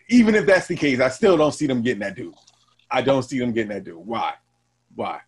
even 0.10 0.34
if 0.34 0.48
that's 0.48 0.66
the 0.66 0.76
case, 0.76 1.00
I 1.00 1.10
still 1.10 1.38
don't 1.38 1.52
see 1.52 1.68
them 1.68 1.84
getting 1.84 2.00
that 2.00 2.16
dude. 2.16 2.34
I 2.90 3.04
don't 3.04 3.22
see 3.22 3.38
them 3.38 3.52
getting 3.52 3.70
that 3.70 3.84
dude. 3.84 3.98
Why? 3.98 4.34
Why? 4.96 5.20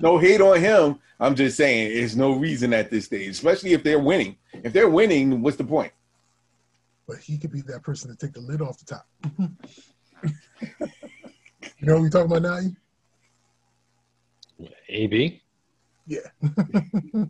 No 0.00 0.18
hate 0.18 0.40
on 0.40 0.58
him. 0.58 0.98
I'm 1.20 1.36
just 1.36 1.56
saying 1.56 1.94
there's 1.94 2.16
no 2.16 2.32
reason 2.32 2.74
at 2.74 2.90
this 2.90 3.04
stage, 3.04 3.28
especially 3.28 3.72
if 3.72 3.84
they're 3.84 4.00
winning. 4.00 4.36
If 4.52 4.72
they're 4.72 4.90
winning, 4.90 5.42
what's 5.42 5.58
the 5.58 5.62
point? 5.62 5.92
But 7.06 7.18
he 7.18 7.38
could 7.38 7.52
be 7.52 7.60
that 7.60 7.84
person 7.84 8.10
to 8.10 8.16
take 8.16 8.32
the 8.32 8.40
lid 8.40 8.60
off 8.60 8.80
the 8.80 8.84
top. 8.84 9.06
you 10.80 10.88
know 11.82 11.94
what 11.94 12.02
we 12.02 12.10
talking 12.10 12.36
about 12.36 12.42
now? 12.42 12.60
AB. 14.88 15.42
Yeah. 16.06 16.20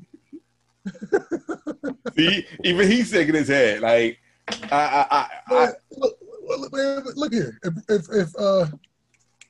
See, 2.17 2.47
even 2.63 2.91
he's 2.91 3.11
shaking 3.11 3.35
his 3.35 3.49
head. 3.49 3.81
Like, 3.81 4.19
I, 4.49 4.57
I, 4.71 5.07
I, 5.11 5.27
I 5.49 5.69
look, 5.97 6.19
look, 6.47 6.73
man, 6.73 7.03
look 7.17 7.33
here. 7.33 7.59
If 7.63 7.75
if 7.89 8.07
if 8.13 8.37
uh 8.39 8.67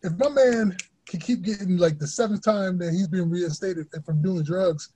if 0.02 0.12
my 0.18 0.28
man 0.28 0.76
can 1.06 1.20
keep 1.20 1.42
getting 1.42 1.76
like 1.76 1.98
the 1.98 2.06
seventh 2.06 2.44
time 2.44 2.78
that 2.78 2.92
he's 2.92 3.08
been 3.08 3.28
reinstated 3.28 3.88
from 4.04 4.22
doing 4.22 4.44
drugs 4.44 4.90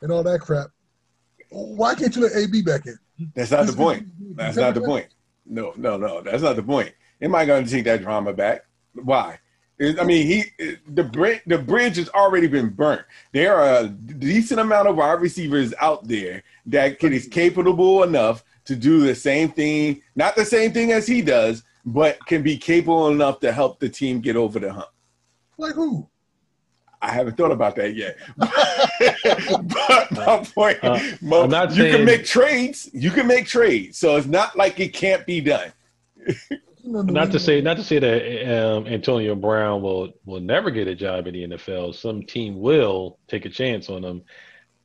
and 0.00 0.10
all 0.10 0.22
that 0.22 0.40
crap, 0.40 0.68
why 1.50 1.94
can't 1.94 2.16
you 2.16 2.22
let 2.22 2.34
AB 2.34 2.62
back 2.62 2.86
in? 2.86 2.98
That's 3.34 3.50
not 3.50 3.66
the 3.66 3.72
point. 3.74 4.08
That's 4.36 4.56
not 4.56 4.74
the 4.74 4.80
point. 4.80 5.08
No, 5.46 5.74
no, 5.76 5.96
no. 5.96 6.22
That's 6.22 6.42
not 6.42 6.56
the 6.56 6.62
point. 6.62 6.92
Am 7.24 7.34
I 7.34 7.46
going 7.46 7.64
to 7.64 7.70
take 7.70 7.84
that 7.84 8.02
drama 8.02 8.34
back? 8.34 8.66
Why? 8.92 9.38
I 9.80 10.04
mean, 10.04 10.26
he 10.26 10.44
the 10.86 11.02
bridge 11.02 11.40
the 11.46 11.58
bridge 11.58 11.96
has 11.96 12.08
already 12.10 12.46
been 12.46 12.68
burnt. 12.68 13.02
There 13.32 13.56
are 13.56 13.80
a 13.80 13.88
decent 13.88 14.60
amount 14.60 14.86
of 14.88 14.96
wide 14.96 15.20
receivers 15.20 15.74
out 15.80 16.06
there 16.06 16.44
that 16.66 17.00
can, 17.00 17.12
is 17.12 17.26
capable 17.26 18.04
enough 18.04 18.44
to 18.66 18.76
do 18.76 19.00
the 19.00 19.14
same 19.14 19.48
thing, 19.50 20.00
not 20.14 20.36
the 20.36 20.44
same 20.44 20.72
thing 20.72 20.92
as 20.92 21.06
he 21.08 21.22
does, 21.22 21.64
but 21.84 22.24
can 22.26 22.42
be 22.42 22.56
capable 22.56 23.08
enough 23.08 23.40
to 23.40 23.52
help 23.52 23.80
the 23.80 23.88
team 23.88 24.20
get 24.20 24.36
over 24.36 24.60
the 24.60 24.72
hump. 24.72 24.88
Like 25.58 25.74
who? 25.74 26.06
I 27.02 27.10
haven't 27.10 27.36
thought 27.36 27.50
about 27.52 27.74
that 27.76 27.94
yet. 27.94 28.16
but 28.36 30.12
my 30.12 30.46
point, 30.54 30.78
Uh, 30.82 30.98
my- 31.20 31.64
you 31.64 31.70
saying- 31.74 31.96
can 31.96 32.04
make 32.04 32.24
trades. 32.24 32.88
You 32.92 33.10
can 33.10 33.26
make 33.26 33.46
trades, 33.46 33.98
so 33.98 34.16
it's 34.16 34.26
not 34.26 34.56
like 34.56 34.78
it 34.78 34.92
can't 34.92 35.26
be 35.26 35.40
done. 35.40 35.72
Not 36.86 37.32
to 37.32 37.38
say 37.38 37.62
not 37.62 37.78
to 37.78 37.84
say 37.84 37.98
that 37.98 38.54
um, 38.54 38.86
Antonio 38.86 39.34
Brown 39.34 39.80
will 39.80 40.12
will 40.26 40.40
never 40.40 40.70
get 40.70 40.86
a 40.86 40.94
job 40.94 41.26
in 41.26 41.32
the 41.32 41.56
NFL. 41.56 41.94
Some 41.94 42.22
team 42.22 42.60
will 42.60 43.18
take 43.26 43.46
a 43.46 43.50
chance 43.50 43.88
on 43.88 44.04
him. 44.04 44.22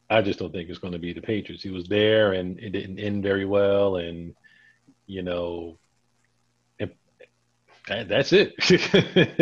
I 0.09 0.21
just 0.21 0.39
don't 0.39 0.51
think 0.51 0.69
it's 0.69 0.79
going 0.79 0.93
to 0.93 0.99
be 0.99 1.13
the 1.13 1.21
Patriots. 1.21 1.61
He 1.61 1.69
was 1.69 1.87
there 1.87 2.33
and 2.33 2.57
it 2.59 2.69
didn't 2.69 2.99
end 2.99 3.21
very 3.21 3.45
well, 3.45 3.97
and 3.97 4.33
you 5.07 5.23
know, 5.23 5.77
it, 6.79 6.95
that, 7.87 8.07
that's 8.07 8.31
it. 8.31 8.53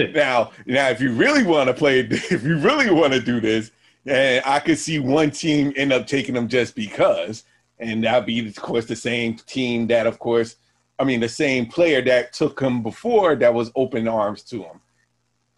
Now, 0.15 0.51
now, 0.65 0.89
if 0.89 0.99
you 0.99 1.13
really 1.13 1.43
want 1.43 1.67
to 1.67 1.73
play, 1.73 1.99
if 2.09 2.43
you 2.43 2.57
really 2.57 2.89
want 2.89 3.13
to 3.13 3.19
do 3.19 3.39
this, 3.39 3.71
and 4.05 4.43
I 4.45 4.59
could 4.59 4.79
see 4.79 4.97
one 4.97 5.29
team 5.29 5.73
end 5.75 5.93
up 5.93 6.07
taking 6.07 6.33
them 6.33 6.47
just 6.47 6.75
because, 6.75 7.43
and 7.77 8.03
that'd 8.03 8.25
be, 8.25 8.47
of 8.47 8.55
course, 8.55 8.85
the 8.85 8.95
same 8.95 9.35
team 9.35 9.87
that, 9.87 10.07
of 10.07 10.17
course, 10.17 10.55
I 10.99 11.03
mean, 11.03 11.19
the 11.19 11.29
same 11.29 11.67
player 11.67 12.01
that 12.03 12.33
took 12.33 12.59
him 12.59 12.81
before 12.81 13.35
that 13.35 13.53
was 13.53 13.71
open 13.75 14.07
arms 14.07 14.43
to 14.43 14.63
him. 14.63 14.81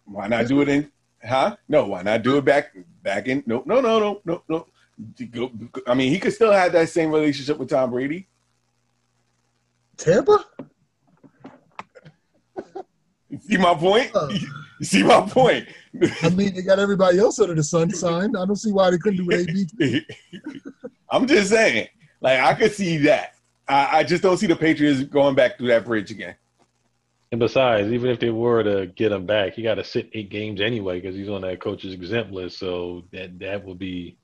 Why 0.04 0.26
not 0.28 0.48
do 0.48 0.60
it 0.60 0.68
in? 0.68 0.90
Huh? 1.24 1.56
No, 1.68 1.86
why 1.86 2.02
not 2.02 2.22
do 2.22 2.36
it 2.38 2.44
back 2.44 2.74
back 3.02 3.28
in? 3.28 3.42
No, 3.46 3.62
no, 3.64 3.80
no, 3.80 3.98
no, 3.98 4.20
no, 4.24 4.42
no. 4.48 4.66
I 5.86 5.94
mean, 5.94 6.12
he 6.12 6.18
could 6.18 6.32
still 6.32 6.52
have 6.52 6.72
that 6.72 6.88
same 6.88 7.10
relationship 7.10 7.58
with 7.58 7.70
Tom 7.70 7.90
Brady. 7.90 8.28
Tampa? 9.96 10.44
See 13.40 13.56
my 13.56 13.74
point? 13.74 14.10
You 14.80 14.86
see 14.86 15.02
my 15.02 15.20
point? 15.20 15.68
I 16.22 16.30
mean, 16.30 16.54
they 16.54 16.62
got 16.62 16.78
everybody 16.78 17.18
else 17.18 17.38
under 17.38 17.54
the 17.54 17.62
sun 17.62 17.90
signed. 17.90 18.36
I 18.36 18.44
don't 18.44 18.56
see 18.56 18.72
why 18.72 18.90
they 18.90 18.98
couldn't 18.98 19.18
do 19.18 19.26
with 19.26 19.48
AB. 19.48 20.06
I'm 21.10 21.26
just 21.26 21.50
saying, 21.50 21.88
like 22.20 22.40
I 22.40 22.54
could 22.54 22.72
see 22.72 22.96
that. 22.98 23.34
I, 23.70 23.98
I 23.98 24.04
just 24.04 24.22
don't 24.22 24.36
see 24.36 24.46
the 24.48 24.56
Patriots 24.56 25.02
going 25.04 25.34
back 25.34 25.58
through 25.58 25.68
that 25.68 25.84
bridge 25.84 26.10
again. 26.10 26.34
and 27.30 27.38
besides, 27.38 27.92
even 27.92 28.10
if 28.10 28.18
they 28.18 28.30
were 28.30 28.62
to 28.64 28.86
get 28.86 29.12
him 29.12 29.26
back, 29.26 29.54
he 29.54 29.62
got 29.62 29.76
to 29.76 29.84
sit 29.84 30.10
eight 30.12 30.30
games 30.30 30.60
anyway 30.60 31.00
because 31.00 31.14
he's 31.16 31.28
on 31.28 31.42
that 31.42 31.60
coach's 31.60 31.94
exempt 31.94 32.32
list. 32.32 32.58
So 32.58 33.04
that 33.12 33.38
that 33.38 33.64
would 33.64 33.78
be. 33.78 34.16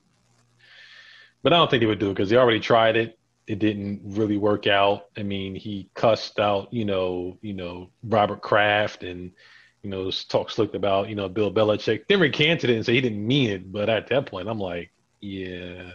But 1.43 1.53
I 1.53 1.59
don't 1.59 1.71
think 1.71 1.81
they 1.81 1.87
would 1.87 2.01
do 2.01 2.11
it 2.11 2.15
because 2.15 2.31
they 2.31 2.37
already 2.37 2.61
tried 2.61 2.97
it. 2.97 3.19
It 3.47 3.61
didn't 3.61 4.01
really 4.05 4.37
work 4.39 4.67
out. 4.67 5.07
I 5.17 5.23
mean, 5.23 5.55
he 5.55 5.89
cussed 5.95 6.41
out, 6.41 6.73
you 6.73 6.85
know, 6.85 7.39
you 7.43 7.53
know 7.55 7.91
Robert 8.03 8.43
Kraft 8.43 9.05
and 9.05 9.31
you 9.83 9.91
know 9.91 10.11
talk 10.29 10.51
slick 10.51 10.75
about 10.75 11.09
you 11.09 11.15
know 11.15 11.29
Bill 11.29 11.53
Belichick. 11.53 12.07
Then 12.09 12.19
recanted 12.21 12.71
it 12.71 12.75
and 12.77 12.85
said 12.85 12.97
he 12.97 13.01
didn't 13.01 13.25
mean 13.25 13.51
it. 13.51 13.71
But 13.73 13.89
at 13.89 14.09
that 14.09 14.27
point, 14.27 14.49
I'm 14.49 14.59
like, 14.59 14.91
yeah, 15.21 15.91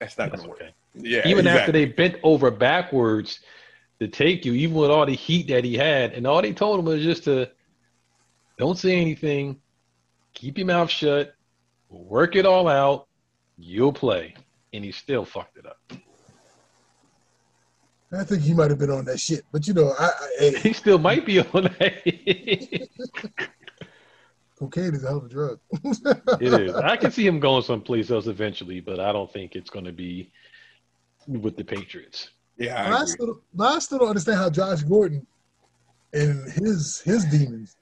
That's 0.00 0.18
not 0.18 0.30
that's 0.30 0.42
gonna 0.42 0.50
work. 0.50 0.62
Okay. 0.98 1.08
Yeah, 1.08 1.28
even 1.28 1.46
after 1.46 1.72
they 1.72 1.84
bent 1.84 2.16
over 2.22 2.50
backwards 2.50 3.40
to 4.00 4.08
take 4.08 4.44
you, 4.44 4.52
even 4.54 4.76
with 4.76 4.90
all 4.90 5.06
the 5.06 5.14
heat 5.14 5.48
that 5.48 5.64
he 5.64 5.76
had, 5.76 6.12
and 6.12 6.26
all 6.26 6.42
they 6.42 6.52
told 6.52 6.78
him 6.78 6.86
was 6.86 7.02
just 7.02 7.24
to 7.24 7.50
don't 8.58 8.78
say 8.78 9.00
anything, 9.00 9.60
keep 10.34 10.58
your 10.58 10.66
mouth 10.66 10.90
shut, 10.90 11.34
work 11.88 12.36
it 12.36 12.46
all 12.46 12.68
out, 12.68 13.06
you'll 13.56 13.92
play. 13.92 14.34
And 14.72 14.84
he 14.84 14.92
still 14.92 15.24
fucked 15.24 15.56
it 15.56 15.66
up. 15.66 15.78
I 18.12 18.24
think 18.24 18.42
he 18.42 18.54
might 18.54 18.70
have 18.70 18.78
been 18.78 18.90
on 18.90 19.04
that 19.06 19.20
shit. 19.20 19.44
But 19.52 19.66
you 19.66 19.74
know, 19.74 19.94
I, 19.98 20.06
I 20.06 20.28
hey, 20.38 20.58
He 20.62 20.72
still 20.72 20.98
might 20.98 21.26
be 21.26 21.40
on 21.40 21.64
that. 21.64 22.02
it 22.06 22.90
cocaine 24.58 24.94
is 24.94 25.04
a 25.04 25.08
hell 25.08 25.18
of 25.18 25.24
a 25.24 25.28
drug. 25.28 25.60
is. 26.40 26.74
I 26.74 26.96
can 26.96 27.12
see 27.12 27.26
him 27.26 27.38
going 27.40 27.62
someplace 27.62 28.10
else 28.10 28.26
eventually, 28.26 28.80
but 28.80 28.98
I 28.98 29.12
don't 29.12 29.32
think 29.32 29.54
it's 29.54 29.70
going 29.70 29.84
to 29.84 29.92
be 29.92 30.30
with 31.28 31.56
the 31.56 31.64
Patriots. 31.64 32.30
yeah, 32.56 32.84
But 32.84 32.92
I 32.92 33.02
I, 33.02 33.04
still, 33.04 33.40
but 33.54 33.76
I 33.76 33.78
still 33.78 33.98
don't 33.98 34.08
understand 34.08 34.38
how 34.38 34.50
Josh 34.50 34.82
Gordon 34.82 35.26
and 36.12 36.50
his 36.52 37.00
his 37.00 37.24
demons 37.26 37.76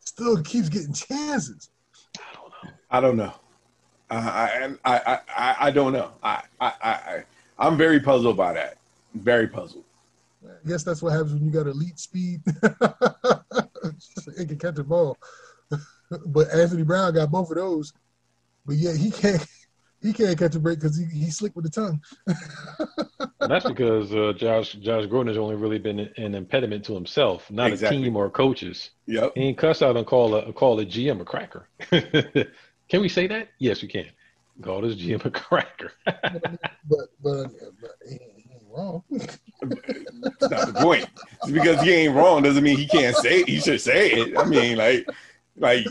still 0.00 0.42
keeps 0.42 0.68
getting 0.68 0.92
chances. 0.92 1.70
I 2.18 2.34
don't 2.34 2.52
know. 2.52 2.70
I 2.90 3.00
don't 3.00 3.16
know. 3.16 3.32
I 4.10 4.76
I 4.84 5.04
I 5.06 5.18
I, 5.36 5.56
I 5.60 5.70
don't 5.70 5.92
know. 5.92 6.10
I, 6.22 6.42
I 6.60 6.72
I 6.82 6.90
I 6.90 7.24
I'm 7.58 7.76
very 7.76 8.00
puzzled 8.00 8.36
by 8.36 8.52
that. 8.52 8.76
Very 9.14 9.48
puzzled. 9.48 9.84
I 10.44 10.68
guess 10.68 10.82
that's 10.82 11.02
what 11.02 11.12
happens 11.12 11.34
when 11.34 11.44
you 11.44 11.50
got 11.50 11.66
elite 11.66 11.98
speed. 11.98 12.42
it 12.62 14.48
can 14.48 14.58
catch 14.58 14.78
a 14.78 14.84
ball. 14.84 15.16
but 16.26 16.50
Antonio 16.52 16.84
Brown 16.84 17.14
got 17.14 17.30
both 17.30 17.50
of 17.50 17.56
those. 17.56 17.92
But 18.66 18.76
yeah, 18.76 18.94
he 18.94 19.10
can't 19.10 19.46
he 20.02 20.12
can't 20.12 20.38
catch 20.38 20.54
a 20.54 20.58
break 20.58 20.80
because 20.80 20.96
he, 20.96 21.04
he's 21.04 21.36
slick 21.36 21.54
with 21.54 21.64
the 21.64 21.70
tongue. 21.70 22.00
That's 23.40 23.66
because 23.66 24.12
uh, 24.12 24.32
Josh 24.36 24.72
Josh 24.72 25.06
Gordon 25.06 25.28
has 25.28 25.38
only 25.38 25.54
really 25.56 25.78
been 25.78 26.00
an 26.16 26.34
impediment 26.34 26.84
to 26.86 26.94
himself, 26.94 27.50
not 27.50 27.70
Exactly. 27.70 27.98
a 27.98 28.00
team 28.02 28.16
or 28.16 28.28
coaches. 28.30 28.90
Yep. 29.06 29.32
He 29.34 29.42
ain't 29.42 29.58
cuss 29.58 29.82
out 29.82 29.96
and 29.96 30.06
call 30.06 30.34
a 30.34 30.52
call 30.52 30.78
a 30.80 30.86
GM 30.86 31.20
a 31.20 31.24
cracker. 31.24 31.68
can 32.88 33.00
we 33.00 33.08
say 33.08 33.26
that? 33.28 33.48
Yes, 33.58 33.82
we 33.82 33.88
can. 33.88 34.06
Call 34.62 34.82
his 34.82 34.96
GM 34.96 35.24
a 35.24 35.30
cracker. 35.30 35.92
but 36.04 36.20
but, 36.88 37.08
but 37.22 37.50
he, 38.08 38.18
he 38.36 38.50
ain't 38.52 38.62
wrong. 38.70 39.02
That's 39.10 40.50
not 40.50 40.66
the 40.66 40.80
point. 40.80 41.06
Just 41.42 41.54
because 41.54 41.80
he 41.82 41.92
ain't 41.92 42.14
wrong 42.14 42.42
doesn't 42.42 42.62
mean 42.62 42.76
he 42.76 42.86
can't 42.86 43.16
say 43.16 43.40
it. 43.40 43.48
He 43.48 43.60
should 43.60 43.80
say 43.80 44.10
it. 44.12 44.38
I 44.38 44.44
mean, 44.44 44.76
like, 44.76 45.08
like, 45.56 45.86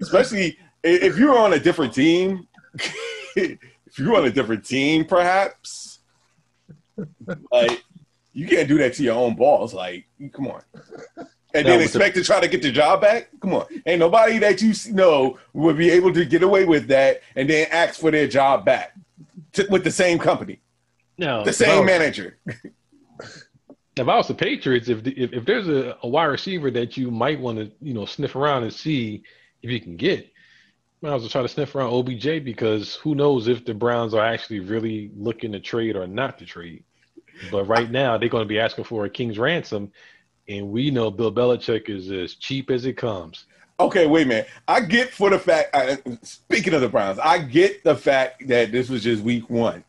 especially 0.00 0.58
if 0.82 1.16
you're 1.16 1.38
on 1.38 1.52
a 1.52 1.58
different 1.58 1.94
team. 1.94 2.46
if 3.86 3.98
you're 3.98 4.16
on 4.16 4.24
a 4.26 4.30
different 4.30 4.64
team, 4.64 5.04
perhaps, 5.04 6.00
like, 7.52 7.84
you 8.32 8.46
can't 8.46 8.68
do 8.68 8.78
that 8.78 8.94
to 8.94 9.02
your 9.02 9.14
own 9.16 9.36
boss. 9.36 9.72
Like, 9.72 10.06
come 10.32 10.48
on. 10.48 10.62
And 11.54 11.66
then 11.66 11.78
but 11.78 11.84
expect 11.84 12.16
to 12.16 12.24
try 12.24 12.40
to 12.40 12.48
get 12.48 12.60
the 12.60 12.70
job 12.70 13.00
back? 13.00 13.30
Come 13.40 13.54
on. 13.54 13.66
Ain't 13.86 14.00
nobody 14.00 14.38
that 14.38 14.60
you 14.60 14.74
know 14.92 15.38
would 15.54 15.78
be 15.78 15.90
able 15.90 16.12
to 16.12 16.24
get 16.24 16.42
away 16.42 16.64
with 16.64 16.86
that 16.88 17.22
and 17.34 17.48
then 17.48 17.66
ask 17.70 18.00
for 18.00 18.10
their 18.10 18.26
job 18.26 18.64
back 18.64 18.94
to, 19.54 19.66
with 19.70 19.84
the 19.84 19.90
same 19.90 20.18
company, 20.18 20.60
No, 21.16 21.44
the 21.44 21.52
same 21.52 21.78
was- 21.78 21.86
manager. 21.86 22.38
If 23.98 24.06
I 24.06 24.16
was 24.16 24.28
the 24.28 24.34
Patriots, 24.34 24.90
if 24.90 25.06
if, 25.06 25.32
if 25.32 25.44
there's 25.46 25.68
a, 25.68 25.96
a 26.02 26.08
wide 26.08 26.26
receiver 26.26 26.70
that 26.72 26.98
you 26.98 27.10
might 27.10 27.40
want 27.40 27.56
to 27.56 27.72
you 27.80 27.94
know 27.94 28.04
sniff 28.04 28.36
around 28.36 28.64
and 28.64 28.72
see 28.72 29.22
if 29.62 29.70
you 29.70 29.80
can 29.80 29.96
get, 29.96 30.30
I 31.04 31.14
was 31.14 31.30
trying 31.30 31.44
to 31.44 31.48
sniff 31.48 31.74
around 31.74 31.92
OBJ 31.92 32.42
because 32.44 32.94
who 32.96 33.14
knows 33.14 33.48
if 33.48 33.64
the 33.64 33.74
Browns 33.74 34.14
are 34.14 34.24
actually 34.24 34.60
really 34.60 35.10
looking 35.16 35.52
to 35.52 35.60
trade 35.60 35.94
or 35.94 36.06
not 36.06 36.38
to 36.38 36.46
trade. 36.46 36.84
But 37.50 37.64
right 37.64 37.90
now 37.90 38.16
they're 38.16 38.30
going 38.30 38.44
to 38.44 38.48
be 38.48 38.58
asking 38.58 38.84
for 38.84 39.04
a 39.04 39.10
king's 39.10 39.38
ransom, 39.38 39.92
and 40.48 40.70
we 40.70 40.90
know 40.90 41.10
Bill 41.10 41.32
Belichick 41.32 41.90
is 41.90 42.10
as 42.10 42.34
cheap 42.34 42.70
as 42.70 42.86
it 42.86 42.94
comes. 42.94 43.44
Okay, 43.78 44.06
wait 44.06 44.22
a 44.22 44.28
minute. 44.28 44.48
I 44.66 44.80
get 44.80 45.10
for 45.10 45.28
the 45.28 45.38
fact. 45.38 45.74
I, 45.74 45.98
speaking 46.22 46.72
of 46.72 46.80
the 46.80 46.88
Browns, 46.88 47.18
I 47.18 47.38
get 47.38 47.84
the 47.84 47.94
fact 47.94 48.48
that 48.48 48.72
this 48.72 48.88
was 48.88 49.02
just 49.02 49.22
week 49.22 49.50
one, 49.50 49.84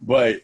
but 0.00 0.42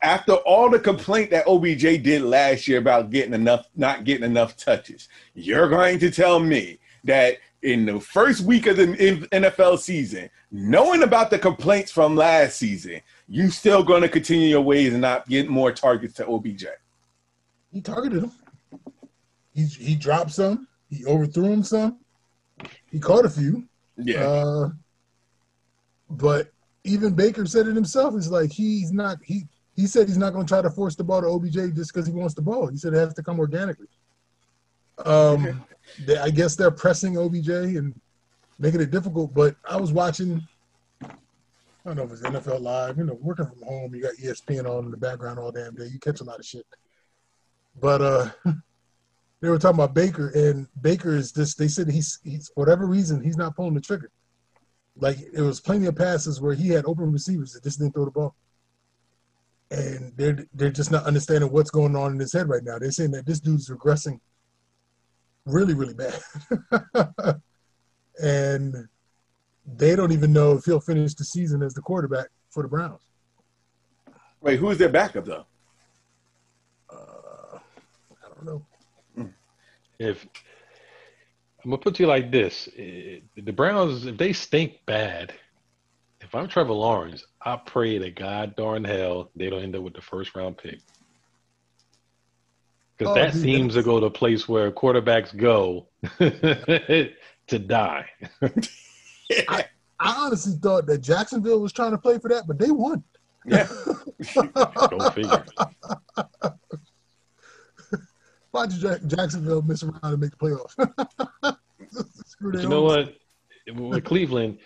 after 0.00 0.32
all 0.32 0.70
the 0.70 0.78
complaint 0.78 1.30
that 1.30 1.46
OBJ 1.46 2.02
did 2.02 2.22
last 2.22 2.68
year 2.68 2.78
about 2.78 3.10
getting 3.10 3.34
enough, 3.34 3.68
not 3.76 4.04
getting 4.04 4.24
enough 4.24 4.56
touches, 4.56 5.08
you're 5.34 5.68
going 5.68 5.98
to 5.98 6.10
tell 6.10 6.40
me 6.40 6.78
that 7.04 7.38
in 7.62 7.86
the 7.86 8.00
first 8.00 8.42
week 8.42 8.66
of 8.66 8.76
the 8.76 8.86
NFL 8.86 9.78
season, 9.78 10.30
knowing 10.50 11.02
about 11.02 11.30
the 11.30 11.38
complaints 11.38 11.90
from 11.90 12.14
last 12.14 12.56
season, 12.56 13.00
you 13.28 13.50
still 13.50 13.82
going 13.82 14.02
to 14.02 14.08
continue 14.08 14.48
your 14.48 14.60
ways 14.60 14.92
and 14.92 15.02
not 15.02 15.28
get 15.28 15.48
more 15.48 15.72
targets 15.72 16.14
to 16.14 16.26
OBJ? 16.26 16.66
He 17.72 17.80
targeted 17.80 18.24
him. 18.24 18.32
He 19.54 19.64
he 19.64 19.94
dropped 19.96 20.30
some. 20.30 20.68
He 20.88 21.04
overthrew 21.04 21.52
him 21.52 21.62
some. 21.62 21.98
He 22.90 22.98
caught 22.98 23.24
a 23.24 23.30
few. 23.30 23.64
Yeah. 23.96 24.20
Uh, 24.20 24.68
but 26.10 26.52
even 26.84 27.14
Baker 27.14 27.44
said 27.44 27.66
it 27.66 27.74
himself. 27.74 28.14
He's 28.14 28.28
like 28.28 28.50
he's 28.50 28.92
not 28.92 29.18
he 29.22 29.44
he 29.74 29.86
said 29.86 30.08
he's 30.08 30.16
not 30.16 30.32
going 30.32 30.46
to 30.46 30.48
try 30.48 30.62
to 30.62 30.70
force 30.70 30.96
the 30.96 31.04
ball 31.04 31.20
to 31.20 31.28
OBJ 31.28 31.74
just 31.74 31.92
because 31.92 32.06
he 32.06 32.12
wants 32.12 32.34
the 32.34 32.42
ball. 32.42 32.68
He 32.68 32.76
said 32.76 32.94
it 32.94 32.98
has 32.98 33.14
to 33.14 33.22
come 33.22 33.38
organically. 33.38 33.88
Um, 35.04 35.64
they, 36.06 36.16
I 36.16 36.30
guess 36.30 36.56
they're 36.56 36.70
pressing 36.70 37.18
OBJ 37.18 37.48
and 37.48 37.98
making 38.58 38.80
it 38.80 38.90
difficult. 38.90 39.34
But 39.34 39.56
I 39.68 39.76
was 39.76 39.92
watching. 39.92 40.46
I 41.02 41.06
don't 41.84 41.96
know 41.96 42.02
if 42.04 42.12
it's 42.12 42.22
NFL 42.22 42.60
Live. 42.60 42.98
You 42.98 43.04
know, 43.04 43.18
working 43.20 43.46
from 43.46 43.62
home, 43.62 43.94
you 43.94 44.02
got 44.02 44.14
ESPN 44.14 44.68
on 44.68 44.86
in 44.86 44.90
the 44.90 44.96
background 44.96 45.38
all 45.38 45.52
damn 45.52 45.74
day. 45.74 45.86
You 45.86 45.98
catch 45.98 46.20
a 46.20 46.24
lot 46.24 46.38
of 46.38 46.44
shit. 46.44 46.66
But 47.80 48.02
uh, 48.02 48.30
they 49.40 49.48
were 49.48 49.58
talking 49.58 49.76
about 49.76 49.94
Baker, 49.94 50.30
and 50.34 50.66
Baker 50.80 51.14
is 51.14 51.32
just. 51.32 51.58
They 51.58 51.68
said 51.68 51.88
he's 51.88 52.20
he's 52.24 52.48
for 52.48 52.64
whatever 52.64 52.86
reason 52.86 53.22
he's 53.22 53.36
not 53.36 53.56
pulling 53.56 53.74
the 53.74 53.80
trigger. 53.80 54.10
Like 54.96 55.18
it 55.32 55.42
was 55.42 55.60
plenty 55.60 55.86
of 55.86 55.96
passes 55.96 56.40
where 56.40 56.54
he 56.54 56.68
had 56.68 56.84
open 56.84 57.12
receivers 57.12 57.52
that 57.52 57.62
just 57.62 57.78
didn't 57.78 57.94
throw 57.94 58.04
the 58.04 58.10
ball 58.10 58.34
and 59.70 60.12
they're 60.16 60.46
they're 60.54 60.70
just 60.70 60.90
not 60.90 61.04
understanding 61.04 61.50
what's 61.50 61.70
going 61.70 61.94
on 61.94 62.12
in 62.12 62.18
his 62.18 62.32
head 62.32 62.48
right 62.48 62.64
now. 62.64 62.78
They're 62.78 62.90
saying 62.90 63.10
that 63.12 63.26
this 63.26 63.40
dude's 63.40 63.68
regressing 63.68 64.18
really, 65.48 65.74
really 65.74 65.94
bad, 65.94 66.20
and 68.22 68.74
they 69.66 69.96
don't 69.96 70.12
even 70.12 70.32
know 70.32 70.52
if 70.52 70.64
he'll 70.64 70.80
finish 70.80 71.14
the 71.14 71.24
season 71.24 71.62
as 71.62 71.74
the 71.74 71.82
quarterback 71.82 72.28
for 72.50 72.62
the 72.62 72.68
Browns. 72.68 73.00
Wait, 74.40 74.58
who's 74.58 74.78
their 74.78 74.88
backup 74.88 75.24
though? 75.24 75.46
Uh, 76.90 77.58
I 78.24 78.28
don't 78.34 78.44
know. 78.44 78.64
If 79.98 80.26
I'm 81.64 81.70
gonna 81.70 81.78
put 81.78 81.96
to 81.96 82.04
you 82.04 82.06
like 82.06 82.30
this, 82.30 82.68
the 82.76 83.52
Browns, 83.52 84.06
if 84.06 84.16
they 84.16 84.32
stink 84.32 84.74
bad, 84.86 85.34
if 86.20 86.34
I'm 86.34 86.48
Trevor 86.48 86.72
Lawrence, 86.72 87.24
I 87.44 87.56
pray 87.56 87.98
to 87.98 88.10
God 88.10 88.54
darn 88.56 88.84
hell 88.84 89.30
they 89.34 89.50
don't 89.50 89.62
end 89.62 89.74
up 89.74 89.82
with 89.82 89.94
the 89.94 90.02
first 90.02 90.34
round 90.36 90.58
pick. 90.58 90.80
Because 92.98 93.12
Oh, 93.12 93.14
that 93.14 93.32
dude, 93.32 93.42
seems 93.42 93.74
to 93.74 93.82
go 93.82 94.00
to 94.00 94.06
a 94.06 94.10
place 94.10 94.48
where 94.48 94.70
quarterbacks 94.72 95.34
go 95.36 95.86
to 96.18 97.58
die. 97.58 98.06
I 99.48 99.64
honestly 100.00 100.54
thought 100.60 100.86
that 100.86 100.98
Jacksonville 100.98 101.60
was 101.60 101.72
trying 101.72 101.92
to 101.92 101.98
play 101.98 102.18
for 102.18 102.28
that, 102.28 102.46
but 102.46 102.58
they 102.58 102.70
won. 102.70 103.02
Yeah. 103.46 103.68
Go 104.90 105.10
figure. 105.10 105.44
Why 108.50 108.66
did 108.66 108.80
Jack- 108.80 109.06
Jacksonville 109.06 109.62
miss 109.62 109.82
around 109.82 110.00
and 110.02 110.20
make 110.20 110.30
the 110.30 110.36
playoffs? 110.36 111.56
Screw 112.26 112.52
But 112.52 112.62
you 112.62 112.68
know 112.68 112.82
what? 112.82 113.14
With 113.74 114.04
Cleveland, 114.04 114.58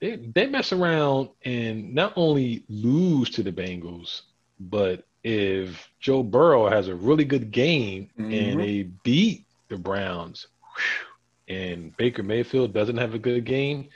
they 0.00 0.16
they 0.16 0.46
mess 0.46 0.72
around 0.72 1.30
and 1.44 1.94
not 1.94 2.12
only 2.16 2.64
lose 2.68 3.30
to 3.30 3.42
the 3.42 3.52
Bengals, 3.52 4.22
but 4.60 5.04
if 5.24 5.90
Joe 6.00 6.22
Burrow 6.22 6.68
has 6.68 6.88
a 6.88 6.94
really 6.94 7.24
good 7.24 7.50
game 7.50 8.10
and 8.16 8.30
Mhm. 8.30 8.58
they 8.58 8.82
beat 9.04 9.46
the 9.68 9.76
Browns, 9.76 10.48
whew, 10.76 11.56
and 11.56 11.96
Baker 11.96 12.22
Mayfield 12.22 12.72
doesn't 12.72 12.96
have 12.96 13.14
a 13.14 13.18
good 13.18 13.44
game, 13.44 13.88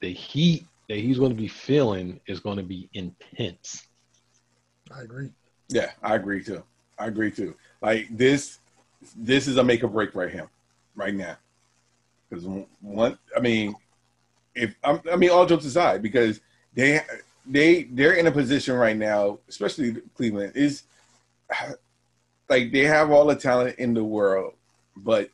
the 0.00 0.12
heat 0.12 0.66
that 0.88 0.98
he's 0.98 1.18
going 1.18 1.30
to 1.30 1.36
be 1.36 1.48
feeling 1.48 2.20
is 2.26 2.40
going 2.40 2.56
to 2.56 2.62
be 2.64 2.88
intense. 2.92 3.86
I 4.90 5.02
agree. 5.02 5.30
Yeah, 5.68 5.92
I 6.02 6.16
agree 6.16 6.42
too. 6.42 6.64
I 6.98 7.06
agree 7.06 7.30
too. 7.30 7.56
Like 7.80 8.08
this, 8.10 8.58
this 9.16 9.46
is 9.46 9.56
a 9.56 9.64
make 9.64 9.82
or 9.84 9.88
break 9.88 10.14
right 10.14 10.30
here, 10.30 10.50
right 10.94 11.14
now. 11.14 11.36
Because 12.28 12.46
one, 12.80 13.18
I 13.36 13.40
mean, 13.40 13.74
if 14.54 14.74
I'm, 14.82 15.00
I 15.10 15.16
mean, 15.16 15.30
all 15.30 15.46
jokes 15.46 15.64
aside, 15.64 16.02
because 16.02 16.40
they 16.74 17.00
they 17.46 17.84
they're 17.84 18.14
in 18.14 18.26
a 18.26 18.32
position 18.32 18.76
right 18.76 18.96
now, 18.96 19.38
especially 19.48 19.96
Cleveland, 20.16 20.52
is 20.54 20.84
like 22.48 22.72
they 22.72 22.84
have 22.84 23.10
all 23.10 23.26
the 23.26 23.34
talent 23.34 23.78
in 23.78 23.94
the 23.94 24.04
world, 24.04 24.54
but 24.96 25.30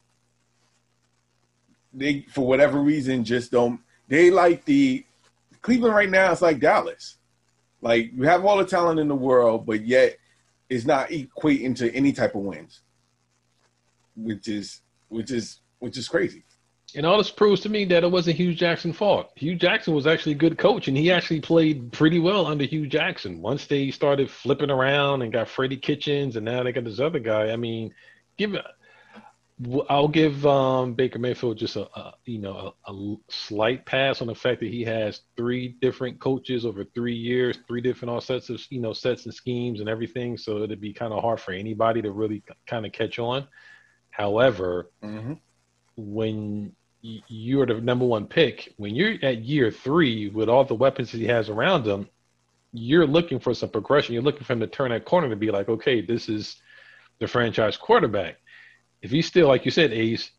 they 1.92 2.22
for 2.30 2.46
whatever 2.46 2.80
reason 2.80 3.24
just 3.24 3.50
don't. 3.50 3.80
They 4.08 4.30
like 4.30 4.64
the 4.64 5.04
Cleveland 5.62 5.94
right 5.94 6.10
now. 6.10 6.32
It's 6.32 6.42
like 6.42 6.60
Dallas. 6.60 7.16
Like 7.82 8.12
you 8.14 8.24
have 8.24 8.44
all 8.44 8.56
the 8.56 8.64
talent 8.64 9.00
in 9.00 9.08
the 9.08 9.14
world, 9.14 9.66
but 9.66 9.84
yet 9.84 10.16
it's 10.68 10.84
not 10.84 11.08
equating 11.08 11.76
to 11.76 11.94
any 11.94 12.12
type 12.12 12.34
of 12.34 12.42
wins, 12.42 12.80
which 14.16 14.48
is 14.48 14.80
which 15.08 15.30
is 15.30 15.60
which 15.78 15.96
is 15.96 16.08
crazy. 16.08 16.42
And 16.94 17.04
all 17.04 17.18
this 17.18 17.30
proves 17.30 17.60
to 17.62 17.68
me 17.68 17.84
that 17.86 18.02
it 18.02 18.10
wasn't 18.10 18.36
Hue 18.36 18.54
Jackson's 18.54 18.96
fault. 18.96 19.30
Hue 19.36 19.54
Jackson 19.56 19.94
was 19.94 20.06
actually 20.06 20.32
a 20.32 20.36
good 20.36 20.56
coach, 20.56 20.88
and 20.88 20.96
he 20.96 21.12
actually 21.12 21.40
played 21.40 21.92
pretty 21.92 22.18
well 22.18 22.46
under 22.46 22.64
Hue 22.64 22.86
Jackson. 22.86 23.42
Once 23.42 23.66
they 23.66 23.90
started 23.90 24.30
flipping 24.30 24.70
around 24.70 25.20
and 25.20 25.32
got 25.32 25.48
Freddie 25.48 25.76
Kitchens, 25.76 26.36
and 26.36 26.46
now 26.46 26.62
they 26.62 26.72
got 26.72 26.84
this 26.84 26.98
other 26.98 27.18
guy. 27.18 27.50
I 27.50 27.56
mean, 27.56 27.92
give. 28.38 28.56
I'll 29.90 30.06
give 30.06 30.46
um, 30.46 30.94
Baker 30.94 31.18
Mayfield 31.18 31.58
just 31.58 31.74
a, 31.74 31.88
a 31.98 32.14
you 32.24 32.38
know 32.38 32.74
a, 32.86 32.92
a 32.92 33.16
slight 33.28 33.84
pass 33.84 34.20
on 34.22 34.28
the 34.28 34.34
fact 34.34 34.60
that 34.60 34.70
he 34.70 34.84
has 34.84 35.22
three 35.36 35.76
different 35.80 36.20
coaches 36.20 36.64
over 36.64 36.84
three 36.84 37.16
years, 37.16 37.58
three 37.66 37.80
different 37.80 38.10
all 38.10 38.20
sets 38.20 38.50
of 38.50 38.60
you 38.70 38.80
know 38.80 38.92
sets 38.92 39.24
and 39.24 39.34
schemes 39.34 39.80
and 39.80 39.88
everything. 39.88 40.38
So 40.38 40.62
it'd 40.62 40.80
be 40.80 40.92
kind 40.94 41.12
of 41.12 41.22
hard 41.22 41.40
for 41.40 41.50
anybody 41.52 42.00
to 42.02 42.12
really 42.12 42.42
kind 42.66 42.86
of 42.86 42.92
catch 42.92 43.18
on. 43.18 43.46
However, 44.10 44.90
Mm-hmm. 45.02 45.34
when 45.96 46.72
you're 47.28 47.66
the 47.66 47.80
number 47.80 48.04
one 48.04 48.26
pick, 48.26 48.74
when 48.76 48.94
you're 48.94 49.16
at 49.22 49.44
year 49.44 49.70
three 49.70 50.28
with 50.28 50.48
all 50.48 50.64
the 50.64 50.74
weapons 50.74 51.10
he 51.10 51.26
has 51.26 51.48
around 51.48 51.86
him, 51.86 52.08
you're 52.72 53.06
looking 53.06 53.40
for 53.40 53.54
some 53.54 53.70
progression. 53.70 54.14
You're 54.14 54.22
looking 54.22 54.44
for 54.44 54.52
him 54.52 54.60
to 54.60 54.66
turn 54.66 54.90
that 54.90 55.04
corner 55.04 55.28
to 55.28 55.36
be 55.36 55.50
like, 55.50 55.68
okay, 55.68 56.00
this 56.00 56.28
is 56.28 56.56
the 57.18 57.26
franchise 57.26 57.76
quarterback. 57.76 58.36
If 59.00 59.10
he's 59.10 59.26
still, 59.26 59.48
like 59.48 59.64
you 59.64 59.70
said, 59.70 59.92
Ace, 59.92 60.30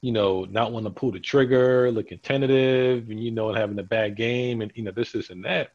you 0.00 0.12
know, 0.12 0.44
not 0.44 0.72
wanting 0.72 0.92
to 0.92 0.98
pull 0.98 1.12
the 1.12 1.20
trigger, 1.20 1.90
looking 1.90 2.18
tentative, 2.18 3.10
and 3.10 3.22
you 3.22 3.30
know, 3.30 3.52
having 3.52 3.78
a 3.78 3.82
bad 3.82 4.16
game, 4.16 4.60
and 4.60 4.72
you 4.74 4.84
know, 4.84 4.92
this, 4.92 5.12
this, 5.12 5.30
and 5.30 5.44
that. 5.44 5.70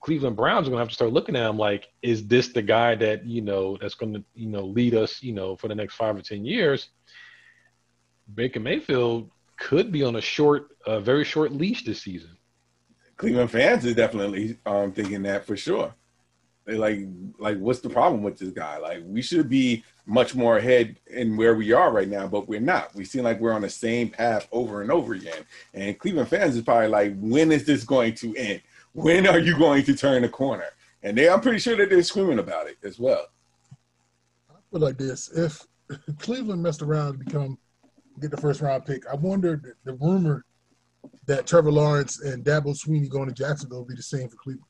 Cleveland 0.00 0.36
Browns 0.36 0.66
are 0.66 0.70
gonna 0.70 0.82
have 0.82 0.88
to 0.88 0.94
start 0.94 1.12
looking 1.12 1.36
at 1.36 1.48
him 1.48 1.56
like, 1.56 1.88
is 2.02 2.26
this 2.26 2.48
the 2.48 2.62
guy 2.62 2.94
that 2.96 3.24
you 3.24 3.40
know 3.40 3.76
that's 3.80 3.94
gonna 3.94 4.22
you 4.34 4.48
know 4.48 4.64
lead 4.64 4.94
us 4.94 5.22
you 5.22 5.32
know 5.32 5.56
for 5.56 5.68
the 5.68 5.74
next 5.74 5.94
five 5.94 6.16
or 6.16 6.20
ten 6.20 6.44
years? 6.44 6.88
Baker 8.32 8.60
Mayfield 8.60 9.30
could 9.58 9.92
be 9.92 10.02
on 10.02 10.16
a 10.16 10.20
short, 10.20 10.68
uh, 10.86 11.00
very 11.00 11.24
short 11.24 11.52
leash 11.52 11.84
this 11.84 12.02
season. 12.02 12.36
Cleveland 13.16 13.50
fans 13.50 13.86
are 13.86 13.94
definitely 13.94 14.58
um, 14.66 14.92
thinking 14.92 15.22
that 15.22 15.46
for 15.46 15.56
sure. 15.56 15.94
They 16.64 16.76
like 16.76 17.00
like 17.38 17.58
what's 17.58 17.80
the 17.80 17.90
problem 17.90 18.22
with 18.22 18.38
this 18.38 18.50
guy? 18.50 18.78
Like 18.78 19.02
we 19.04 19.20
should 19.20 19.50
be 19.50 19.84
much 20.06 20.34
more 20.34 20.56
ahead 20.56 20.98
in 21.06 21.36
where 21.36 21.54
we 21.54 21.72
are 21.72 21.92
right 21.92 22.08
now, 22.08 22.26
but 22.26 22.48
we're 22.48 22.60
not. 22.60 22.94
We 22.94 23.04
seem 23.04 23.24
like 23.24 23.38
we're 23.38 23.52
on 23.52 23.62
the 23.62 23.70
same 23.70 24.08
path 24.08 24.48
over 24.50 24.80
and 24.80 24.90
over 24.90 25.12
again. 25.12 25.44
And 25.74 25.98
Cleveland 25.98 26.28
fans 26.28 26.56
is 26.56 26.62
probably 26.62 26.88
like, 26.88 27.14
when 27.18 27.52
is 27.52 27.64
this 27.66 27.84
going 27.84 28.14
to 28.16 28.34
end? 28.36 28.62
When 28.92 29.26
are 29.26 29.38
you 29.38 29.58
going 29.58 29.84
to 29.84 29.94
turn 29.94 30.22
the 30.22 30.28
corner? 30.28 30.68
And 31.02 31.18
they, 31.18 31.28
I'm 31.28 31.40
pretty 31.40 31.58
sure 31.58 31.76
that 31.76 31.90
they're 31.90 32.02
screaming 32.02 32.38
about 32.38 32.66
it 32.66 32.78
as 32.82 32.98
well. 32.98 33.26
I 34.50 34.54
feel 34.70 34.80
like 34.80 34.96
this: 34.96 35.30
if 35.36 35.66
Cleveland 36.18 36.62
messed 36.62 36.80
around 36.80 37.16
and 37.16 37.24
become 37.24 37.58
get 38.20 38.30
the 38.30 38.36
first 38.36 38.60
round 38.60 38.84
pick, 38.84 39.02
I 39.10 39.14
wonder 39.16 39.76
the, 39.84 39.94
rumor 39.94 40.44
that 41.26 41.46
Trevor 41.46 41.72
Lawrence 41.72 42.20
and 42.20 42.44
Dabo 42.44 42.76
Swinney 42.76 43.08
going 43.08 43.28
to 43.28 43.34
Jacksonville 43.34 43.78
will 43.78 43.86
be 43.86 43.94
the 43.94 44.02
same 44.02 44.28
for 44.28 44.36
Cleveland. 44.36 44.66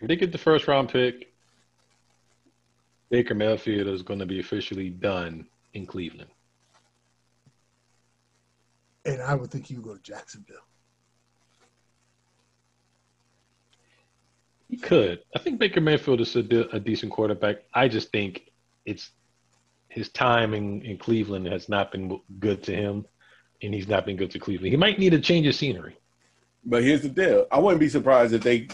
If 0.00 0.08
they 0.08 0.16
get 0.16 0.32
the 0.32 0.38
first 0.38 0.68
round 0.68 0.88
pick, 0.88 1.32
Baker 3.10 3.34
Mayfield 3.34 3.88
is 3.88 4.02
going 4.02 4.18
to 4.18 4.26
be 4.26 4.40
officially 4.40 4.90
done 4.90 5.46
in 5.74 5.86
Cleveland. 5.86 6.30
And 9.04 9.22
I 9.22 9.34
would 9.34 9.50
think 9.50 9.66
he 9.66 9.76
would 9.76 9.84
go 9.84 9.94
to 9.94 10.02
Jacksonville. 10.02 10.56
He 14.68 14.76
could. 14.76 15.20
I 15.34 15.38
think 15.38 15.60
Baker 15.60 15.80
Mayfield 15.80 16.20
is 16.20 16.34
a, 16.34 16.42
de- 16.42 16.68
a 16.74 16.80
decent 16.80 17.12
quarterback. 17.12 17.58
I 17.72 17.86
just 17.86 18.10
think 18.10 18.50
it's 18.84 19.12
his 19.96 20.10
time 20.10 20.52
in, 20.52 20.82
in 20.82 20.98
Cleveland 20.98 21.46
has 21.46 21.70
not 21.70 21.90
been 21.90 22.20
good 22.38 22.62
to 22.64 22.76
him, 22.76 23.06
and 23.62 23.72
he's 23.72 23.88
not 23.88 24.04
been 24.04 24.16
good 24.16 24.30
to 24.32 24.38
Cleveland. 24.38 24.70
He 24.70 24.76
might 24.76 24.98
need 24.98 25.14
a 25.14 25.18
change 25.18 25.46
of 25.46 25.54
scenery. 25.54 25.96
But 26.66 26.84
here's 26.84 27.00
the 27.00 27.08
deal: 27.08 27.46
I 27.50 27.58
wouldn't 27.58 27.80
be 27.80 27.88
surprised 27.88 28.34
if 28.34 28.42
they. 28.42 28.68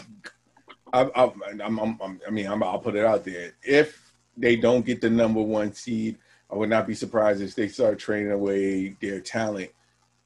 I, 0.91 1.03
I, 1.15 1.31
I'm, 1.63 1.79
I'm, 1.79 2.19
I 2.27 2.29
mean, 2.29 2.45
I'm, 2.45 2.61
I'll 2.61 2.77
put 2.77 2.95
it 2.95 3.05
out 3.05 3.23
there. 3.23 3.53
If 3.63 4.13
they 4.35 4.57
don't 4.57 4.85
get 4.85 4.99
the 4.99 5.09
number 5.09 5.41
one 5.41 5.73
seed, 5.73 6.17
I 6.51 6.55
would 6.55 6.69
not 6.69 6.85
be 6.85 6.93
surprised 6.93 7.41
if 7.41 7.55
they 7.55 7.69
start 7.69 7.99
trading 7.99 8.31
away 8.31 8.97
their 8.99 9.21
talent, 9.21 9.71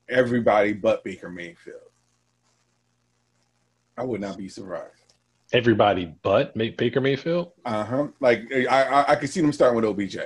everybody 0.10 0.73
but 0.73 1.03
Baker 1.03 1.29
Mayfield. 1.29 1.81
I 3.95 4.03
would 4.03 4.19
not 4.19 4.36
be 4.36 4.49
surprised. 4.49 4.93
Everybody 5.53 6.15
but 6.23 6.57
Baker 6.57 7.01
Mayfield. 7.01 7.51
Uh 7.63 7.83
huh. 7.83 8.07
Like 8.19 8.51
I, 8.51 8.65
I, 8.65 9.12
I 9.12 9.15
could 9.15 9.29
see 9.29 9.41
them 9.41 9.53
starting 9.53 9.75
with 9.75 9.86
OBJ. 9.86 10.17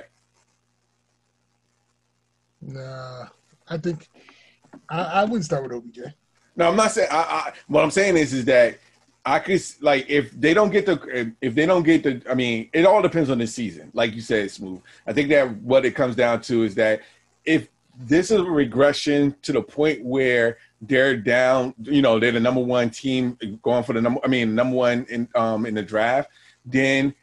Nah, 2.62 3.26
I 3.68 3.76
think 3.78 4.08
I, 4.88 5.02
I 5.02 5.24
wouldn't 5.24 5.44
start 5.44 5.64
with 5.64 5.72
OBJ. 5.72 5.98
No, 6.56 6.68
I'm 6.68 6.76
not 6.76 6.92
saying. 6.92 7.08
I, 7.10 7.16
I, 7.16 7.52
what 7.66 7.82
I'm 7.82 7.90
saying 7.90 8.16
is, 8.16 8.32
is 8.32 8.44
that 8.44 8.78
I 9.24 9.38
could 9.38 9.60
like 9.80 10.08
if 10.08 10.30
they 10.32 10.54
don't 10.54 10.70
get 10.70 10.86
the 10.86 11.32
if 11.40 11.54
they 11.54 11.66
don't 11.66 11.82
get 11.82 12.02
the. 12.02 12.22
I 12.28 12.34
mean, 12.34 12.68
it 12.72 12.84
all 12.84 13.02
depends 13.02 13.30
on 13.30 13.38
the 13.38 13.46
season. 13.46 13.90
Like 13.94 14.14
you 14.14 14.20
said, 14.20 14.50
smooth. 14.50 14.80
I 15.06 15.12
think 15.12 15.28
that 15.30 15.56
what 15.58 15.84
it 15.84 15.92
comes 15.92 16.16
down 16.16 16.40
to 16.42 16.62
is 16.64 16.74
that 16.76 17.02
if 17.44 17.68
this 17.98 18.30
is 18.30 18.40
a 18.40 18.44
regression 18.44 19.34
to 19.42 19.52
the 19.52 19.62
point 19.62 20.04
where 20.04 20.58
they're 20.80 21.16
down, 21.16 21.74
you 21.82 22.02
know, 22.02 22.18
they're 22.18 22.32
the 22.32 22.40
number 22.40 22.60
one 22.60 22.90
team 22.90 23.38
going 23.62 23.84
for 23.84 23.92
the 23.92 24.00
number. 24.00 24.20
I 24.24 24.28
mean, 24.28 24.54
number 24.54 24.76
one 24.76 25.06
in 25.08 25.28
um 25.34 25.66
in 25.66 25.74
the 25.74 25.82
draft, 25.82 26.30
then 26.64 27.14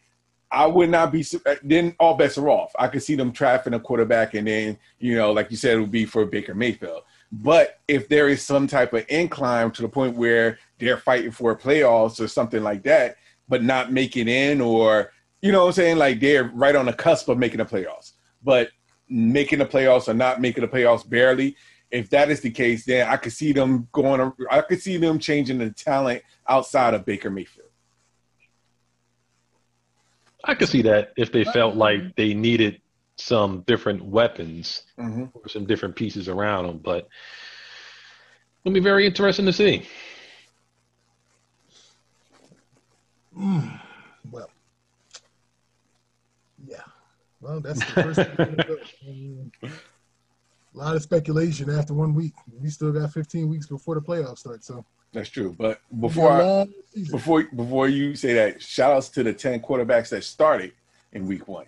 I 0.52 0.66
would 0.66 0.90
not 0.90 1.12
be. 1.12 1.26
Eh, 1.46 1.56
then 1.64 1.96
all 2.00 2.16
bets 2.16 2.38
are 2.38 2.50
off. 2.50 2.72
I 2.78 2.88
could 2.88 3.04
see 3.04 3.16
them 3.16 3.32
trapping 3.32 3.74
a 3.74 3.80
quarterback, 3.80 4.34
and 4.34 4.48
then 4.48 4.78
you 5.00 5.16
know, 5.16 5.32
like 5.32 5.52
you 5.52 5.58
said, 5.58 5.78
it 5.78 5.82
would 5.82 5.92
be 5.92 6.06
for 6.06 6.26
Baker 6.26 6.56
Mayfield. 6.56 7.04
But 7.32 7.80
if 7.88 8.10
there 8.10 8.28
is 8.28 8.42
some 8.44 8.66
type 8.66 8.94
of 8.94 9.06
incline 9.10 9.72
to 9.72 9.84
the 9.84 9.90
point 9.90 10.16
where 10.16 10.58
they're 10.80 10.98
fighting 10.98 11.32
for 11.32 11.56
playoffs 11.56 12.20
or 12.20 12.28
something 12.28 12.64
like 12.64 12.84
that, 12.84 13.18
but 13.48 13.64
not 13.64 13.92
making 13.92 14.28
in, 14.28 14.62
or 14.62 15.12
you 15.42 15.52
know 15.52 15.62
what 15.62 15.68
I'm 15.68 15.74
saying, 15.74 15.98
like 15.98 16.20
they're 16.20 16.46
right 16.46 16.76
on 16.76 16.88
the 16.88 16.94
cusp 16.94 17.30
of 17.30 17.38
making 17.38 17.60
the 17.60 17.66
playoffs, 17.66 18.14
but 18.44 18.70
making 19.08 19.60
the 19.60 19.66
playoffs 19.66 20.08
or 20.08 20.14
not 20.14 20.42
making 20.42 20.62
the 20.62 20.68
playoffs 20.68 21.08
barely. 21.08 21.56
If 21.92 22.10
that 22.12 22.30
is 22.30 22.42
the 22.42 22.52
case, 22.52 22.86
then 22.86 23.08
I 23.08 23.18
could 23.18 23.34
see 23.34 23.52
them 23.52 23.88
going. 23.92 24.32
I 24.50 24.62
could 24.62 24.82
see 24.82 24.98
them 24.98 25.20
changing 25.20 25.58
the 25.60 25.72
talent 25.72 26.22
outside 26.48 26.94
of 26.94 27.06
Baker 27.06 27.30
Mayfield. 27.30 27.69
I 30.46 30.56
could 30.56 30.70
see 30.70 30.82
that 30.84 31.12
if 31.18 31.32
they 31.32 31.44
felt 31.44 31.76
like 31.76 32.16
they 32.16 32.34
needed 32.34 32.82
some 33.18 33.64
different 33.68 34.04
weapons 34.04 34.84
Mm-hmm. 35.00 35.26
or 35.34 35.48
some 35.48 35.66
different 35.66 35.96
pieces 35.96 36.28
around 36.28 36.68
them, 36.68 36.78
but 36.80 37.08
it'll 38.64 38.74
be 38.74 38.80
very 38.80 39.06
interesting 39.06 39.46
to 39.46 39.54
see. 39.54 39.88
Mm, 43.38 43.80
well, 44.32 44.50
yeah. 46.68 46.82
Well, 47.42 47.62
that's 47.62 47.80
the 47.86 48.04
first. 48.04 48.20
thing. 49.02 49.52
A 50.76 50.78
lot 50.78 50.96
of 50.96 51.02
speculation 51.02 51.70
after 51.70 51.94
one 51.96 52.14
week. 52.14 52.34
We 52.62 52.70
still 52.70 52.92
got 52.92 53.12
15 53.12 53.50
weeks 53.50 53.66
before 53.66 53.96
the 53.96 54.02
playoffs 54.02 54.40
start. 54.40 54.64
So 54.64 54.86
That's 55.14 55.30
true. 55.30 55.56
But 55.58 55.82
before 56.00 56.30
got 56.30 56.40
a 56.40 56.44
I, 56.44 56.48
long 56.48 56.74
season. 56.94 57.12
before 57.12 57.44
before 57.56 57.88
you 57.88 58.16
say 58.16 58.34
that, 58.34 58.62
shout 58.62 58.92
outs 58.92 59.10
to 59.10 59.24
the 59.24 59.34
ten 59.34 59.60
quarterbacks 59.60 60.10
that 60.10 60.24
started 60.24 60.74
in 61.14 61.26
week 61.26 61.48
one. 61.48 61.66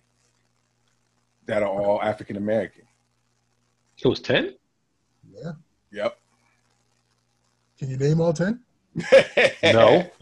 That 1.47 1.63
are 1.63 1.69
all 1.69 2.01
African 2.01 2.38
American. 2.38 2.84
It 4.04 4.08
was 4.08 4.19
10? 4.19 4.56
yeah. 5.36 5.51
Yep. 5.91 6.17
Can 7.77 7.89
you 7.89 7.97
name 7.97 8.19
all 8.19 8.34
10? 8.34 8.60
No. 9.63 10.10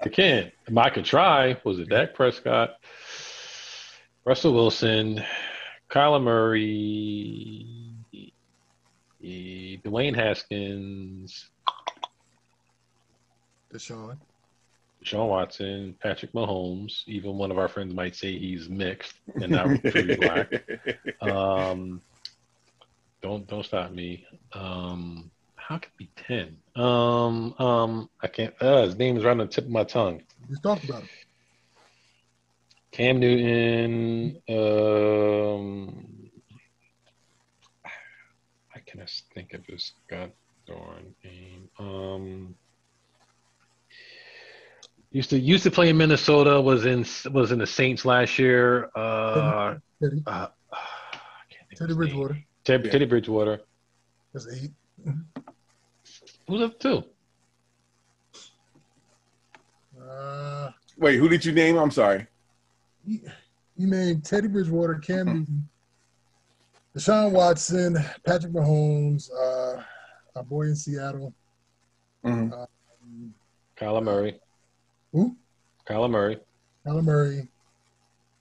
I 0.00 0.08
can't. 0.10 0.52
I 0.76 0.90
could 0.90 1.04
try. 1.04 1.56
Was 1.64 1.78
it 1.78 1.88
Dak 1.88 2.14
Prescott, 2.14 2.76
Russell 4.24 4.54
Wilson, 4.54 5.22
Kyler 5.90 6.22
Murray, 6.22 7.87
Dwayne 9.84 10.14
Haskins, 10.14 11.50
Deshaun. 13.72 14.18
Sean 15.02 15.28
Watson, 15.28 15.94
Patrick 16.00 16.32
Mahomes. 16.32 17.02
Even 17.06 17.36
one 17.36 17.50
of 17.50 17.58
our 17.58 17.68
friends 17.68 17.94
might 17.94 18.16
say 18.16 18.36
he's 18.36 18.68
mixed 18.68 19.14
and 19.36 19.52
not 19.52 19.68
truly 19.86 20.16
black. 20.16 20.52
Um, 21.20 22.00
don't 23.22 23.46
don't 23.46 23.64
stop 23.64 23.92
me. 23.92 24.26
Um, 24.52 25.30
how 25.56 25.78
could 25.78 25.90
it 25.92 25.96
be 25.98 26.10
ten? 26.16 26.56
Um, 26.82 27.54
um, 27.58 28.10
I 28.22 28.28
can't. 28.28 28.54
Uh, 28.60 28.82
his 28.82 28.96
name 28.96 29.16
is 29.16 29.24
right 29.24 29.32
on 29.32 29.38
the 29.38 29.46
tip 29.46 29.64
of 29.64 29.70
my 29.70 29.84
tongue. 29.84 30.22
Just 30.48 30.62
talked 30.62 30.84
about 30.84 31.04
it. 31.04 31.10
Cam 32.90 33.20
Newton. 33.20 34.40
Um, 34.48 36.17
I 38.88 38.96
can 38.96 39.06
think 39.34 39.54
of 39.54 39.64
his 39.66 39.92
goddamn 40.08 41.14
name. 41.24 41.68
Um, 41.78 42.54
used 45.10 45.30
to 45.30 45.38
used 45.38 45.62
to 45.64 45.70
play 45.70 45.88
in 45.90 45.96
Minnesota. 45.96 46.60
Was 46.60 46.86
in 46.86 47.04
was 47.32 47.52
in 47.52 47.58
the 47.58 47.66
Saints 47.66 48.04
last 48.04 48.38
year. 48.38 48.88
Uh, 48.94 49.74
Teddy. 50.02 50.22
uh, 50.26 50.46
I 50.72 50.76
can't 51.50 51.68
think 51.68 51.72
of 51.72 51.78
Teddy. 51.78 51.94
Bridgewater. 51.94 52.38
Ted, 52.64 52.84
Yeah. 52.84 52.92
Teddy 52.92 53.04
Bridgewater. 53.06 53.60
That's 54.32 54.46
eight. 54.54 54.70
Who's 56.46 56.62
up 56.62 56.78
two? 56.78 57.04
Uh, 60.00 60.70
Wait, 60.96 61.16
who 61.16 61.28
did 61.28 61.44
you 61.44 61.52
name? 61.52 61.76
I'm 61.76 61.90
sorry. 61.90 62.26
you, 63.04 63.20
you 63.76 63.86
named 63.86 64.24
Teddy 64.24 64.48
Bridgewater, 64.48 64.94
Cam 64.94 65.26
Newton, 65.26 65.68
Deshaun 66.96 67.32
Watson, 67.32 67.96
Patrick 68.24 68.52
Mahomes, 68.52 69.30
uh, 69.32 69.82
our 70.36 70.42
boy 70.42 70.62
in 70.62 70.76
Seattle. 70.76 71.32
Mhm. 72.24 72.52
Um, 72.52 73.34
Kyler 73.76 74.02
Murray. 74.02 74.40
who? 75.12 75.36
Kyler 75.86 76.10
Murray. 76.10 76.40
Kyler 76.84 77.04
Murray, 77.04 77.48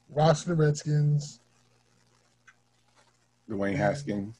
Washington 0.10 0.58
Redskins, 0.58 1.40
Dwayne 3.50 3.76
Haskins, 3.76 4.36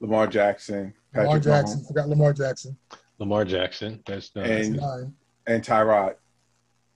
Lamar 0.00 0.26
Jackson, 0.26 0.92
Lamar 1.14 1.38
Jackson. 1.38 1.80
Mahomes, 1.80 1.86
Forgot 1.88 2.08
Lamar 2.08 2.32
Jackson. 2.32 2.76
Lamar 3.18 3.44
Jackson. 3.44 4.02
That's 4.06 4.30
uh, 4.36 4.40
And- 4.40 4.76
Nine. 4.76 5.14
and 5.46 5.62
Tyrod. 5.62 6.16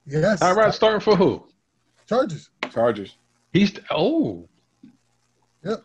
Yes. 0.05 0.39
Tyrod 0.41 0.73
starting 0.73 0.99
for 0.99 1.15
who? 1.15 1.47
Chargers. 2.07 2.49
Chargers. 2.71 3.15
He's 3.53 3.79
oh 3.91 4.47
Yep. 5.63 5.83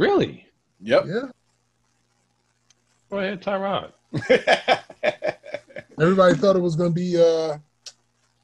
Really? 0.00 0.46
Yep. 0.80 1.04
Yeah. 1.06 1.28
Go 3.10 3.18
ahead, 3.18 3.42
Tyrod. 3.42 3.92
Everybody 6.00 6.34
thought 6.34 6.56
it 6.56 6.60
was 6.60 6.76
going 6.76 6.90
to 6.90 6.94
be 6.94 7.16
uh, 7.16 7.58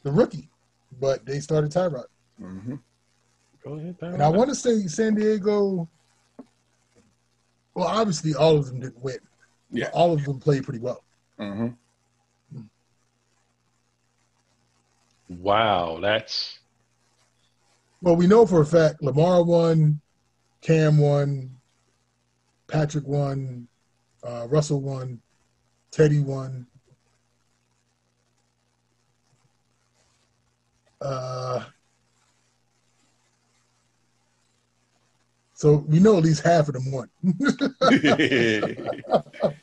the 0.03 0.12
rookie, 0.12 0.51
but 1.01 1.25
they 1.25 1.40
started 1.40 1.71
Tyrod. 1.71 2.05
Mm-hmm. 2.40 2.75
Go 3.64 3.75
ahead, 3.75 3.99
Tyrod. 3.99 4.14
And 4.14 4.23
I 4.23 4.29
want 4.29 4.51
to 4.51 4.55
say 4.55 4.87
San 4.87 5.14
Diego. 5.14 5.88
Well, 7.75 7.88
obviously, 7.88 8.35
all 8.35 8.57
of 8.57 8.66
them 8.66 8.81
didn't 8.81 9.03
win. 9.03 9.19
Yeah. 9.71 9.90
All 9.92 10.12
of 10.12 10.25
them 10.25 10.38
played 10.38 10.64
pretty 10.64 10.81
well. 10.81 11.03
Mm-hmm. 11.38 11.69
Wow, 15.29 15.99
that's 16.01 16.59
Well, 18.01 18.16
we 18.16 18.27
know 18.27 18.47
for 18.47 18.61
a 18.61 18.66
fact 18.66 19.03
Lamar 19.03 19.42
won, 19.42 20.01
Cam 20.61 20.99
won, 20.99 21.57
Patrick 22.66 23.07
won, 23.07 23.68
uh, 24.22 24.47
Russell 24.49 24.80
won, 24.80 25.20
Teddy 25.91 26.20
won. 26.20 26.66
Uh, 31.01 31.64
so 35.55 35.85
we 35.89 36.01
know 36.01 36.16
at 36.16 36.24
least 36.24 36.45
half 36.45 36.68
of 36.68 36.74
them 36.74 36.91
won. 36.91 37.09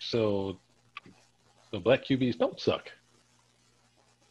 so. 0.00 0.58
The 1.70 1.78
black 1.78 2.04
QBs 2.04 2.38
don't 2.38 2.58
suck. 2.58 2.90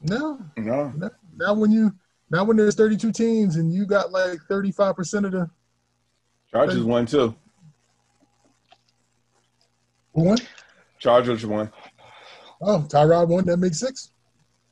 no, 0.02 0.40
no. 0.58 0.92
no, 0.96 1.10
not 1.36 1.58
when 1.58 1.72
you 1.72 1.94
not 2.30 2.48
when 2.48 2.58
there's 2.58 2.76
32 2.76 3.12
teams 3.12 3.58
and 3.58 3.72
you 3.72 3.86
got 3.86 4.12
like 4.12 4.40
35 4.50 4.96
percent 4.96 5.28
of 5.28 5.32
the 5.32 5.50
Chargers 6.58 6.84
won 6.84 7.06
too. 7.06 7.36
who 10.16 10.24
won. 10.24 10.38
Chargers 10.98 11.46
won. 11.46 11.72
Oh, 12.62 12.84
Tyrod 12.90 13.28
won. 13.28 13.46
That 13.46 13.58
makes 13.58 13.80
six. 13.80 14.12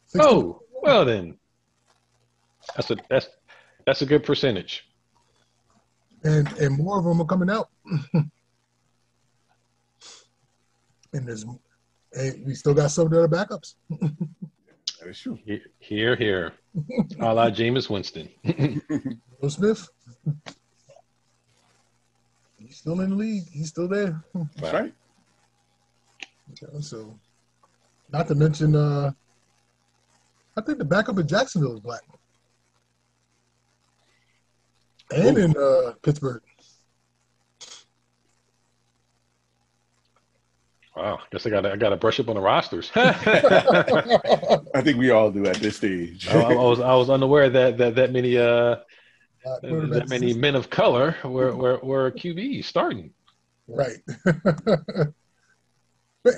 six 0.07 0.25
oh, 0.25 0.61
well 0.81 1.05
then, 1.05 1.37
that's 2.75 2.89
a 2.89 2.97
that's 3.07 3.27
that's 3.85 4.01
a 4.01 4.05
good 4.07 4.23
percentage. 4.23 4.87
And 6.23 6.51
and 6.57 6.75
more 6.75 6.97
of 6.97 7.05
them 7.05 7.21
are 7.21 7.25
coming 7.25 7.51
out. 7.51 7.69
and 8.13 8.31
there's 11.13 11.45
and 12.13 12.45
we 12.47 12.55
still 12.55 12.73
got 12.73 12.89
some 12.89 13.09
that 13.09 13.19
are 13.19 13.27
backups. 13.27 13.75
that 13.99 15.09
is 15.09 15.19
true. 15.19 15.37
Here, 15.77 16.15
here. 16.15 16.53
A 17.19 17.31
la 17.31 17.51
Jameis 17.51 17.91
Winston. 17.91 18.27
Will 19.39 19.49
Smith. 19.51 19.87
He's 22.75 22.81
still 22.81 22.99
in 22.99 23.11
the 23.11 23.15
league. 23.15 23.47
He's 23.53 23.69
still 23.69 23.87
there. 23.87 24.21
That's 24.57 24.73
right. 24.73 24.93
so, 26.81 27.17
not 28.11 28.27
to 28.27 28.35
mention, 28.35 28.75
uh, 28.75 29.11
I 30.57 30.61
think 30.61 30.79
the 30.79 30.83
backup 30.83 31.17
in 31.17 31.25
Jacksonville 31.25 31.75
is 31.75 31.79
black, 31.79 32.01
and 35.15 35.37
Ooh. 35.37 35.41
in 35.41 35.55
uh, 35.57 35.93
Pittsburgh. 36.01 36.41
Wow, 40.97 41.19
guess 41.31 41.45
I 41.45 41.51
got 41.51 41.65
I 41.65 41.77
got 41.77 41.89
to 41.89 41.97
brush 41.97 42.19
up 42.19 42.27
on 42.27 42.35
the 42.35 42.41
rosters. 42.41 42.91
I 42.95 44.81
think 44.81 44.97
we 44.97 45.11
all 45.11 45.31
do 45.31 45.45
at 45.45 45.55
this 45.57 45.77
stage. 45.77 46.27
I, 46.27 46.41
I, 46.41 46.55
was 46.55 46.81
I 46.81 46.93
was 46.95 47.09
unaware 47.09 47.49
that 47.49 47.77
that 47.77 47.95
that 47.95 48.11
many 48.11 48.37
uh 48.37 48.77
uh, 49.45 49.59
that 49.61 50.09
many 50.09 50.33
men 50.33 50.55
of 50.55 50.69
color 50.69 51.15
were, 51.23 51.55
were, 51.63 51.79
were 51.79 52.11
QB 52.11 52.63
starting. 52.65 53.11
Right. 53.67 53.97
but 54.23 55.13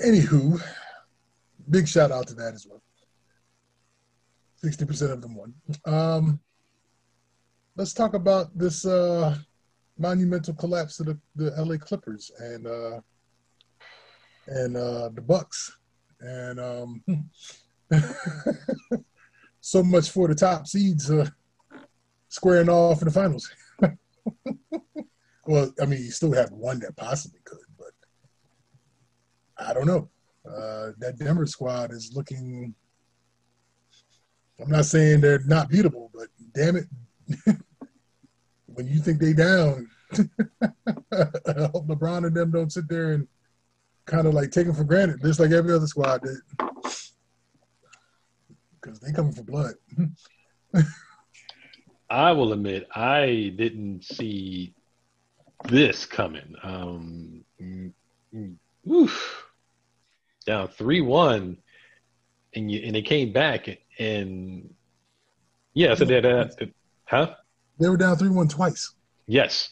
anywho, 0.04 0.60
big 1.70 1.88
shout 1.88 2.10
out 2.10 2.26
to 2.28 2.34
that 2.34 2.54
as 2.54 2.66
well. 2.68 2.82
60% 4.64 5.12
of 5.12 5.22
them 5.22 5.36
won. 5.36 5.54
Um, 5.84 6.40
let's 7.76 7.92
talk 7.92 8.14
about 8.14 8.56
this 8.58 8.84
uh, 8.84 9.36
monumental 9.98 10.54
collapse 10.54 11.00
of 11.00 11.06
the, 11.06 11.18
the 11.36 11.50
LA 11.62 11.76
Clippers 11.76 12.30
and 12.38 12.66
uh, 12.66 13.00
and 14.48 14.76
uh, 14.76 15.10
the 15.14 15.20
Bucks. 15.20 15.76
And 16.20 16.58
um, 16.58 17.02
so 19.60 19.82
much 19.82 20.10
for 20.10 20.28
the 20.28 20.34
top 20.34 20.66
seeds. 20.66 21.10
Uh, 21.10 21.28
squaring 22.28 22.68
off 22.68 23.00
in 23.02 23.08
the 23.08 23.12
finals. 23.12 23.50
well, 25.46 25.72
I 25.80 25.86
mean, 25.86 26.02
you 26.02 26.10
still 26.10 26.32
have 26.34 26.50
one 26.52 26.78
that 26.80 26.96
possibly 26.96 27.40
could, 27.44 27.58
but 27.78 27.92
I 29.58 29.72
don't 29.72 29.86
know. 29.86 30.08
Uh, 30.46 30.92
that 30.98 31.18
Denver 31.18 31.46
squad 31.46 31.92
is 31.92 32.12
looking. 32.14 32.74
I'm 34.60 34.70
not 34.70 34.86
saying 34.86 35.20
they're 35.20 35.40
not 35.40 35.70
beatable, 35.70 36.10
but 36.12 36.28
damn 36.52 36.76
it, 36.76 36.86
when 38.66 38.86
you 38.88 39.00
think 39.00 39.20
they 39.20 39.32
down, 39.32 39.88
I 40.12 40.18
hope 41.72 41.86
LeBron 41.86 42.26
and 42.26 42.34
them 42.34 42.50
don't 42.50 42.72
sit 42.72 42.88
there 42.88 43.12
and 43.12 43.28
kind 44.06 44.26
of 44.26 44.34
like 44.34 44.50
take 44.50 44.66
them 44.66 44.74
for 44.74 44.84
granted, 44.84 45.20
just 45.22 45.38
like 45.38 45.52
every 45.52 45.72
other 45.72 45.86
squad 45.86 46.22
did, 46.22 46.38
because 48.80 48.98
they 49.00 49.12
coming 49.12 49.32
for 49.32 49.44
blood. 49.44 49.74
I 52.10 52.32
will 52.32 52.52
admit 52.52 52.88
I 52.94 53.52
didn't 53.56 54.04
see 54.04 54.74
this 55.64 56.06
coming. 56.06 56.54
Um, 56.62 57.44
oof, 58.90 59.46
down 60.46 60.68
three 60.68 61.00
one, 61.00 61.58
and 62.54 62.70
you 62.70 62.80
and 62.84 62.94
they 62.94 63.02
came 63.02 63.32
back 63.32 63.68
and 63.98 64.74
yeah, 65.74 65.94
so 65.94 66.04
that 66.06 66.24
uh, 66.24 66.66
huh? 67.04 67.34
They 67.78 67.88
were 67.88 67.96
down 67.96 68.16
three 68.16 68.30
one 68.30 68.48
twice. 68.48 68.92
Yes, 69.26 69.70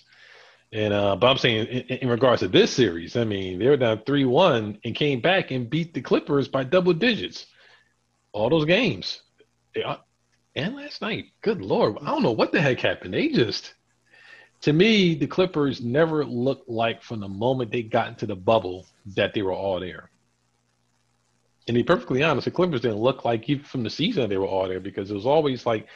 and 0.73 0.93
uh, 0.93 1.17
but 1.17 1.29
I'm 1.29 1.39
saying 1.39 1.67
in, 1.67 1.99
in, 1.99 2.09
regards 2.09 2.41
to 2.41 2.49
this 2.49 2.71
series, 2.71 3.17
I 3.17 3.25
mean 3.25 3.59
they 3.59 3.69
were 3.69 3.77
down 3.77 4.03
three 4.07 4.25
one 4.25 4.79
and 4.85 4.95
came 4.95 5.21
back 5.21 5.51
and 5.51 5.71
beat 5.71 5.95
the 5.95 6.01
Clippers 6.03 6.49
by 6.49 6.65
double 6.65 6.93
digits. 6.93 7.47
All 8.33 8.51
those 8.51 8.67
games, 8.67 9.23
they, 9.75 9.83
uh, 9.83 9.97
and 10.57 10.75
last 10.75 11.03
night. 11.03 11.27
Good 11.43 11.61
lord, 11.61 11.99
I 12.01 12.07
don't 12.07 12.23
know 12.23 12.33
what 12.33 12.51
the 12.51 12.61
heck 12.61 12.81
happened. 12.81 13.15
They 13.15 13.29
just, 13.29 13.75
to 14.63 14.73
me, 14.73 15.15
the 15.15 15.27
Clippers 15.27 15.83
never 15.83 16.25
looked 16.25 16.69
like 16.69 17.03
from 17.03 17.21
the 17.21 17.29
moment 17.29 17.71
they 17.71 17.83
got 17.83 18.09
into 18.09 18.27
the 18.27 18.35
bubble 18.35 18.87
that 19.15 19.35
they 19.35 19.43
were 19.43 19.53
all 19.53 19.79
there. 19.79 20.11
And 21.69 21.75
to 21.75 21.83
be 21.83 21.85
perfectly 21.85 22.23
honest, 22.23 22.47
the 22.47 22.51
Clippers 22.51 22.81
didn't 22.81 22.99
look 22.99 23.25
like 23.25 23.49
even 23.49 23.65
from 23.65 23.83
the 23.83 23.91
season 23.91 24.29
they 24.29 24.39
were 24.39 24.47
all 24.47 24.67
there 24.67 24.81
because 24.81 25.11
it 25.11 25.15
was 25.15 25.27
always 25.27 25.67
like 25.67 25.87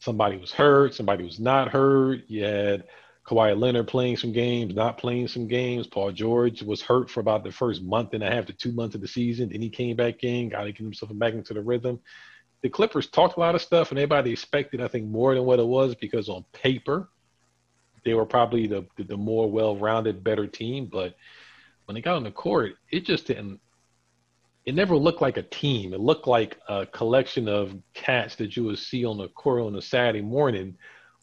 somebody 0.00 0.36
was 0.36 0.50
hurt, 0.50 0.94
somebody 0.94 1.24
was 1.24 1.38
not 1.38 1.68
hurt. 1.68 2.22
You 2.26 2.44
had 2.44 2.84
Kawhi 3.26 3.58
Leonard 3.58 3.86
playing 3.86 4.16
some 4.16 4.32
games, 4.32 4.74
not 4.74 4.98
playing 4.98 5.28
some 5.28 5.46
games. 5.46 5.86
Paul 5.86 6.10
George 6.10 6.62
was 6.62 6.80
hurt 6.80 7.10
for 7.10 7.20
about 7.20 7.44
the 7.44 7.52
first 7.52 7.82
month 7.82 8.14
and 8.14 8.24
a 8.24 8.30
half 8.30 8.46
to 8.46 8.54
two 8.54 8.72
months 8.72 8.94
of 8.94 9.02
the 9.02 9.08
season. 9.08 9.50
Then 9.50 9.60
he 9.60 9.68
came 9.68 9.94
back 9.94 10.24
in, 10.24 10.48
got 10.48 10.64
to 10.64 10.72
get 10.72 10.78
himself 10.78 11.16
back 11.16 11.34
into 11.34 11.54
the 11.54 11.60
rhythm 11.60 12.00
the 12.62 12.68
Clippers 12.68 13.08
talked 13.08 13.36
a 13.36 13.40
lot 13.40 13.54
of 13.54 13.62
stuff, 13.62 13.90
and 13.90 13.98
everybody 13.98 14.32
expected, 14.32 14.80
I 14.80 14.88
think, 14.88 15.06
more 15.06 15.34
than 15.34 15.44
what 15.44 15.58
it 15.58 15.66
was 15.66 15.94
because 15.94 16.28
on 16.28 16.44
paper, 16.52 17.08
they 18.04 18.14
were 18.14 18.26
probably 18.26 18.66
the 18.66 18.86
the 18.96 19.16
more 19.16 19.50
well-rounded, 19.50 20.22
better 20.22 20.46
team. 20.46 20.86
But 20.86 21.14
when 21.84 21.94
they 21.94 22.00
got 22.00 22.16
on 22.16 22.24
the 22.24 22.30
court, 22.30 22.74
it 22.90 23.04
just 23.04 23.26
didn't. 23.26 23.60
It 24.66 24.74
never 24.74 24.96
looked 24.96 25.22
like 25.22 25.38
a 25.38 25.42
team. 25.42 25.94
It 25.94 26.00
looked 26.00 26.26
like 26.26 26.58
a 26.68 26.84
collection 26.86 27.48
of 27.48 27.74
cats 27.94 28.36
that 28.36 28.56
you 28.56 28.64
would 28.64 28.78
see 28.78 29.04
on 29.06 29.16
the 29.16 29.28
court 29.28 29.62
on 29.62 29.74
a 29.76 29.82
Saturday 29.82 30.20
morning, 30.20 30.76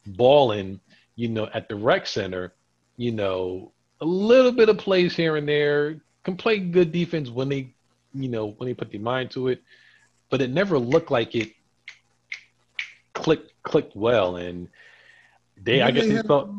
balling, 0.07 0.79
you 1.15 1.29
know, 1.29 1.47
at 1.53 1.69
the 1.69 1.75
rec 1.75 2.07
center. 2.07 2.53
You 2.97 3.11
know, 3.11 3.73
a 4.01 4.05
little 4.05 4.51
bit 4.51 4.69
of 4.69 4.79
plays 4.79 5.15
here 5.15 5.35
and 5.35 5.47
there. 5.47 6.01
Can 6.23 6.35
play 6.35 6.59
good 6.59 6.91
defense 6.91 7.29
when 7.29 7.47
they, 7.47 7.73
you 8.13 8.27
know, 8.27 8.47
when 8.57 8.67
they 8.67 8.73
put 8.73 8.91
their 8.91 8.99
mind 8.99 9.29
to 9.31 9.49
it 9.49 9.61
but 10.29 10.41
it 10.41 10.49
never 10.49 10.77
looked 10.77 11.11
like 11.11 11.35
it 11.35 11.51
clicked 13.13 13.53
clicked 13.63 13.95
well. 13.95 14.35
And 14.37 14.69
they, 15.61 15.81
I 15.81 15.91
guess, 15.91 16.03
they, 16.03 16.09
they 16.09 16.15
have, 16.15 16.25
thought. 16.25 16.49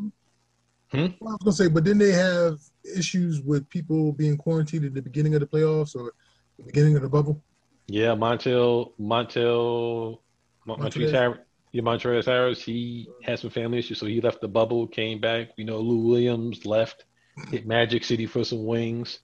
Hmm? 0.91 0.97
I 0.97 1.09
was 1.21 1.37
gonna 1.43 1.51
say, 1.53 1.67
but 1.67 1.83
didn't 1.83 1.99
they 1.99 2.11
have 2.11 2.59
issues 2.95 3.41
with 3.41 3.69
people 3.69 4.11
being 4.13 4.37
quarantined 4.37 4.85
at 4.85 4.93
the 4.93 5.01
beginning 5.01 5.35
of 5.35 5.41
the 5.41 5.47
playoffs 5.47 5.95
or 5.95 6.13
the 6.57 6.63
beginning 6.63 6.95
of 6.95 7.01
the 7.01 7.09
bubble? 7.09 7.41
Yeah, 7.87 8.09
Montel, 8.09 8.93
Montel, 8.99 10.19
Montrezl 10.67 11.11
Harris, 11.11 11.39
yeah, 11.71 11.81
Montrezl 11.81 12.25
Harris. 12.25 12.61
He 12.61 13.09
had 13.23 13.39
some 13.39 13.49
family 13.49 13.79
issues, 13.79 13.99
so 13.99 14.05
he 14.05 14.21
left 14.21 14.41
the 14.41 14.47
bubble, 14.47 14.87
came 14.87 15.19
back. 15.19 15.49
You 15.57 15.65
know, 15.65 15.79
Lou 15.79 15.97
Williams 15.97 16.65
left, 16.65 17.05
hit 17.49 17.65
Magic 17.65 18.03
City 18.03 18.25
for 18.25 18.43
some 18.43 18.65
wings, 18.65 19.19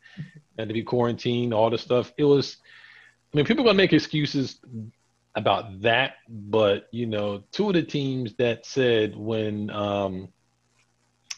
had 0.57 0.67
to 0.67 0.73
be 0.73 0.83
quarantined, 0.83 1.53
all 1.53 1.69
the 1.69 1.77
stuff. 1.77 2.13
It 2.17 2.23
was 2.23 2.57
mean, 3.35 3.45
people 3.45 3.63
gonna 3.63 3.75
make 3.75 3.93
excuses 3.93 4.59
about 5.35 5.81
that, 5.81 6.15
but 6.29 6.87
you 6.91 7.05
know, 7.05 7.43
two 7.51 7.67
of 7.67 7.75
the 7.75 7.83
teams 7.83 8.33
that 8.37 8.65
said 8.65 9.15
when 9.15 9.69
um, 9.69 10.29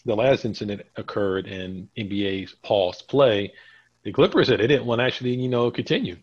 the 0.05 0.15
last 0.15 0.45
incident 0.45 0.83
occurred 0.95 1.47
and 1.47 1.89
NBA's 1.97 2.55
paused 2.63 3.07
play, 3.07 3.51
the 4.03 4.13
Clippers 4.13 4.47
said 4.47 4.59
they 4.59 4.67
didn't 4.67 4.85
want 4.85 4.99
to 4.99 5.05
actually, 5.05 5.35
you 5.35 5.49
know, 5.49 5.71
continue. 5.71 6.17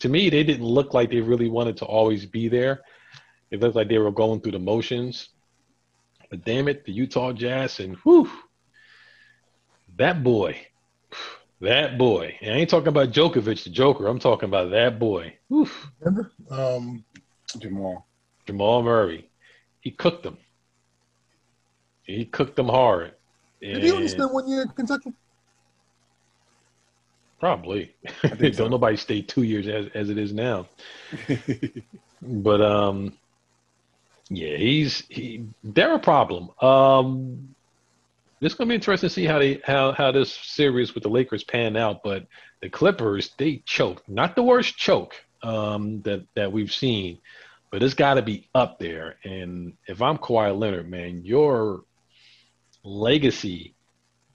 To 0.00 0.08
me, 0.08 0.30
they 0.30 0.44
didn't 0.44 0.64
look 0.64 0.94
like 0.94 1.10
they 1.10 1.20
really 1.20 1.48
wanted 1.48 1.76
to 1.78 1.84
always 1.84 2.26
be 2.26 2.48
there. 2.48 2.82
It 3.50 3.60
looked 3.60 3.74
like 3.74 3.88
they 3.88 3.98
were 3.98 4.12
going 4.12 4.40
through 4.40 4.52
the 4.52 4.58
motions. 4.58 5.30
But 6.30 6.44
damn 6.44 6.68
it, 6.68 6.84
the 6.84 6.92
Utah 6.92 7.32
Jazz 7.32 7.80
and 7.80 7.96
whew, 8.04 8.30
that 9.96 10.22
boy, 10.22 10.67
that 11.60 11.98
boy. 11.98 12.36
And 12.40 12.54
I 12.54 12.58
ain't 12.58 12.70
talking 12.70 12.88
about 12.88 13.10
Djokovic, 13.10 13.64
the 13.64 13.70
Joker. 13.70 14.06
I'm 14.06 14.18
talking 14.18 14.48
about 14.48 14.70
that 14.70 14.98
boy. 14.98 15.34
Oof. 15.52 15.90
Remember? 16.00 16.30
Um, 16.50 17.04
Jamal. 17.58 18.06
Jamal 18.46 18.82
Murray. 18.82 19.28
He 19.80 19.90
cooked 19.90 20.22
them. 20.22 20.38
He 22.04 22.24
cooked 22.24 22.56
them 22.56 22.68
hard. 22.68 23.14
Did 23.60 23.82
he 23.82 23.90
only 23.90 24.08
spend 24.08 24.32
one 24.32 24.48
year 24.48 24.62
in 24.62 24.68
Kentucky? 24.68 25.12
Probably. 27.40 27.94
Don't 28.22 28.54
so. 28.54 28.68
nobody 28.68 28.96
stay 28.96 29.22
two 29.22 29.42
years 29.42 29.68
as 29.68 29.86
as 29.94 30.10
it 30.10 30.18
is 30.18 30.32
now. 30.32 30.68
but 32.22 32.60
um, 32.60 33.12
yeah, 34.28 34.56
he's 34.56 35.04
he. 35.08 35.46
They're 35.62 35.94
a 35.94 35.98
problem. 35.98 36.50
Um, 36.60 37.54
it's 38.40 38.54
going 38.54 38.68
to 38.68 38.72
be 38.72 38.76
interesting 38.76 39.08
to 39.08 39.14
see 39.14 39.24
how 39.24 39.38
they 39.38 39.60
how 39.64 39.92
how 39.92 40.12
this 40.12 40.32
series 40.32 40.94
with 40.94 41.02
the 41.02 41.08
Lakers 41.08 41.44
pan 41.44 41.76
out. 41.76 42.02
But 42.02 42.26
the 42.62 42.70
Clippers, 42.70 43.30
they 43.38 43.62
choked. 43.66 44.08
Not 44.08 44.36
the 44.36 44.42
worst 44.42 44.76
choke 44.76 45.14
um, 45.42 46.02
that 46.02 46.26
that 46.34 46.52
we've 46.52 46.72
seen, 46.72 47.18
but 47.70 47.82
it's 47.82 47.94
got 47.94 48.14
to 48.14 48.22
be 48.22 48.48
up 48.54 48.78
there. 48.78 49.16
And 49.24 49.74
if 49.86 50.02
I'm 50.02 50.18
Kawhi 50.18 50.56
Leonard, 50.58 50.90
man, 50.90 51.24
your 51.24 51.82
legacy 52.84 53.74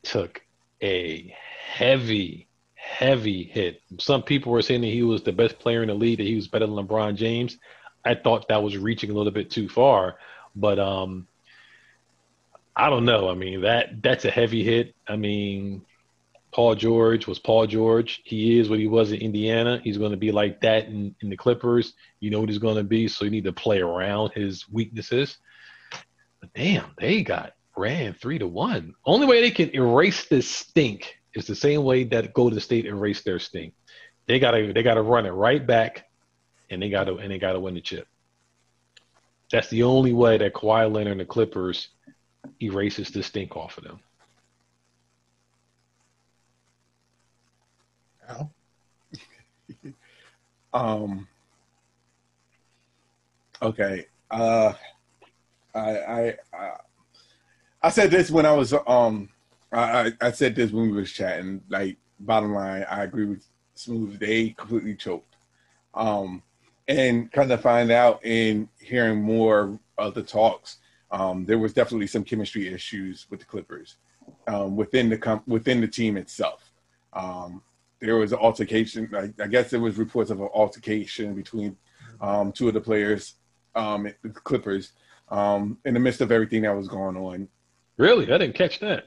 took 0.04 0.42
a 0.82 1.34
heavy, 1.74 2.48
heavy 2.76 3.44
hit. 3.44 3.82
Some 4.00 4.22
people 4.22 4.52
were 4.52 4.62
saying 4.62 4.82
that 4.82 4.88
he 4.88 5.04
was 5.04 5.24
the 5.24 5.32
best 5.32 5.60
player 5.60 5.82
in 5.82 5.88
the 5.88 5.94
league, 5.94 6.18
that 6.18 6.28
he 6.28 6.36
was 6.36 6.48
better 6.48 6.68
than 6.68 6.76
LeBron 6.76 7.16
James. 7.16 7.58
I 8.06 8.16
thought 8.16 8.50
that 8.50 8.62
was 8.62 8.78
reaching 8.78 9.12
a 9.12 9.14
little 9.14 9.32
bit 9.32 9.50
too 9.50 9.70
far, 9.70 10.18
but 10.56 10.78
um, 10.78 11.26
I 12.76 12.90
don't 12.90 13.06
know. 13.06 13.30
I 13.30 13.36
mean 13.36 13.62
that 13.62 14.02
that's 14.02 14.26
a 14.26 14.32
heavy 14.32 14.64
hit. 14.64 14.96
I 15.08 15.16
mean, 15.16 15.86
Paul 16.52 16.76
George 16.76 17.28
was 17.28 17.40
Paul 17.40 17.68
George. 17.68 18.22
He 18.24 18.60
is 18.60 18.70
what 18.70 18.80
he 18.80 18.88
was 18.88 19.12
in 19.12 19.20
Indiana. 19.20 19.82
He's 19.84 19.98
going 19.98 20.12
to 20.12 20.18
be 20.18 20.32
like 20.32 20.62
that 20.62 20.86
in, 20.86 21.16
in 21.22 21.30
the 21.30 21.38
Clippers. 21.38 21.94
You 22.20 22.30
know 22.30 22.40
what 22.40 22.50
he's 22.50 22.60
going 22.60 22.78
to 22.78 22.84
be, 22.84 23.08
so 23.08 23.26
you 23.26 23.32
need 23.32 23.44
to 23.46 23.54
play 23.54 23.80
around 23.80 24.32
his 24.34 24.70
weaknesses. 24.70 25.38
But 26.40 26.54
damn, 26.54 26.92
they 26.98 27.24
got 27.24 27.54
ran 27.76 28.14
three 28.14 28.38
to 28.38 28.48
one. 28.48 28.94
Only 29.06 29.26
way 29.26 29.42
they 29.42 29.52
can 29.52 29.74
erase 29.76 30.28
this 30.28 30.50
stink 30.50 31.18
is 31.34 31.48
the 31.48 31.56
same 31.56 31.84
way 31.84 32.04
that 32.06 32.34
Golden 32.34 32.60
State 32.60 32.86
erased 32.86 33.26
their 33.26 33.40
stink. 33.40 33.74
They 34.28 34.40
gotta 34.40 34.72
they 34.74 34.84
gotta 34.84 35.02
run 35.02 35.26
it 35.26 35.32
right 35.32 35.66
back, 35.66 36.06
and 36.70 36.82
they 36.82 36.90
gotta 36.90 37.16
and 37.16 37.32
they 37.32 37.40
gotta 37.40 37.60
win 37.60 37.74
the 37.74 37.82
chip. 37.82 38.08
That's 39.52 39.70
the 39.70 39.84
only 39.84 40.14
way 40.14 40.38
that 40.38 40.54
Kawhi 40.54 40.92
Leonard 40.92 41.14
and 41.14 41.22
the 41.22 41.26
Clippers 41.26 41.90
erases 42.62 43.10
the 43.12 43.24
stink 43.24 43.56
off 43.56 43.78
of 43.78 43.84
them. 43.84 44.00
Al? 48.28 48.52
um. 50.74 51.28
Okay. 53.62 54.06
Uh, 54.30 54.74
I, 55.76 55.80
I, 55.80 56.36
I, 56.54 56.72
I 57.84 57.90
said 57.90 58.12
this 58.12 58.30
when 58.30 58.46
I 58.46 58.54
was 58.54 58.74
um, 58.88 59.30
I, 59.72 60.12
I 60.22 60.32
said 60.32 60.56
this 60.56 60.72
when 60.72 60.92
we 60.92 60.98
was 60.98 61.12
chatting. 61.12 61.62
Like, 61.70 61.98
bottom 62.20 62.54
line, 62.54 62.86
I 62.90 63.04
agree 63.04 63.26
with 63.26 63.46
Smooth. 63.76 64.20
They 64.20 64.50
completely 64.50 64.96
choked. 64.96 65.36
Um, 65.94 66.44
and 66.88 67.32
kind 67.32 67.52
of 67.52 67.62
find 67.62 67.92
out 67.92 68.24
in 68.26 68.68
hearing 68.80 69.22
more 69.22 69.80
of 69.98 70.14
the 70.14 70.24
talks, 70.24 70.78
um, 71.14 71.46
there 71.46 71.60
was 71.60 71.74
definitely 71.74 72.08
some 72.08 72.24
chemistry 72.24 72.74
issues 72.74 73.28
with 73.30 73.40
the 73.40 73.46
Clippers 73.46 73.98
um, 74.48 74.76
within 74.76 75.10
the 75.10 75.18
com- 75.18 75.44
within 75.46 75.80
the 75.80 75.88
team 75.88 76.18
itself. 76.18 76.72
Um, 77.14 77.62
there 78.00 78.18
was 78.18 78.34
an 78.34 78.40
altercation. 78.40 79.10
I, 79.16 79.32
I, 79.42 79.48
guess 79.48 79.70
there 79.70 79.80
was 79.80 79.98
reports 79.98 80.32
of 80.32 80.42
an 80.42 80.50
altercation 80.54 81.36
between 81.36 81.78
um, 82.20 82.52
two 82.52 82.68
of 82.68 82.74
the 82.74 82.82
players, 82.82 83.36
um, 83.76 84.12
the 84.24 84.30
Clippers, 84.30 84.94
um, 85.30 85.78
in 85.86 85.94
the 85.94 86.00
midst 86.00 86.20
of 86.20 86.32
everything 86.32 86.64
that 86.64 86.76
was 86.76 86.88
going 86.88 87.16
on. 87.16 87.48
Really, 87.98 88.26
I 88.34 88.40
didn't 88.40 88.56
catch 88.56 88.80
that. 88.80 89.06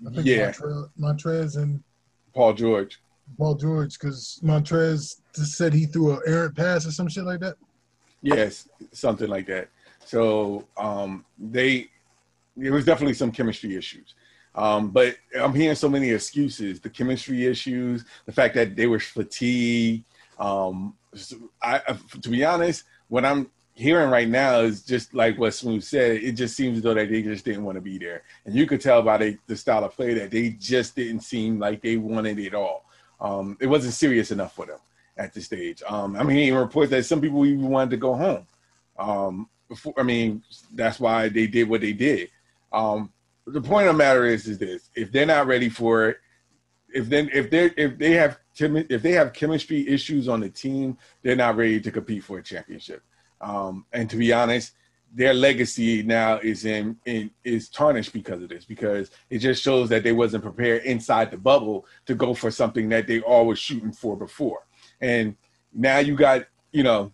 yeah, 0.00 0.50
Montrez, 0.50 0.88
Montrez 0.98 1.56
and 1.58 1.82
Paul 2.32 2.54
George. 2.54 3.00
Paul 3.36 3.54
George, 3.54 3.98
because 3.98 4.40
Montrez 4.42 5.20
just 5.36 5.58
said 5.58 5.74
he 5.74 5.84
threw 5.84 6.12
an 6.12 6.20
errant 6.26 6.56
pass 6.56 6.86
or 6.86 6.90
some 6.90 7.08
shit 7.08 7.24
like 7.24 7.40
that. 7.40 7.56
Yes, 8.22 8.66
something 8.92 9.28
like 9.28 9.46
that. 9.48 9.68
So 10.04 10.66
um, 10.76 11.24
they, 11.38 11.88
there 12.56 12.72
was 12.72 12.84
definitely 12.84 13.14
some 13.14 13.32
chemistry 13.32 13.76
issues. 13.76 14.14
Um, 14.54 14.90
but 14.90 15.16
I'm 15.38 15.54
hearing 15.54 15.74
so 15.74 15.88
many 15.88 16.10
excuses: 16.10 16.80
the 16.80 16.90
chemistry 16.90 17.46
issues, 17.46 18.04
the 18.26 18.32
fact 18.32 18.54
that 18.54 18.76
they 18.76 18.86
were 18.86 19.00
fatigued. 19.00 20.04
Um, 20.38 20.94
I, 21.62 21.80
to 22.20 22.28
be 22.28 22.44
honest, 22.44 22.84
what 23.08 23.24
I'm 23.24 23.50
hearing 23.74 24.10
right 24.10 24.28
now 24.28 24.60
is 24.60 24.82
just 24.82 25.14
like 25.14 25.38
what 25.38 25.54
Smooth 25.54 25.82
said. 25.82 26.22
It 26.22 26.32
just 26.32 26.56
seems 26.56 26.78
as 26.78 26.84
though 26.84 26.94
that 26.94 27.10
they 27.10 27.22
just 27.22 27.44
didn't 27.44 27.64
want 27.64 27.76
to 27.76 27.82
be 27.82 27.98
there, 27.98 28.22
and 28.44 28.54
you 28.54 28.66
could 28.66 28.80
tell 28.80 29.02
by 29.02 29.18
the, 29.18 29.38
the 29.46 29.56
style 29.56 29.84
of 29.84 29.92
play 29.92 30.14
that 30.14 30.30
they 30.30 30.50
just 30.50 30.94
didn't 30.94 31.20
seem 31.20 31.58
like 31.58 31.82
they 31.82 31.96
wanted 31.96 32.38
it 32.38 32.54
all. 32.54 32.84
Um, 33.20 33.56
it 33.60 33.66
wasn't 33.66 33.94
serious 33.94 34.30
enough 34.30 34.54
for 34.54 34.66
them 34.66 34.78
at 35.16 35.32
this 35.32 35.46
stage. 35.46 35.82
Um, 35.88 36.14
I'm 36.16 36.28
hearing 36.28 36.54
reports 36.54 36.90
that 36.90 37.04
some 37.04 37.20
people 37.20 37.44
even 37.46 37.68
wanted 37.68 37.90
to 37.90 37.96
go 37.96 38.14
home. 38.14 38.46
Um, 38.98 39.48
before, 39.68 39.94
I 39.96 40.02
mean, 40.02 40.42
that's 40.74 41.00
why 41.00 41.28
they 41.28 41.46
did 41.46 41.68
what 41.68 41.80
they 41.80 41.92
did. 41.92 42.30
Um, 42.72 43.12
the 43.46 43.60
point 43.60 43.88
of 43.88 43.94
the 43.94 43.98
matter 43.98 44.24
is, 44.24 44.46
is 44.46 44.58
this: 44.58 44.90
if 44.94 45.12
they're 45.12 45.26
not 45.26 45.46
ready 45.46 45.68
for 45.68 46.08
it, 46.08 46.18
if 46.92 47.08
then 47.08 47.30
if 47.32 47.50
they 47.50 47.66
if 47.76 47.98
they 47.98 48.12
have 48.12 48.38
if 48.56 49.02
they 49.02 49.12
have 49.12 49.32
chemistry 49.32 49.86
issues 49.88 50.28
on 50.28 50.40
the 50.40 50.48
team, 50.48 50.96
they're 51.22 51.36
not 51.36 51.56
ready 51.56 51.80
to 51.80 51.90
compete 51.90 52.24
for 52.24 52.38
a 52.38 52.42
championship. 52.42 53.02
Um, 53.40 53.84
and 53.92 54.08
to 54.10 54.16
be 54.16 54.32
honest, 54.32 54.72
their 55.14 55.32
legacy 55.32 56.02
now 56.02 56.38
is 56.38 56.64
in, 56.64 56.96
in 57.06 57.30
is 57.44 57.68
tarnished 57.68 58.12
because 58.12 58.42
of 58.42 58.48
this 58.48 58.64
because 58.64 59.10
it 59.30 59.38
just 59.38 59.62
shows 59.62 59.88
that 59.88 60.02
they 60.02 60.12
wasn't 60.12 60.42
prepared 60.42 60.82
inside 60.82 61.30
the 61.30 61.38
bubble 61.38 61.86
to 62.06 62.14
go 62.14 62.34
for 62.34 62.50
something 62.50 62.88
that 62.88 63.06
they 63.06 63.20
always 63.20 63.58
shooting 63.58 63.92
for 63.92 64.16
before 64.16 64.66
and 65.00 65.36
now 65.72 65.98
you 65.98 66.16
got 66.16 66.44
you 66.72 66.82
know 66.82 67.12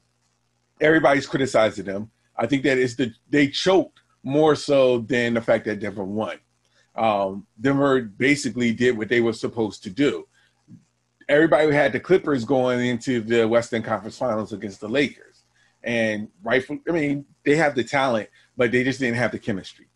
everybody's 0.80 1.26
criticizing 1.26 1.84
them 1.84 2.10
i 2.40 2.46
think 2.46 2.62
that 2.64 2.78
it's 2.78 2.96
the 2.96 3.12
they 3.28 3.46
choked 3.46 4.00
more 4.22 4.56
so 4.56 4.98
than 4.98 5.34
the 5.34 5.40
fact 5.40 5.64
that 5.64 5.80
denver 5.80 6.04
won 6.04 6.36
um, 6.96 7.46
denver 7.60 8.02
basically 8.02 8.72
did 8.72 8.98
what 8.98 9.08
they 9.08 9.20
were 9.20 9.32
supposed 9.32 9.82
to 9.84 9.90
do 9.90 10.26
everybody 11.28 11.72
had 11.72 11.92
the 11.92 12.00
clippers 12.00 12.44
going 12.44 12.84
into 12.84 13.20
the 13.20 13.46
western 13.46 13.82
conference 13.82 14.18
finals 14.18 14.52
against 14.52 14.80
the 14.80 14.88
lakers 14.88 15.30
and 15.82 16.28
rightfully, 16.42 16.80
I 16.88 16.92
mean, 16.92 17.24
they 17.44 17.56
have 17.56 17.74
the 17.74 17.84
talent, 17.84 18.28
but 18.56 18.70
they 18.70 18.84
just 18.84 19.00
didn't 19.00 19.16
have 19.16 19.32
the 19.32 19.38
chemistry. 19.38 19.86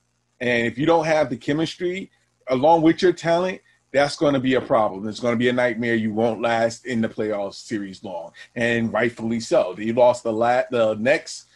And 0.40 0.66
if 0.66 0.78
you 0.78 0.86
don't 0.86 1.04
have 1.04 1.30
the 1.30 1.36
chemistry 1.36 2.10
along 2.48 2.82
with 2.82 3.02
your 3.02 3.12
talent, 3.12 3.60
that's 3.92 4.16
going 4.16 4.34
to 4.34 4.40
be 4.40 4.54
a 4.54 4.60
problem. 4.60 5.06
It's 5.06 5.20
going 5.20 5.34
to 5.34 5.38
be 5.38 5.48
a 5.48 5.52
nightmare. 5.52 5.94
You 5.94 6.12
won't 6.12 6.40
last 6.40 6.86
in 6.86 7.00
the 7.00 7.08
playoff 7.08 7.54
series 7.54 8.02
long, 8.02 8.32
and 8.56 8.92
rightfully 8.92 9.38
so. 9.38 9.74
They 9.76 9.92
lost 9.92 10.24
the 10.24 10.32
la- 10.32 10.64
the 10.70 10.94
next 10.94 11.46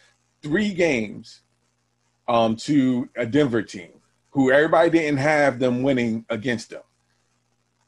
three 0.41 0.73
games 0.73 1.41
um, 2.27 2.55
to 2.55 3.09
a 3.15 3.25
Denver 3.25 3.61
team 3.61 3.91
who 4.31 4.51
everybody 4.51 4.89
didn't 4.89 5.17
have 5.17 5.59
them 5.59 5.81
winning 5.83 6.25
against 6.29 6.69
them, 6.69 6.83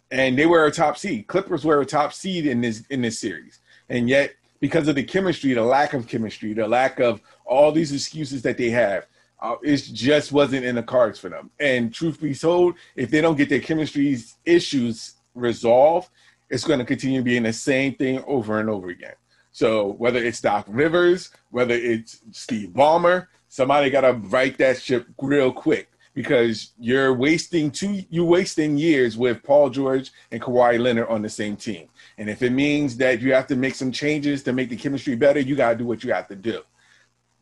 and 0.09 0.37
they 0.37 0.45
were 0.45 0.65
a 0.65 0.71
top 0.71 0.97
seed. 0.97 1.27
Clippers 1.27 1.63
were 1.63 1.81
a 1.81 1.85
top 1.85 2.13
seed 2.13 2.45
in 2.45 2.61
this 2.61 2.83
in 2.89 3.01
this 3.01 3.19
series, 3.19 3.59
and 3.89 4.09
yet 4.09 4.33
because 4.61 4.87
of 4.87 4.95
the 4.95 5.03
chemistry, 5.03 5.53
the 5.53 5.63
lack 5.63 5.93
of 5.93 6.07
chemistry, 6.07 6.53
the 6.53 6.67
lack 6.67 6.99
of 6.99 7.21
all 7.45 7.71
these 7.71 7.91
excuses 7.91 8.41
that 8.43 8.57
they 8.57 8.69
have. 8.69 9.07
Uh, 9.41 9.55
it 9.63 9.77
just 9.91 10.31
wasn't 10.31 10.63
in 10.63 10.75
the 10.75 10.83
cards 10.83 11.17
for 11.17 11.27
them. 11.27 11.49
And 11.59 11.91
truth 11.91 12.21
be 12.21 12.35
told, 12.35 12.75
if 12.95 13.09
they 13.09 13.21
don't 13.21 13.35
get 13.35 13.49
their 13.49 13.59
chemistry 13.59 14.19
issues 14.45 15.15
resolved, 15.33 16.09
it's 16.51 16.63
going 16.63 16.77
to 16.77 16.85
continue 16.85 17.23
being 17.23 17.41
the 17.43 17.53
same 17.53 17.95
thing 17.95 18.23
over 18.27 18.59
and 18.59 18.69
over 18.69 18.89
again. 18.89 19.15
So 19.51 19.93
whether 19.93 20.23
it's 20.23 20.41
Doc 20.41 20.65
Rivers, 20.67 21.31
whether 21.49 21.75
it's 21.75 22.21
Steve 22.31 22.69
Ballmer, 22.69 23.27
somebody 23.49 23.89
got 23.89 24.01
to 24.01 24.13
right 24.13 24.57
that 24.57 24.81
ship 24.81 25.07
real 25.21 25.51
quick 25.51 25.89
because 26.13 26.71
you're 26.79 27.13
wasting 27.13 27.71
two 27.71 28.03
you 28.09 28.25
wasting 28.25 28.77
years 28.77 29.17
with 29.17 29.43
Paul 29.43 29.69
George 29.69 30.11
and 30.31 30.41
Kawhi 30.41 30.79
Leonard 30.79 31.07
on 31.09 31.21
the 31.21 31.29
same 31.29 31.55
team. 31.55 31.87
And 32.17 32.29
if 32.29 32.41
it 32.41 32.51
means 32.51 32.97
that 32.97 33.21
you 33.21 33.33
have 33.33 33.47
to 33.47 33.55
make 33.55 33.75
some 33.75 33.91
changes 33.91 34.43
to 34.43 34.53
make 34.53 34.69
the 34.69 34.75
chemistry 34.75 35.15
better, 35.15 35.39
you 35.39 35.55
got 35.55 35.71
to 35.71 35.77
do 35.77 35.85
what 35.85 36.03
you 36.03 36.13
have 36.13 36.27
to 36.29 36.35
do. 36.35 36.61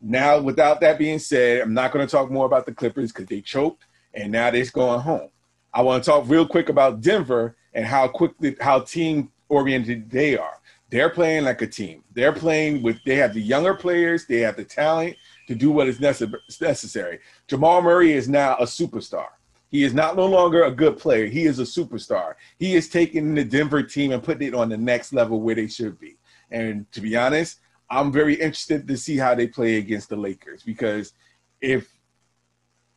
Now, 0.00 0.40
without 0.40 0.80
that 0.80 0.98
being 0.98 1.18
said, 1.18 1.60
I'm 1.60 1.74
not 1.74 1.92
going 1.92 2.06
to 2.06 2.10
talk 2.10 2.30
more 2.30 2.46
about 2.46 2.64
the 2.64 2.72
Clippers 2.72 3.12
because 3.12 3.26
they 3.26 3.40
choked 3.40 3.86
and 4.14 4.32
now 4.32 4.50
they're 4.50 4.64
going 4.66 5.00
home. 5.00 5.28
I 5.72 5.82
want 5.82 6.02
to 6.02 6.10
talk 6.10 6.24
real 6.26 6.46
quick 6.46 6.68
about 6.68 7.00
Denver 7.00 7.56
and 7.74 7.84
how 7.84 8.08
quickly 8.08 8.56
how 8.60 8.80
team 8.80 9.30
oriented 9.48 10.10
they 10.10 10.36
are. 10.36 10.59
They're 10.90 11.10
playing 11.10 11.44
like 11.44 11.62
a 11.62 11.66
team. 11.66 12.02
They're 12.14 12.32
playing 12.32 12.82
with 12.82 13.02
they 13.04 13.16
have 13.16 13.32
the 13.32 13.40
younger 13.40 13.74
players, 13.74 14.26
they 14.26 14.40
have 14.40 14.56
the 14.56 14.64
talent 14.64 15.16
to 15.46 15.54
do 15.54 15.70
what 15.70 15.88
is 15.88 16.00
necessary. 16.00 17.20
Jamal 17.46 17.82
Murray 17.82 18.12
is 18.12 18.28
now 18.28 18.56
a 18.56 18.64
superstar. 18.64 19.26
He 19.70 19.84
is 19.84 19.94
not 19.94 20.16
no 20.16 20.26
longer 20.26 20.64
a 20.64 20.70
good 20.70 20.98
player. 20.98 21.26
He 21.26 21.44
is 21.44 21.60
a 21.60 21.62
superstar. 21.62 22.34
He 22.58 22.74
is 22.74 22.88
taking 22.88 23.34
the 23.34 23.44
Denver 23.44 23.84
team 23.84 24.10
and 24.10 24.22
putting 24.22 24.48
it 24.48 24.54
on 24.54 24.68
the 24.68 24.76
next 24.76 25.12
level 25.12 25.40
where 25.40 25.54
they 25.54 25.68
should 25.68 25.98
be. 26.00 26.16
And 26.50 26.90
to 26.90 27.00
be 27.00 27.16
honest, 27.16 27.60
I'm 27.88 28.10
very 28.10 28.34
interested 28.34 28.88
to 28.88 28.96
see 28.96 29.16
how 29.16 29.36
they 29.36 29.46
play 29.46 29.76
against 29.76 30.08
the 30.08 30.16
Lakers 30.16 30.64
because 30.64 31.12
if 31.60 31.88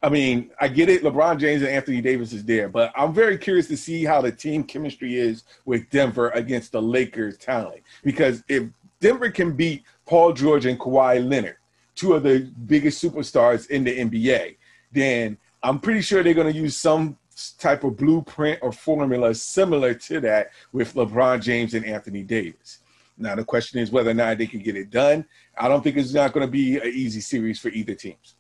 I 0.04 0.10
mean, 0.10 0.52
I 0.60 0.68
get 0.68 0.90
it, 0.90 1.02
LeBron 1.02 1.40
James 1.40 1.62
and 1.62 1.72
Anthony 1.72 2.02
Davis 2.02 2.34
is 2.34 2.44
there, 2.44 2.68
but 2.68 2.92
I'm 2.94 3.14
very 3.14 3.38
curious 3.38 3.68
to 3.70 3.78
see 3.78 4.04
how 4.04 4.20
the 4.20 4.34
team 4.34 4.66
chemistry 4.66 5.16
is 5.16 5.46
with 5.64 5.90
Denver 5.90 6.30
against 6.32 6.74
the 6.74 6.82
Lakers 6.82 7.38
talent. 7.38 7.82
Because 8.04 8.44
if 8.50 8.66
Denver 9.00 9.32
can 9.32 9.54
beat 9.54 9.84
Paul 10.06 10.34
George 10.34 10.66
and 10.66 10.78
Kawhi 10.78 11.26
Leonard, 11.26 11.56
two 11.96 12.14
of 12.14 12.24
the 12.24 12.52
biggest 12.66 13.02
superstars 13.02 13.70
in 13.70 13.86
the 13.86 13.98
NBA, 13.98 14.58
then 14.92 15.38
I'm 15.64 15.80
pretty 15.80 16.02
sure 16.02 16.22
they're 16.22 16.34
going 16.34 16.52
to 16.52 16.60
use 16.60 16.76
some 16.76 17.18
type 17.58 17.86
of 17.86 17.96
blueprint 17.96 18.60
or 18.62 18.74
formula 18.74 19.34
similar 19.34 19.94
to 19.94 20.20
that 20.20 20.50
with 20.74 20.96
LeBron 20.96 21.42
James 21.42 21.76
and 21.76 21.86
Anthony 21.86 22.24
Davis. 22.24 22.80
Now 23.18 23.36
the 23.36 23.46
question 23.46 23.80
is 23.80 23.90
whether 23.90 24.10
or 24.12 24.16
not 24.16 24.38
they 24.38 24.48
can 24.48 24.60
get 24.60 24.76
it 24.76 24.90
done. 24.90 25.24
I 25.58 25.70
don't 25.70 25.82
think 25.82 25.96
it's 25.96 26.14
not 26.14 26.34
going 26.34 26.46
to 26.46 26.52
be 26.52 26.76
an 26.78 26.88
easy 26.88 27.22
series 27.22 27.58
for 27.58 27.70
either 27.70 27.96
teams. 27.96 28.36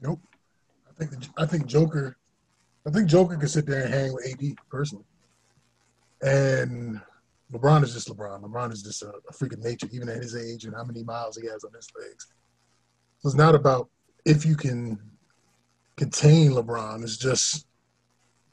Nope. 0.00 0.20
I 0.98 1.04
think 1.04 1.10
the, 1.10 1.28
I 1.36 1.46
think 1.46 1.66
Joker, 1.66 2.16
I 2.86 2.90
think 2.90 3.08
Joker 3.08 3.36
could 3.36 3.50
sit 3.50 3.66
there 3.66 3.84
and 3.84 3.92
hang 3.92 4.14
with 4.14 4.26
AD 4.26 4.56
personally. 4.70 5.04
And 6.22 7.00
LeBron 7.52 7.84
is 7.84 7.92
just 7.92 8.08
LeBron. 8.08 8.42
LeBron 8.42 8.72
is 8.72 8.82
just 8.82 9.02
a, 9.02 9.12
a 9.28 9.32
freak 9.32 9.52
of 9.52 9.60
nature, 9.60 9.88
even 9.92 10.08
at 10.08 10.16
his 10.16 10.34
age 10.34 10.64
and 10.64 10.74
how 10.74 10.84
many 10.84 11.02
miles 11.02 11.36
he 11.36 11.46
has 11.48 11.64
on 11.64 11.72
his 11.74 11.88
legs. 11.98 12.26
So 13.18 13.28
it's 13.28 13.36
not 13.36 13.54
about 13.54 13.88
if 14.24 14.44
you 14.44 14.56
can 14.56 14.98
contain 15.96 16.52
LeBron. 16.52 17.02
It's 17.02 17.16
just 17.16 17.66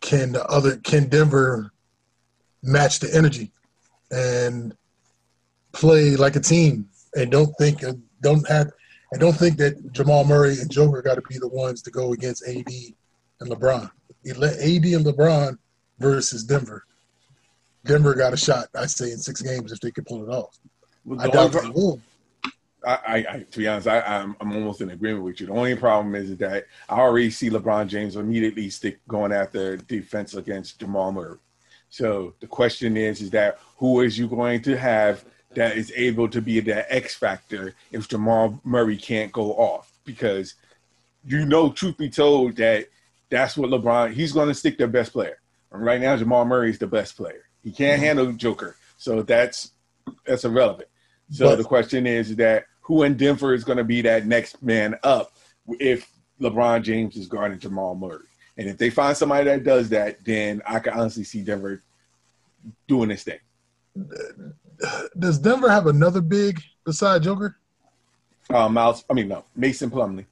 can 0.02 0.34
the 0.34 0.46
other 0.48 0.78
can 0.78 1.08
Denver 1.08 1.72
match 2.62 3.00
the 3.00 3.14
energy 3.16 3.52
and 4.12 4.76
play 5.72 6.16
like 6.16 6.36
a 6.36 6.40
team 6.40 6.88
and 7.16 7.32
don't 7.32 7.54
think 7.58 7.84
don't 8.22 8.48
have 8.48 8.72
and 9.14 9.20
don't 9.20 9.38
think 9.38 9.58
that 9.58 9.94
Jamal 9.94 10.24
Murray 10.24 10.60
and 10.60 10.72
Joker 10.72 11.04
got 11.04 11.16
to 11.16 11.22
be 11.22 11.38
the 11.38 11.48
ones 11.48 11.84
to 11.84 11.92
go 11.92 12.14
against 12.14 12.48
AD 12.48 12.66
and 13.40 13.50
LeBron. 13.52 13.92
You 14.24 14.34
let 14.34 14.54
AD 14.54 14.86
and 14.86 15.06
LeBron 15.06 15.56
versus 16.00 16.44
Denver. 16.44 16.84
Denver 17.86 18.16
got 18.16 18.34
a 18.34 18.38
shot, 18.38 18.70
I'd 18.76 18.90
say, 18.90 19.12
in 19.12 19.20
six 19.20 19.40
games 19.40 19.72
if 19.72 19.80
they 19.82 19.92
could 19.92 20.08
pull 20.08 20.24
it 20.24 20.34
off. 20.34 20.58
Well, 21.06 21.22
I 21.22 21.28
doubt 21.28 21.52
they 21.52 21.70
will. 21.70 22.02
I, 22.84 23.26
I, 23.30 23.46
to 23.52 23.60
be 23.60 23.68
honest, 23.68 23.88
I, 23.88 24.00
am 24.00 24.36
I'm, 24.42 24.50
I'm 24.50 24.58
almost 24.58 24.82
in 24.82 24.90
agreement 24.90 25.24
with 25.24 25.40
you. 25.40 25.46
The 25.46 25.54
only 25.54 25.76
problem 25.76 26.16
is 26.16 26.36
that 26.38 26.66
I 26.90 27.00
already 27.00 27.30
see 27.30 27.52
LeBron 27.52 27.88
James 27.88 28.16
immediately 28.16 28.72
stick 28.72 29.00
going 29.08 29.32
after 29.32 29.78
defense 29.78 30.34
against 30.34 30.80
Jamal 30.80 31.12
Murray. 31.12 31.38
So 31.90 32.34
the 32.40 32.48
question 32.48 32.98
is, 32.98 33.22
is 33.22 33.30
that 33.30 33.60
who 33.78 34.02
is 34.02 34.18
you 34.18 34.28
going 34.28 34.64
to 34.64 34.76
have 34.76 35.24
that 35.56 35.78
is 35.78 35.92
able 35.96 36.28
to 36.30 36.42
be 36.42 36.60
that 36.62 36.94
X 36.94 37.16
factor 37.16 37.74
if 37.92 38.08
Jamal 38.08 38.60
Murray 38.64 38.98
can't 38.98 39.32
go 39.32 39.54
off? 39.54 39.92
Because 40.06 40.56
you 41.26 41.46
know, 41.46 41.72
truth 41.72 41.98
be 41.98 42.10
told, 42.10 42.58
that 42.58 42.88
that's 43.30 43.58
what 43.58 43.70
LeBron 43.70 44.14
he's 44.14 44.32
going 44.32 44.48
to 44.50 44.54
stick 44.54 44.78
their 44.78 44.88
best 44.88 45.14
player. 45.14 45.40
And 45.72 45.84
right 45.84 46.02
now, 46.02 46.16
Jamal 46.18 46.46
Murray 46.46 46.70
is 46.70 46.80
the 46.80 46.88
best 46.88 47.18
player. 47.18 47.46
He 47.64 47.72
can't 47.72 47.98
mm-hmm. 47.98 48.06
handle 48.06 48.32
Joker, 48.34 48.76
so 48.98 49.22
that's 49.22 49.72
that's 50.26 50.46
irrelevant. 50.46 50.90
So 51.32 51.50
but, 51.50 51.58
the 51.58 51.64
question 51.64 52.06
is 52.06 52.36
that 52.36 52.66
who 52.82 53.04
in 53.04 53.16
Denver 53.16 53.54
is 53.54 53.64
going 53.64 53.78
to 53.78 53.84
be 53.84 54.02
that 54.02 54.26
next 54.26 54.62
man 54.62 54.96
up 55.04 55.34
if 55.80 56.10
LeBron 56.42 56.84
James 56.84 57.16
is 57.16 57.28
guarding 57.28 57.60
Jamal 57.60 57.96
Murray. 57.96 58.26
And 58.58 58.70
if 58.70 58.78
they 58.78 58.90
find 58.90 59.16
somebody 59.18 59.46
that 59.46 59.64
does 59.64 59.90
that, 59.90 60.24
then 60.24 60.62
I 60.68 60.80
can 60.80 60.94
honestly 60.94 61.24
see 61.24 61.42
Denver 61.42 61.82
doing 62.88 63.10
this 63.10 63.24
thing. 63.24 63.40
Does 65.18 65.40
Denver 65.40 65.70
have 65.70 65.88
another 65.88 66.22
big 66.22 66.62
beside 66.86 67.24
Joker? 67.24 67.58
Uh, 68.50 68.70
Miles, 68.70 69.06
I 69.10 69.14
mean 69.14 69.28
no, 69.28 69.46
Mason 69.56 69.90
Plumlee. 69.90 70.26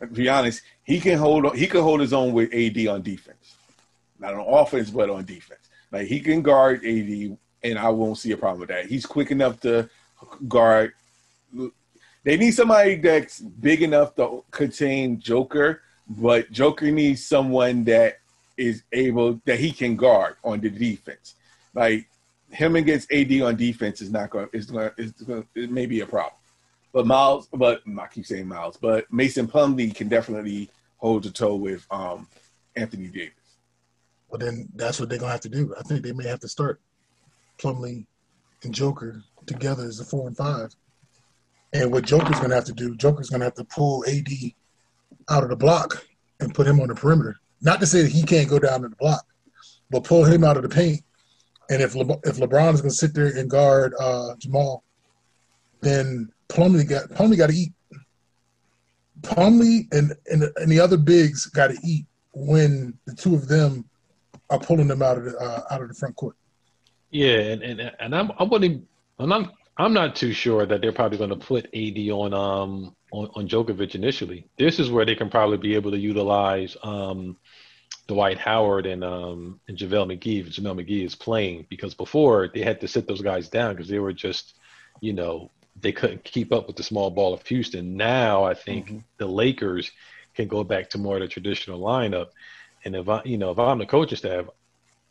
To 0.00 0.06
be 0.06 0.28
honest, 0.28 0.62
he 0.84 1.00
can 1.00 1.18
hold 1.18 1.56
he 1.56 1.66
can 1.66 1.80
hold 1.80 2.00
his 2.00 2.12
own 2.12 2.32
with 2.32 2.52
AD 2.52 2.86
on 2.86 3.02
defense, 3.02 3.56
not 4.18 4.34
on 4.34 4.40
offense, 4.46 4.90
but 4.90 5.08
on 5.08 5.24
defense. 5.24 5.60
Like 5.90 6.06
he 6.06 6.20
can 6.20 6.42
guard 6.42 6.84
AD, 6.84 7.38
and 7.62 7.78
I 7.78 7.88
won't 7.88 8.18
see 8.18 8.32
a 8.32 8.36
problem 8.36 8.60
with 8.60 8.68
that. 8.68 8.86
He's 8.86 9.06
quick 9.06 9.30
enough 9.30 9.60
to 9.60 9.88
guard. 10.46 10.92
They 12.24 12.36
need 12.36 12.50
somebody 12.50 12.96
that's 12.96 13.40
big 13.40 13.82
enough 13.82 14.14
to 14.16 14.44
contain 14.50 15.20
Joker, 15.20 15.80
but 16.08 16.50
Joker 16.50 16.90
needs 16.90 17.24
someone 17.24 17.84
that 17.84 18.18
is 18.56 18.82
able 18.92 19.40
that 19.44 19.58
he 19.58 19.72
can 19.72 19.96
guard 19.96 20.36
on 20.44 20.60
the 20.60 20.68
defense. 20.68 21.35
Like 21.76 22.08
him 22.50 22.74
against 22.74 23.12
AD 23.12 23.30
on 23.42 23.54
defense 23.54 24.00
is 24.00 24.10
not 24.10 24.30
going. 24.30 24.48
It's 24.52 24.66
going. 24.66 24.90
Going. 25.26 25.46
It 25.54 25.70
may 25.70 25.86
be 25.86 26.00
a 26.00 26.06
problem. 26.06 26.40
But 26.92 27.06
Miles, 27.06 27.48
but 27.52 27.82
I 27.86 28.06
keep 28.06 28.24
saying 28.24 28.48
Miles, 28.48 28.78
but 28.78 29.12
Mason 29.12 29.46
Plumlee 29.46 29.94
can 29.94 30.08
definitely 30.08 30.70
hold 30.96 31.24
the 31.24 31.30
toe 31.30 31.54
with 31.54 31.86
um, 31.90 32.26
Anthony 32.74 33.08
Davis. 33.08 33.34
Well, 34.30 34.38
then 34.38 34.68
that's 34.74 34.98
what 34.98 35.10
they're 35.10 35.18
gonna 35.18 35.32
have 35.32 35.42
to 35.42 35.50
do. 35.50 35.74
I 35.78 35.82
think 35.82 36.02
they 36.02 36.12
may 36.12 36.26
have 36.26 36.40
to 36.40 36.48
start 36.48 36.80
Plumlee 37.58 38.06
and 38.64 38.74
Joker 38.74 39.22
together 39.44 39.84
as 39.84 40.00
a 40.00 40.04
four 40.04 40.26
and 40.26 40.36
five. 40.36 40.74
And 41.74 41.92
what 41.92 42.06
Joker's 42.06 42.40
gonna 42.40 42.54
have 42.54 42.64
to 42.64 42.72
do, 42.72 42.96
Joker's 42.96 43.28
gonna 43.28 43.44
have 43.44 43.54
to 43.54 43.64
pull 43.64 44.02
AD 44.08 44.28
out 45.28 45.42
of 45.42 45.50
the 45.50 45.56
block 45.56 46.06
and 46.40 46.54
put 46.54 46.66
him 46.66 46.80
on 46.80 46.88
the 46.88 46.94
perimeter. 46.94 47.36
Not 47.60 47.80
to 47.80 47.86
say 47.86 48.02
that 48.02 48.12
he 48.12 48.22
can't 48.22 48.48
go 48.48 48.58
down 48.58 48.80
to 48.80 48.88
the 48.88 48.96
block, 48.96 49.26
but 49.90 50.04
pull 50.04 50.24
him 50.24 50.42
out 50.42 50.56
of 50.56 50.62
the 50.62 50.68
paint. 50.70 51.02
And 51.70 51.82
if 51.82 51.94
Le- 51.94 52.20
if 52.24 52.36
LeBron 52.36 52.74
is 52.74 52.80
gonna 52.80 52.90
sit 52.90 53.14
there 53.14 53.26
and 53.26 53.50
guard 53.50 53.94
uh, 53.98 54.34
Jamal, 54.38 54.84
then 55.80 56.30
Plumlee 56.48 56.88
got 56.88 57.08
Plumlee 57.10 57.36
got 57.36 57.50
to 57.50 57.56
eat. 57.56 57.72
Plumlee 59.22 59.86
and, 59.92 60.12
and 60.26 60.44
and 60.56 60.70
the 60.70 60.80
other 60.80 60.96
bigs 60.96 61.46
got 61.46 61.68
to 61.68 61.78
eat 61.84 62.06
when 62.32 62.96
the 63.06 63.14
two 63.14 63.34
of 63.34 63.48
them 63.48 63.88
are 64.50 64.58
pulling 64.58 64.88
them 64.88 65.02
out 65.02 65.18
of 65.18 65.24
the 65.24 65.36
uh, 65.38 65.62
out 65.70 65.82
of 65.82 65.88
the 65.88 65.94
front 65.94 66.14
court. 66.16 66.36
Yeah, 67.10 67.38
and 67.38 67.62
and, 67.62 67.92
and 67.98 68.14
I'm 68.14 68.30
I 68.38 68.44
wouldn't 68.44 68.86
and 69.18 69.32
I'm 69.32 69.50
I'm 69.78 69.92
not 69.92 70.16
too 70.16 70.32
sure 70.32 70.66
that 70.66 70.80
they're 70.80 70.92
probably 70.92 71.18
going 71.18 71.30
to 71.30 71.36
put 71.36 71.66
AD 71.74 71.98
on 72.10 72.34
um 72.34 72.94
on, 73.12 73.30
on 73.34 73.48
Djokovic 73.48 73.94
initially. 73.94 74.46
This 74.58 74.78
is 74.78 74.90
where 74.90 75.04
they 75.04 75.14
can 75.14 75.30
probably 75.30 75.58
be 75.58 75.74
able 75.74 75.90
to 75.90 75.98
utilize 75.98 76.76
um 76.82 77.36
Dwight 78.06 78.38
Howard 78.38 78.86
and 78.86 79.02
um 79.02 79.60
and 79.68 79.76
JaVale 79.76 80.16
McGee 80.16 80.40
if 80.40 80.48
JaVale 80.48 80.84
McGee 80.84 81.04
is 81.04 81.14
playing 81.14 81.66
because 81.68 81.94
before 81.94 82.48
they 82.48 82.62
had 82.62 82.80
to 82.80 82.88
sit 82.88 83.08
those 83.08 83.22
guys 83.22 83.48
down 83.48 83.74
because 83.74 83.88
they 83.88 83.98
were 83.98 84.12
just, 84.12 84.54
you 85.00 85.12
know, 85.12 85.50
they 85.80 85.92
couldn't 85.92 86.24
keep 86.24 86.52
up 86.52 86.66
with 86.66 86.76
the 86.76 86.82
small 86.82 87.10
ball 87.10 87.34
of 87.34 87.44
Houston. 87.46 87.96
Now 87.96 88.44
I 88.44 88.54
think 88.54 88.86
mm-hmm. 88.86 88.98
the 89.18 89.26
Lakers 89.26 89.90
can 90.34 90.46
go 90.46 90.62
back 90.62 90.90
to 90.90 90.98
more 90.98 91.16
of 91.16 91.22
the 91.22 91.28
traditional 91.28 91.80
lineup. 91.80 92.28
And 92.84 92.94
if 92.94 93.08
I 93.08 93.22
you 93.24 93.38
know, 93.38 93.50
if 93.50 93.58
I'm 93.58 93.78
the 93.78 93.86
coaching 93.86 94.18
staff, 94.18 94.46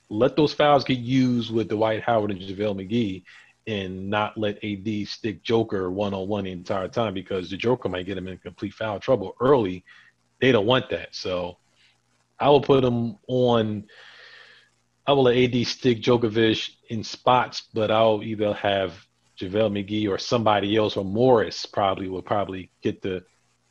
let 0.10 0.36
those 0.36 0.54
fouls 0.54 0.84
get 0.86 1.00
used 1.00 1.54
with 1.54 1.68
Dwight 1.68 2.04
Howard 2.04 2.32
and 2.32 2.40
JaVale 2.40 2.88
McGee 2.88 3.24
and 3.68 4.10
not 4.10 4.38
let 4.38 4.64
AD 4.64 5.08
stick 5.08 5.42
Joker 5.44 5.90
one 5.92 6.14
on 6.14 6.28
one 6.28 6.44
the 6.44 6.52
entire 6.52 6.88
time 6.88 7.14
because 7.14 7.50
the 7.50 7.58
Joker 7.58 7.90
might 7.90 8.06
get 8.06 8.18
him 8.18 8.28
in 8.28 8.38
complete 8.38 8.74
foul 8.74 9.00
trouble 9.00 9.36
early. 9.40 9.84
They 10.40 10.52
don't 10.52 10.68
want 10.68 10.90
that. 10.92 11.16
So 11.16 11.58
I 12.40 12.50
will 12.50 12.62
put 12.62 12.84
him 12.84 13.18
on. 13.28 13.86
I 15.08 15.14
will 15.14 15.24
let 15.24 15.38
AD 15.38 15.68
stick 15.68 16.02
Djokovic 16.02 16.72
in 16.90 17.04
spots, 17.04 17.64
but 17.74 17.92
I'll 17.92 18.24
either 18.24 18.54
have 18.54 18.94
JaVale 19.40 19.86
McGee 19.86 20.10
or 20.10 20.18
somebody 20.18 20.76
else 20.76 20.98
or 20.98 21.06
Morris 21.06 21.66
probably 21.66 22.10
will 22.10 22.22
probably 22.22 22.72
get 22.82 23.02
the 23.02 23.24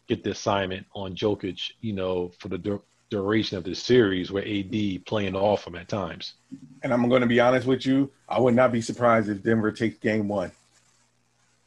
get 0.06 0.22
the 0.22 0.30
assignment 0.30 0.86
on 0.94 1.16
Jokic, 1.16 1.72
you 1.80 1.94
know, 1.94 2.30
for 2.38 2.48
the 2.48 2.80
duration 3.10 3.56
of 3.56 3.64
the 3.64 3.74
series 3.74 4.30
where 4.30 4.46
AD 4.46 5.06
playing 5.06 5.34
off 5.34 5.66
him 5.66 5.76
at 5.76 5.88
times. 5.88 6.34
And 6.82 6.92
I'm 6.92 7.08
going 7.08 7.22
to 7.22 7.26
be 7.26 7.40
honest 7.40 7.66
with 7.66 7.86
you, 7.86 8.10
I 8.28 8.38
would 8.38 8.54
not 8.54 8.72
be 8.72 8.82
surprised 8.82 9.28
if 9.28 9.42
Denver 9.42 9.72
takes 9.72 9.98
game 9.98 10.28
one. 10.28 10.52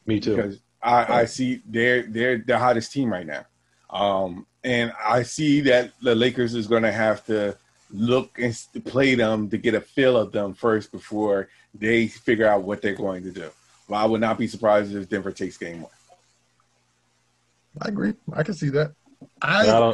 Me 0.06 0.20
too. 0.20 0.36
Because 0.36 0.60
I, 0.82 1.20
I 1.20 1.24
see 1.24 1.62
they're 1.66 2.02
they're 2.02 2.38
the 2.38 2.58
hottest 2.58 2.92
team 2.92 3.12
right 3.12 3.26
now. 3.26 3.44
Um, 3.90 4.46
and 4.64 4.92
I 5.04 5.22
see 5.22 5.60
that 5.62 5.92
the 6.02 6.14
Lakers 6.14 6.54
is 6.54 6.66
going 6.66 6.82
to 6.82 6.92
have 6.92 7.24
to 7.26 7.56
look 7.90 8.38
and 8.38 8.54
play 8.84 9.14
them 9.14 9.48
to 9.50 9.58
get 9.58 9.74
a 9.74 9.80
feel 9.80 10.16
of 10.16 10.32
them 10.32 10.52
first 10.52 10.92
before 10.92 11.48
they 11.74 12.06
figure 12.08 12.46
out 12.46 12.62
what 12.62 12.82
they're 12.82 12.94
going 12.94 13.22
to 13.22 13.30
do. 13.30 13.50
Well, 13.88 14.00
I 14.00 14.04
would 14.04 14.20
not 14.20 14.38
be 14.38 14.46
surprised 14.46 14.94
if 14.94 15.08
Denver 15.08 15.32
takes 15.32 15.56
game 15.56 15.82
one. 15.82 15.92
I 17.80 17.88
agree. 17.88 18.14
I 18.32 18.42
can 18.42 18.54
see 18.54 18.68
that. 18.70 18.92
I, 19.40 19.68
I 19.68 19.92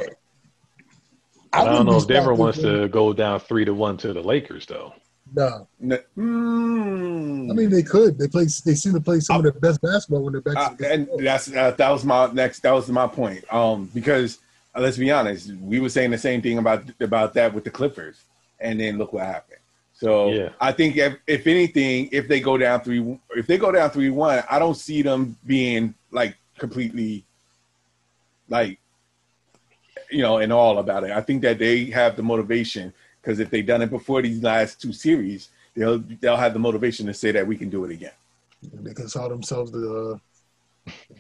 I, 1.55 1.63
I 1.63 1.65
don't 1.67 1.87
know 1.87 1.99
if 1.99 2.09
Denver 2.09 2.35
wants 2.35 2.59
to 2.59 2.89
go 2.89 3.13
down 3.13 3.39
three 3.39 3.65
to 3.65 3.73
one 3.73 3.97
to 3.99 4.13
the 4.13 4.23
Lakers, 4.23 4.67
though. 4.67 4.93
No. 5.33 5.69
no. 5.81 5.99
Mm. 6.17 7.51
I 7.51 7.55
mean, 7.55 7.71
they 7.71 7.83
could. 7.83 8.19
They 8.19 8.29
play. 8.29 8.45
They 8.65 8.75
seem 8.75 8.93
to 8.93 9.01
play 9.01 9.21
some 9.21 9.37
of 9.37 9.43
their 9.45 9.53
best 9.53 9.81
basketball 9.81 10.23
when 10.23 10.33
they're 10.33 10.43
back. 10.43 10.57
Uh, 10.57 10.87
and 10.87 11.09
that's 11.21 11.53
uh, 11.53 11.71
that 11.73 11.91
was 11.91 12.05
my 12.05 12.31
next. 12.33 12.61
That 12.61 12.73
was 12.73 12.89
my 12.89 13.07
point. 13.07 13.45
Um, 13.53 13.91
because 13.95 14.39
let's 14.77 14.97
be 14.97 15.11
honest, 15.11 15.53
we 15.57 15.81
were 15.81 15.89
saying 15.89 16.11
the 16.11 16.19
same 16.19 16.43
thing 16.43 16.59
about 16.59 16.85
about 17.01 17.35
that 17.35 17.53
with 17.55 17.65
the 17.65 17.71
Clippers, 17.71 18.23
and 18.61 18.81
then 18.81 18.99
look 18.99 19.13
what 19.13 19.27
happened. 19.27 19.61
So 19.95 20.33
yeah. 20.33 20.49
I 20.61 20.73
think 20.73 20.97
if, 20.97 21.17
if 21.27 21.47
anything, 21.47 22.09
if 22.11 22.27
they 22.27 22.41
go 22.41 22.59
down 22.59 22.81
three, 22.81 23.19
if 23.31 23.47
they 23.47 23.59
go 23.59 23.71
down 23.71 23.91
three 23.91 24.11
one, 24.11 24.43
I 24.51 24.59
don't 24.59 24.77
see 24.77 25.03
them 25.03 25.37
being 25.47 25.95
like 26.11 26.37
completely 26.59 27.25
like 28.49 28.79
you 30.11 30.23
know, 30.23 30.39
and 30.39 30.53
all 30.53 30.79
about 30.79 31.05
it. 31.05 31.11
I 31.11 31.21
think 31.21 31.43
that 31.43 31.59
they 31.59 31.87
have 31.87 32.17
the 32.17 32.23
motivation 32.23 32.93
because 33.21 33.41
if 33.41 33.51
they've 33.51 33.67
done 33.67 33.83
it 33.83 33.91
before 33.91 34.23
these 34.23 34.43
last 34.43 34.81
two 34.81 34.93
series, 34.93 35.49
they'll 35.75 35.99
they'll 36.21 36.37
have 36.37 36.53
the 36.53 36.59
motivation 36.59 37.07
to 37.07 37.15
say 37.15 37.33
that 37.33 37.47
we 37.47 37.57
can 37.57 37.71
do 37.71 37.85
it 37.85 37.91
again. 37.91 38.13
They 38.63 38.95
can 38.95 39.09
call 39.09 39.29
themselves 39.29 39.71
the 39.71 40.15
uh, 40.15 40.19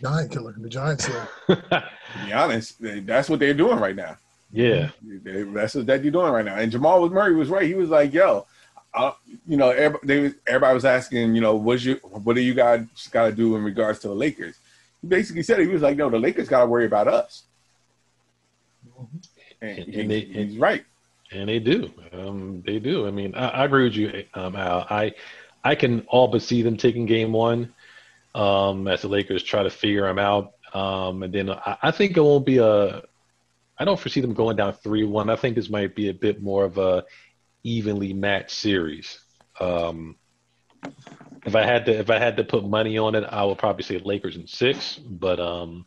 giant 0.00 0.30
killer, 0.30 0.54
the 0.58 0.68
giant 0.68 1.00
killer. 1.00 1.28
to 1.48 1.82
be 2.26 2.32
honest, 2.32 2.76
that's 3.06 3.28
what 3.28 3.38
they're 3.38 3.54
doing 3.54 3.78
right 3.78 3.96
now. 3.96 4.16
Yeah, 4.52 4.90
that's 5.02 5.74
what 5.74 5.86
that 5.86 6.04
you're 6.04 6.12
doing 6.12 6.32
right 6.32 6.44
now. 6.44 6.56
And 6.56 6.70
Jamal 6.70 7.08
Murray 7.08 7.34
was 7.34 7.48
right. 7.48 7.66
He 7.66 7.74
was 7.74 7.88
like, 7.88 8.12
"Yo, 8.12 8.46
uh, 8.94 9.12
you 9.48 9.56
know, 9.56 9.70
everybody, 9.70 10.34
everybody, 10.46 10.74
was 10.74 10.84
asking, 10.84 11.34
you 11.34 11.40
know, 11.40 11.56
what's 11.56 11.84
your, 11.84 11.96
what 11.96 12.34
do 12.34 12.40
you 12.40 12.54
guys 12.54 12.86
got 13.10 13.24
to 13.26 13.32
do 13.32 13.56
in 13.56 13.64
regards 13.64 13.98
to 14.00 14.08
the 14.08 14.14
Lakers?" 14.14 14.56
He 15.02 15.08
basically 15.08 15.42
said 15.42 15.58
he 15.58 15.66
was 15.66 15.82
like, 15.82 15.96
"No, 15.96 16.08
the 16.08 16.20
Lakers 16.20 16.48
got 16.48 16.60
to 16.60 16.66
worry 16.66 16.86
about 16.86 17.08
us." 17.08 17.42
And, 19.60 19.78
and, 19.78 19.94
he, 19.94 20.06
they, 20.06 20.20
he's 20.20 20.56
right. 20.56 20.84
And 21.32 21.48
they 21.48 21.58
do. 21.58 21.90
Um, 22.12 22.62
they 22.64 22.78
do. 22.78 23.08
I 23.08 23.10
mean, 23.10 23.34
I, 23.34 23.48
I 23.48 23.64
agree 23.64 23.84
with 23.84 23.96
you, 23.96 24.24
um, 24.34 24.54
Al. 24.54 24.86
I 24.88 25.14
I 25.64 25.74
can 25.74 26.02
all 26.02 26.28
but 26.28 26.42
see 26.42 26.62
them 26.62 26.76
taking 26.76 27.06
game 27.06 27.32
one 27.32 27.74
um, 28.34 28.88
as 28.88 29.02
the 29.02 29.08
Lakers 29.08 29.42
try 29.42 29.62
to 29.62 29.70
figure 29.70 30.06
them 30.06 30.18
out. 30.18 30.52
Um, 30.72 31.22
and 31.22 31.32
then 31.32 31.50
I, 31.50 31.76
I, 31.82 31.90
think 31.90 32.16
it 32.16 32.20
won't 32.20 32.46
be 32.46 32.58
a. 32.58 33.02
I 33.78 33.84
don't 33.84 33.98
foresee 33.98 34.20
them 34.20 34.34
going 34.34 34.56
down 34.56 34.72
three 34.72 35.04
one. 35.04 35.30
I 35.30 35.36
think 35.36 35.54
this 35.54 35.70
might 35.70 35.94
be 35.94 36.08
a 36.08 36.14
bit 36.14 36.42
more 36.42 36.64
of 36.64 36.78
a 36.78 37.04
evenly 37.62 38.12
matched 38.12 38.50
series. 38.50 39.20
Um, 39.60 40.16
if 41.46 41.54
I 41.54 41.64
had 41.64 41.86
to, 41.86 41.92
if 41.96 42.10
I 42.10 42.18
had 42.18 42.36
to 42.38 42.44
put 42.44 42.64
money 42.64 42.98
on 42.98 43.14
it, 43.14 43.24
I 43.24 43.44
would 43.44 43.58
probably 43.58 43.84
say 43.84 43.98
Lakers 43.98 44.36
in 44.36 44.46
six. 44.46 44.96
But 44.96 45.38
um, 45.38 45.86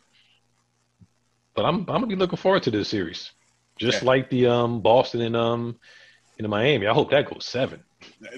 but 1.54 1.66
I'm 1.66 1.80
I'm 1.80 1.86
gonna 1.86 2.06
be 2.06 2.16
looking 2.16 2.38
forward 2.38 2.62
to 2.62 2.70
this 2.70 2.88
series, 2.88 3.30
just 3.76 4.02
yeah. 4.02 4.08
like 4.08 4.30
the 4.30 4.46
um 4.46 4.80
Boston 4.80 5.20
and 5.20 5.36
um 5.36 5.78
in 6.38 6.48
Miami. 6.48 6.86
I 6.86 6.94
hope 6.94 7.10
that 7.10 7.28
goes 7.28 7.44
seven. 7.44 7.82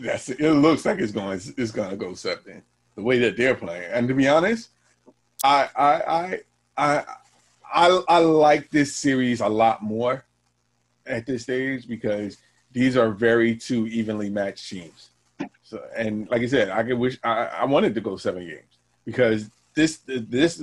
That's 0.02 0.30
it. 0.30 0.40
Looks 0.40 0.84
like 0.84 0.98
it's 0.98 1.12
going 1.12 1.34
it's 1.34 1.72
to 1.72 1.96
go 1.96 2.14
seven. 2.14 2.62
The 3.00 3.06
way 3.06 3.18
that 3.20 3.38
they're 3.38 3.54
playing, 3.54 3.90
and 3.90 4.06
to 4.08 4.14
be 4.14 4.28
honest, 4.28 4.68
I 5.42 5.70
I 5.74 5.92
I 6.02 6.40
I 6.76 7.04
I, 7.72 8.02
I 8.08 8.18
like 8.18 8.68
this 8.68 8.94
series 8.94 9.40
a 9.40 9.48
lot 9.48 9.82
more 9.82 10.26
at 11.06 11.24
this 11.24 11.44
stage 11.44 11.88
because 11.88 12.36
these 12.72 12.98
are 12.98 13.10
very 13.10 13.56
two 13.56 13.86
evenly 13.86 14.28
matched 14.28 14.68
teams. 14.68 15.08
So, 15.62 15.82
and 15.96 16.28
like 16.28 16.42
I 16.42 16.46
said, 16.46 16.68
I 16.68 16.82
could 16.82 16.98
wish 16.98 17.18
I, 17.24 17.46
I 17.46 17.64
wanted 17.64 17.94
to 17.94 18.02
go 18.02 18.18
seven 18.18 18.46
games 18.46 18.76
because 19.06 19.48
this 19.74 20.00
this 20.06 20.62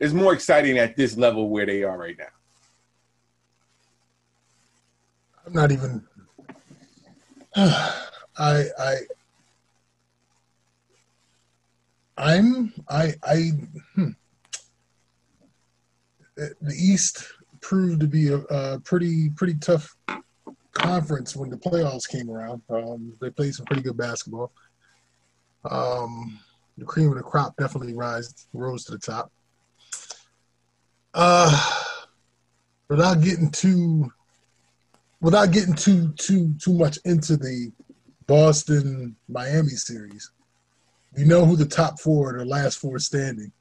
is 0.00 0.12
more 0.12 0.32
exciting 0.32 0.78
at 0.78 0.96
this 0.96 1.16
level 1.16 1.48
where 1.48 1.64
they 1.64 1.84
are 1.84 1.96
right 1.96 2.18
now. 2.18 2.34
I'm 5.46 5.52
not 5.52 5.70
even. 5.70 6.04
I 7.54 8.64
I 8.76 8.96
I'm 12.18 12.72
I 12.88 13.14
I 13.22 13.50
hmm. 13.94 14.10
the 16.36 16.74
East 16.74 17.24
proved 17.60 18.00
to 18.00 18.06
be 18.06 18.28
a, 18.28 18.38
a, 18.38 18.80
pretty 18.80 19.30
pretty 19.30 19.54
tough 19.54 19.96
conference 20.72 21.34
when 21.36 21.50
the 21.50 21.56
playoffs 21.56 22.08
came 22.08 22.30
around. 22.30 22.62
Um, 22.68 23.14
they 23.20 23.30
played 23.30 23.54
some 23.54 23.66
pretty 23.66 23.82
good 23.82 23.96
basketball. 23.96 24.52
Um, 25.68 26.38
the 26.76 26.84
cream 26.84 27.10
of 27.10 27.16
the 27.16 27.22
crop 27.22 27.56
definitely 27.56 27.94
rise 27.94 28.46
rose 28.52 28.84
to 28.84 28.92
the 28.92 28.98
top. 28.98 29.32
Uh, 31.14 31.74
without 32.88 33.22
getting 33.22 33.50
too 33.50 34.10
without 35.20 35.52
getting 35.52 35.74
too 35.74 36.12
too 36.12 36.54
too 36.58 36.72
much 36.72 36.98
into 37.04 37.36
the 37.36 37.72
Boston 38.26 39.16
Miami 39.28 39.70
series, 39.70 40.30
you 41.16 41.24
know 41.24 41.44
who 41.44 41.56
the 41.56 41.66
top 41.66 41.98
four, 42.00 42.34
or 42.34 42.38
the 42.38 42.44
last 42.44 42.78
four 42.78 42.98
standing. 42.98 43.52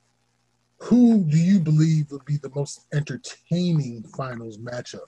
Who 0.79 1.23
do 1.23 1.37
you 1.37 1.59
believe 1.59 2.11
would 2.11 2.25
be 2.25 2.37
the 2.37 2.51
most 2.53 2.85
entertaining 2.93 4.03
finals 4.15 4.57
matchup? 4.57 5.07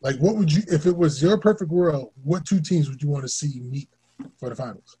Like, 0.00 0.16
what 0.18 0.36
would 0.36 0.52
you, 0.52 0.62
if 0.68 0.86
it 0.86 0.96
was 0.96 1.22
your 1.22 1.38
perfect 1.38 1.70
world, 1.70 2.12
what 2.22 2.44
two 2.44 2.60
teams 2.60 2.88
would 2.88 3.02
you 3.02 3.08
want 3.08 3.24
to 3.24 3.28
see 3.28 3.60
meet 3.60 3.88
for 4.38 4.48
the 4.48 4.56
finals? 4.56 4.96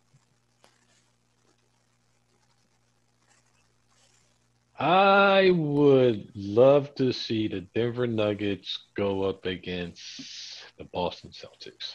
I 4.78 5.50
would 5.50 6.30
love 6.36 6.94
to 6.96 7.12
see 7.12 7.48
the 7.48 7.62
Denver 7.74 8.06
Nuggets 8.06 8.78
go 8.96 9.24
up 9.24 9.44
against 9.44 10.64
the 10.78 10.84
Boston 10.84 11.30
Celtics. 11.30 11.94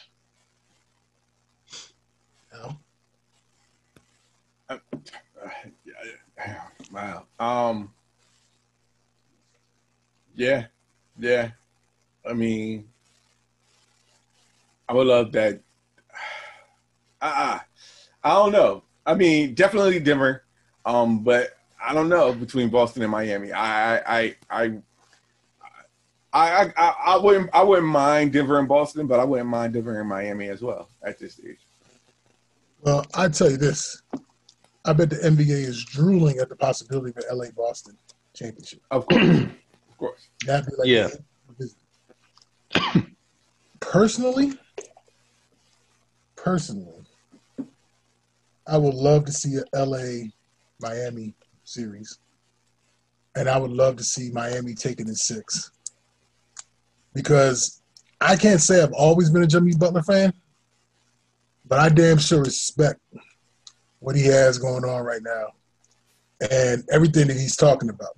No. 2.52 2.76
Uh, 4.68 4.78
wow. 6.92 7.26
Um. 7.38 7.92
Yeah, 10.34 10.66
yeah. 11.18 11.50
I 12.28 12.32
mean, 12.32 12.88
I 14.88 14.92
would 14.92 15.06
love 15.06 15.32
that. 15.32 15.60
Uh, 17.20 17.58
I 18.24 18.30
don't 18.30 18.52
know. 18.52 18.82
I 19.06 19.14
mean, 19.14 19.54
definitely 19.54 20.00
Denver. 20.00 20.44
Um, 20.86 21.20
but 21.22 21.56
I 21.82 21.92
don't 21.92 22.08
know 22.08 22.32
between 22.32 22.68
Boston 22.70 23.02
and 23.02 23.10
Miami. 23.12 23.52
I 23.52 23.98
I 23.98 24.36
I 24.50 24.72
I 26.32 26.72
I, 26.76 26.94
I 27.06 27.16
wouldn't 27.18 27.50
I 27.52 27.62
wouldn't 27.62 27.88
mind 27.88 28.32
Denver 28.32 28.58
and 28.58 28.68
Boston, 28.68 29.06
but 29.06 29.20
I 29.20 29.24
wouldn't 29.24 29.48
mind 29.48 29.74
Denver 29.74 30.00
and 30.00 30.08
Miami 30.08 30.48
as 30.48 30.62
well 30.62 30.88
at 31.02 31.18
this 31.18 31.34
stage. 31.34 31.58
Well, 32.82 33.06
I 33.14 33.28
tell 33.28 33.50
you 33.50 33.56
this, 33.56 34.02
I 34.84 34.92
bet 34.92 35.10
the 35.10 35.16
NBA 35.16 35.48
is 35.48 35.84
drooling 35.84 36.38
at 36.38 36.48
the 36.48 36.56
possibility 36.56 37.10
of 37.10 37.16
an 37.16 37.38
LA 37.38 37.46
Boston 37.56 37.96
championship. 38.34 38.80
Of 38.90 39.06
course, 39.06 39.24
of 39.90 39.98
course. 39.98 40.28
That'd 40.46 40.66
be 40.66 40.72
like 40.76 40.88
yeah. 40.88 41.08
personally, 43.80 44.58
personally, 46.36 47.04
I 48.66 48.76
would 48.76 48.94
love 48.94 49.24
to 49.26 49.32
see 49.32 49.56
a 49.56 49.84
LA 49.84 50.28
Miami 50.80 51.34
series. 51.64 52.18
And 53.36 53.48
I 53.48 53.58
would 53.58 53.72
love 53.72 53.96
to 53.96 54.04
see 54.04 54.30
Miami 54.30 54.74
taking 54.74 55.08
in 55.08 55.14
six. 55.14 55.70
Because 57.14 57.82
I 58.20 58.36
can't 58.36 58.60
say 58.60 58.82
I've 58.82 58.92
always 58.92 59.30
been 59.30 59.42
a 59.42 59.46
Jimmy 59.46 59.74
Butler 59.74 60.02
fan, 60.02 60.32
but 61.66 61.78
I 61.78 61.88
damn 61.88 62.18
sure 62.18 62.42
respect 62.42 63.00
what 64.04 64.14
he 64.14 64.26
has 64.26 64.58
going 64.58 64.84
on 64.84 65.02
right 65.02 65.22
now 65.22 65.46
and 66.50 66.84
everything 66.92 67.26
that 67.26 67.38
he's 67.38 67.56
talking 67.56 67.88
about. 67.88 68.14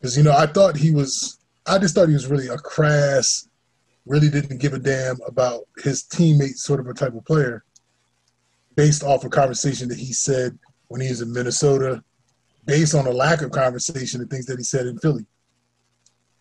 Because, 0.00 0.16
you 0.16 0.22
know, 0.22 0.32
I 0.32 0.46
thought 0.46 0.74
he 0.74 0.90
was, 0.90 1.38
I 1.66 1.76
just 1.78 1.94
thought 1.94 2.08
he 2.08 2.14
was 2.14 2.28
really 2.28 2.48
a 2.48 2.56
crass, 2.56 3.46
really 4.06 4.30
didn't 4.30 4.58
give 4.58 4.72
a 4.72 4.78
damn 4.78 5.18
about 5.26 5.64
his 5.82 6.02
teammates, 6.02 6.62
sort 6.62 6.80
of 6.80 6.86
a 6.86 6.94
type 6.94 7.14
of 7.14 7.26
player, 7.26 7.62
based 8.74 9.02
off 9.02 9.24
a 9.24 9.28
conversation 9.28 9.86
that 9.90 9.98
he 9.98 10.14
said 10.14 10.58
when 10.88 11.02
he 11.02 11.08
was 11.08 11.20
in 11.20 11.30
Minnesota 11.30 12.02
based 12.64 12.94
on 12.94 13.06
a 13.06 13.10
lack 13.10 13.42
of 13.42 13.50
conversation 13.50 14.22
and 14.22 14.30
things 14.30 14.46
that 14.46 14.58
he 14.58 14.64
said 14.64 14.86
in 14.86 14.98
Philly. 14.98 15.26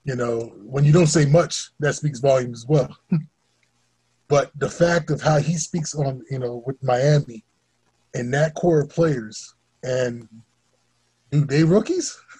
You 0.05 0.15
know, 0.15 0.53
when 0.63 0.85
you 0.85 0.93
don't 0.93 1.07
say 1.07 1.25
much, 1.25 1.71
that 1.79 1.95
speaks 1.95 2.19
volumes 2.19 2.63
as 2.63 2.67
well. 2.69 2.95
but 4.29 4.51
the 4.55 4.69
fact 4.69 5.11
of 5.11 5.21
how 5.21 5.39
he 5.39 5.57
speaks 5.57 5.93
on, 5.93 6.23
you 6.31 6.39
know, 6.39 6.63
with 6.65 6.81
Miami 6.81 7.43
and 8.15 8.33
that 8.33 8.55
core 8.55 8.81
of 8.81 8.89
players, 8.89 9.53
and 9.83 10.27
do 11.31 11.45
they 11.45 11.63
rookies? 11.63 12.19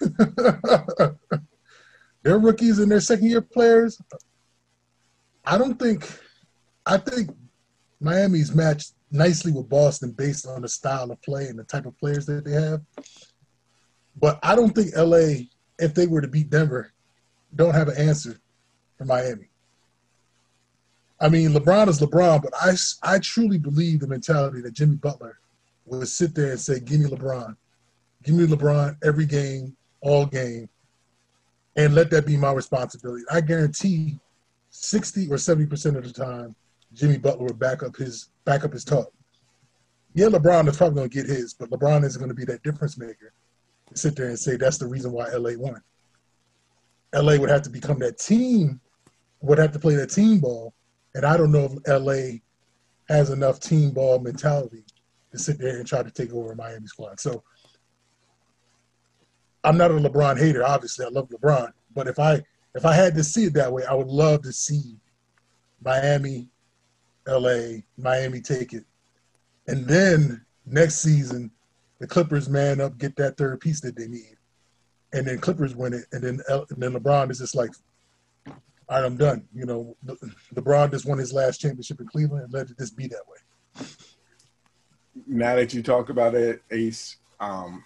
they're 2.22 2.38
rookies 2.38 2.78
and 2.78 2.90
they're 2.90 3.00
second 3.00 3.28
year 3.28 3.42
players. 3.42 4.00
I 5.44 5.58
don't 5.58 5.78
think, 5.78 6.08
I 6.86 6.96
think 6.96 7.30
Miami's 8.00 8.54
matched 8.54 8.94
nicely 9.10 9.52
with 9.52 9.68
Boston 9.68 10.12
based 10.12 10.46
on 10.46 10.62
the 10.62 10.68
style 10.68 11.10
of 11.10 11.20
play 11.22 11.46
and 11.46 11.58
the 11.58 11.64
type 11.64 11.86
of 11.86 11.96
players 11.98 12.26
that 12.26 12.44
they 12.44 12.52
have. 12.52 12.80
But 14.18 14.38
I 14.42 14.56
don't 14.56 14.74
think 14.74 14.96
LA, 14.96 15.44
if 15.78 15.94
they 15.94 16.06
were 16.06 16.22
to 16.22 16.28
beat 16.28 16.50
Denver, 16.50 16.92
don't 17.54 17.74
have 17.74 17.88
an 17.88 17.98
answer 17.98 18.40
for 18.96 19.04
Miami. 19.04 19.50
I 21.20 21.28
mean, 21.28 21.50
LeBron 21.50 21.88
is 21.88 22.00
LeBron, 22.00 22.42
but 22.42 22.52
I, 22.60 22.74
I 23.02 23.18
truly 23.18 23.58
believe 23.58 24.00
the 24.00 24.06
mentality 24.06 24.60
that 24.62 24.72
Jimmy 24.72 24.96
Butler 24.96 25.38
would 25.86 26.08
sit 26.08 26.34
there 26.34 26.50
and 26.50 26.60
say, 26.60 26.80
Give 26.80 27.00
me 27.00 27.06
LeBron. 27.06 27.56
Give 28.22 28.34
me 28.34 28.46
LeBron 28.46 28.96
every 29.04 29.26
game, 29.26 29.76
all 30.00 30.26
game, 30.26 30.68
and 31.76 31.94
let 31.94 32.10
that 32.10 32.26
be 32.26 32.36
my 32.36 32.52
responsibility. 32.52 33.24
I 33.30 33.40
guarantee 33.40 34.18
60 34.70 35.28
or 35.30 35.36
70% 35.36 35.96
of 35.96 36.04
the 36.04 36.12
time, 36.12 36.54
Jimmy 36.92 37.18
Butler 37.18 37.46
would 37.46 37.58
back 37.58 37.82
up 37.82 37.96
his 37.96 38.30
back 38.44 38.64
up 38.64 38.72
his 38.72 38.84
talk. 38.84 39.12
Yeah, 40.14 40.26
LeBron 40.26 40.68
is 40.68 40.76
probably 40.76 41.02
to 41.02 41.08
get 41.08 41.26
his, 41.26 41.54
but 41.54 41.70
LeBron 41.70 42.04
isn't 42.04 42.26
to 42.26 42.34
be 42.34 42.44
that 42.46 42.62
difference 42.62 42.96
maker 42.96 43.32
sit 43.94 44.16
there 44.16 44.28
and 44.28 44.38
say 44.38 44.56
that's 44.56 44.78
the 44.78 44.86
reason 44.86 45.12
why 45.12 45.28
LA 45.28 45.52
won. 45.56 45.80
LA 47.14 47.36
would 47.36 47.50
have 47.50 47.62
to 47.62 47.70
become 47.70 47.98
that 48.00 48.18
team, 48.18 48.80
would 49.40 49.58
have 49.58 49.72
to 49.72 49.78
play 49.78 49.94
that 49.94 50.10
team 50.10 50.40
ball. 50.40 50.74
And 51.14 51.24
I 51.24 51.36
don't 51.36 51.52
know 51.52 51.70
if 51.70 52.02
LA 52.02 52.38
has 53.08 53.30
enough 53.30 53.60
team 53.60 53.90
ball 53.90 54.18
mentality 54.18 54.84
to 55.32 55.38
sit 55.38 55.58
there 55.58 55.76
and 55.76 55.86
try 55.86 56.02
to 56.02 56.10
take 56.10 56.32
over 56.32 56.54
Miami 56.54 56.86
squad. 56.86 57.20
So 57.20 57.42
I'm 59.64 59.76
not 59.76 59.90
a 59.90 59.94
LeBron 59.94 60.38
hater. 60.38 60.64
Obviously, 60.64 61.04
I 61.04 61.08
love 61.08 61.28
LeBron. 61.28 61.72
But 61.94 62.06
if 62.06 62.18
I 62.18 62.42
if 62.74 62.84
I 62.84 62.94
had 62.94 63.14
to 63.14 63.24
see 63.24 63.44
it 63.44 63.54
that 63.54 63.72
way, 63.72 63.84
I 63.84 63.94
would 63.94 64.08
love 64.08 64.42
to 64.42 64.52
see 64.52 64.96
Miami, 65.82 66.48
LA, 67.26 67.78
Miami 67.96 68.40
take 68.40 68.74
it. 68.74 68.84
And 69.66 69.86
then 69.86 70.44
next 70.66 70.96
season, 70.96 71.50
the 71.98 72.06
Clippers 72.06 72.48
man 72.48 72.80
up, 72.80 72.98
get 72.98 73.16
that 73.16 73.36
third 73.36 73.60
piece 73.60 73.80
that 73.80 73.96
they 73.96 74.06
need, 74.06 74.36
and 75.12 75.26
then 75.26 75.38
Clippers 75.38 75.74
win 75.74 75.94
it, 75.94 76.04
and 76.12 76.22
then 76.22 76.40
and 76.48 76.82
then 76.82 76.92
LeBron 76.92 77.30
is 77.30 77.38
just 77.38 77.54
like, 77.54 77.70
all 78.46 78.54
right, 78.90 79.04
I'm 79.04 79.16
done. 79.16 79.48
You 79.54 79.64
know, 79.64 79.96
LeBron 80.54 80.90
just 80.90 81.06
won 81.06 81.18
his 81.18 81.32
last 81.32 81.60
championship 81.60 82.00
in 82.00 82.06
Cleveland, 82.06 82.44
and 82.44 82.52
let 82.52 82.70
it 82.70 82.78
just 82.78 82.96
be 82.96 83.08
that 83.08 83.22
way. 83.26 83.86
Now 85.26 85.54
that 85.56 85.72
you 85.72 85.82
talk 85.82 86.08
about 86.08 86.34
it, 86.34 86.62
Ace, 86.70 87.16
um, 87.40 87.84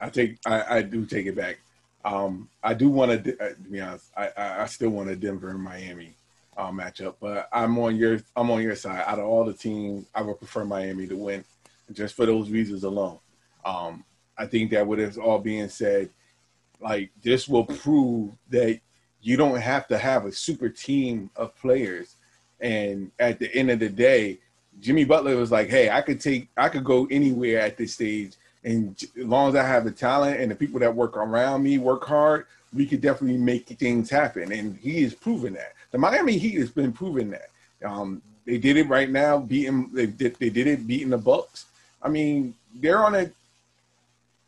I 0.00 0.10
take 0.10 0.38
I, 0.46 0.78
I 0.78 0.82
do 0.82 1.04
take 1.06 1.26
it 1.26 1.36
back. 1.36 1.58
Um, 2.04 2.48
I 2.62 2.74
do 2.74 2.88
want 2.88 3.24
to, 3.24 3.38
uh, 3.38 3.48
to 3.50 3.70
be 3.70 3.80
honest. 3.80 4.10
I, 4.16 4.30
I, 4.36 4.62
I 4.62 4.66
still 4.66 4.90
want 4.90 5.10
a 5.10 5.16
Denver 5.16 5.50
and 5.50 5.62
Miami 5.62 6.14
uh, 6.56 6.70
matchup, 6.70 7.14
but 7.20 7.48
I'm 7.52 7.78
on 7.78 7.96
your 7.96 8.20
I'm 8.36 8.50
on 8.50 8.62
your 8.62 8.76
side. 8.76 9.04
Out 9.06 9.18
of 9.18 9.26
all 9.26 9.44
the 9.44 9.52
teams, 9.52 10.06
I 10.14 10.22
would 10.22 10.38
prefer 10.38 10.64
Miami 10.64 11.06
to 11.08 11.16
win, 11.16 11.44
just 11.92 12.14
for 12.14 12.26
those 12.26 12.50
reasons 12.50 12.84
alone. 12.84 13.18
Um, 13.64 14.04
I 14.36 14.46
think 14.46 14.70
that 14.70 14.86
with 14.86 15.00
it 15.00 15.18
all 15.18 15.38
being 15.38 15.68
said, 15.68 16.10
like 16.80 17.10
this 17.22 17.48
will 17.48 17.64
prove 17.64 18.32
that 18.50 18.80
you 19.20 19.36
don't 19.36 19.60
have 19.60 19.88
to 19.88 19.98
have 19.98 20.24
a 20.24 20.32
super 20.32 20.68
team 20.68 21.30
of 21.36 21.56
players. 21.56 22.14
And 22.60 23.10
at 23.18 23.38
the 23.38 23.52
end 23.54 23.70
of 23.70 23.78
the 23.78 23.88
day, 23.88 24.38
Jimmy 24.80 25.04
Butler 25.04 25.36
was 25.36 25.50
like, 25.50 25.68
"Hey, 25.68 25.90
I 25.90 26.00
could 26.00 26.20
take, 26.20 26.48
I 26.56 26.68
could 26.68 26.84
go 26.84 27.06
anywhere 27.10 27.60
at 27.60 27.76
this 27.76 27.94
stage, 27.94 28.32
and 28.64 28.96
as 29.00 29.24
long 29.24 29.48
as 29.50 29.54
I 29.54 29.66
have 29.66 29.84
the 29.84 29.90
talent 29.90 30.40
and 30.40 30.50
the 30.50 30.54
people 30.54 30.80
that 30.80 30.94
work 30.94 31.16
around 31.16 31.62
me 31.62 31.78
work 31.78 32.04
hard, 32.04 32.46
we 32.72 32.86
could 32.86 33.00
definitely 33.00 33.38
make 33.38 33.66
things 33.66 34.10
happen." 34.10 34.52
And 34.52 34.76
he 34.78 35.02
is 35.02 35.14
proving 35.14 35.54
that. 35.54 35.74
The 35.90 35.98
Miami 35.98 36.38
Heat 36.38 36.58
has 36.58 36.70
been 36.70 36.92
proving 36.92 37.30
that. 37.30 37.50
Um, 37.84 38.22
they 38.44 38.58
did 38.58 38.76
it 38.76 38.88
right 38.88 39.10
now, 39.10 39.38
beating 39.38 39.90
they 39.92 40.06
did 40.06 40.36
they 40.36 40.50
did 40.50 40.66
it 40.66 40.86
beating 40.86 41.10
the 41.10 41.18
Bucks. 41.18 41.66
I 42.02 42.08
mean, 42.08 42.54
they're 42.74 43.04
on 43.04 43.14
a 43.14 43.30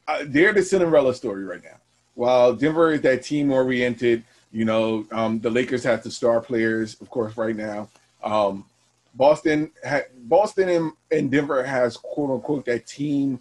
uh, 0.08 0.24
they're 0.26 0.52
the 0.52 0.62
Cinderella 0.62 1.14
story 1.14 1.44
right 1.44 1.62
now. 1.62 1.76
While 2.14 2.54
Denver 2.54 2.92
is 2.92 3.02
that 3.02 3.22
team 3.22 3.52
oriented, 3.52 4.24
you 4.52 4.64
know, 4.64 5.06
um, 5.12 5.38
the 5.40 5.50
Lakers 5.50 5.84
have 5.84 6.02
the 6.02 6.10
star 6.10 6.40
players, 6.40 7.00
of 7.00 7.08
course, 7.10 7.36
right 7.36 7.54
now. 7.54 7.88
Um, 8.22 8.64
Boston, 9.14 9.70
ha- 9.86 10.08
Boston 10.24 10.68
and, 10.68 10.92
and 11.10 11.30
Denver 11.30 11.64
has 11.64 11.96
quote 11.96 12.30
unquote 12.30 12.64
that 12.66 12.86
team 12.86 13.40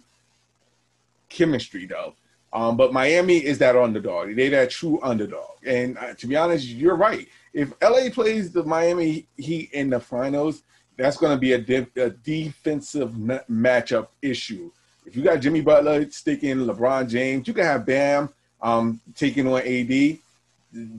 chemistry 1.28 1.86
though. 1.86 2.14
Um, 2.52 2.76
but 2.76 2.92
Miami 2.92 3.38
is 3.38 3.58
that 3.58 3.76
underdog. 3.76 4.34
They're 4.34 4.50
that 4.50 4.70
true 4.70 4.98
underdog. 5.02 5.50
And 5.64 5.96
uh, 5.98 6.14
to 6.14 6.26
be 6.26 6.36
honest, 6.36 6.66
you're 6.66 6.96
right. 6.96 7.28
If 7.52 7.72
LA 7.80 8.10
plays 8.12 8.50
the 8.52 8.64
Miami 8.64 9.26
Heat 9.36 9.70
in 9.72 9.90
the 9.90 10.00
finals, 10.00 10.62
that's 10.96 11.16
going 11.16 11.32
to 11.32 11.38
be 11.38 11.52
a, 11.52 11.58
de- 11.58 11.86
a 11.96 12.10
defensive 12.10 13.14
n- 13.14 13.40
matchup 13.50 14.08
issue. 14.20 14.70
If 15.06 15.16
you 15.16 15.22
got 15.22 15.40
Jimmy 15.40 15.60
Butler 15.60 16.10
sticking 16.10 16.56
LeBron 16.56 17.08
James, 17.08 17.46
you 17.48 17.54
can 17.54 17.64
have 17.64 17.86
Bam 17.86 18.28
um, 18.60 19.00
taking 19.14 19.46
on 19.46 19.60
AD. 19.60 20.18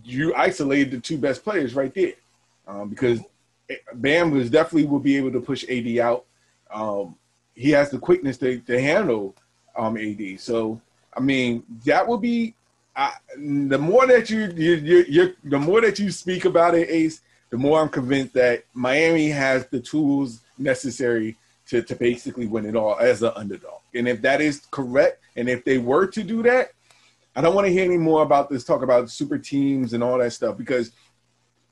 You 0.04 0.34
isolated 0.36 0.92
the 0.92 1.00
two 1.00 1.18
best 1.18 1.44
players 1.44 1.76
right 1.76 1.94
there 1.94 2.14
um, 2.68 2.90
because 2.90 3.20
Bam 3.94 4.32
was 4.32 4.50
definitely 4.50 4.86
will 4.86 5.00
be 5.00 5.18
able 5.18 5.32
to 5.32 5.42
push 5.42 5.64
AD 5.70 5.98
out. 6.00 6.26
Um, 6.74 7.16
he 7.56 7.72
has 7.72 7.90
the 7.90 8.00
quickness 8.00 8.38
to, 8.38 8.60
to 8.60 8.82
handle 8.82 9.36
um, 9.76 9.98
AD. 9.98 10.40
So 10.40 10.82
I 11.16 11.20
mean, 11.20 11.64
that 11.86 12.08
would 12.08 12.22
be 12.22 12.56
I, 12.96 13.14
the 13.36 13.78
more 13.78 14.06
that 14.08 14.30
you 14.30 14.52
you 14.56 14.76
you 14.76 15.06
you 15.08 15.36
the 15.44 15.60
more 15.60 15.82
that 15.82 16.00
you 16.00 16.12
speak 16.12 16.46
about 16.46 16.76
it, 16.76 16.90
Ace. 16.90 17.22
The 17.50 17.58
more 17.58 17.82
I'm 17.82 17.90
convinced 17.90 18.34
that 18.36 18.64
Miami 18.74 19.30
has 19.30 19.68
the 19.68 19.82
tools 19.82 20.40
necessary 20.58 21.36
to, 21.68 21.82
to 21.82 21.96
basically 21.96 22.48
win 22.48 22.66
it 22.66 22.78
all 22.78 22.98
as 22.98 23.24
an 23.24 23.32
underdog. 23.36 23.82
And 23.94 24.08
if 24.08 24.22
that 24.22 24.40
is 24.40 24.62
correct, 24.72 25.22
and 25.36 25.50
if 25.50 25.66
they 25.66 25.78
were 25.78 26.08
to 26.08 26.24
do 26.24 26.42
that, 26.44 26.72
I 27.36 27.42
don't 27.42 27.56
want 27.56 27.68
to 27.68 27.74
hear 27.74 27.84
any 27.84 27.98
more 27.98 28.24
about 28.24 28.50
this 28.50 28.64
talk 28.64 28.84
about 28.84 29.10
super 29.10 29.38
teams 29.38 29.94
and 29.94 30.04
all 30.04 30.18
that 30.18 30.32
stuff 30.32 30.58
because 30.58 30.92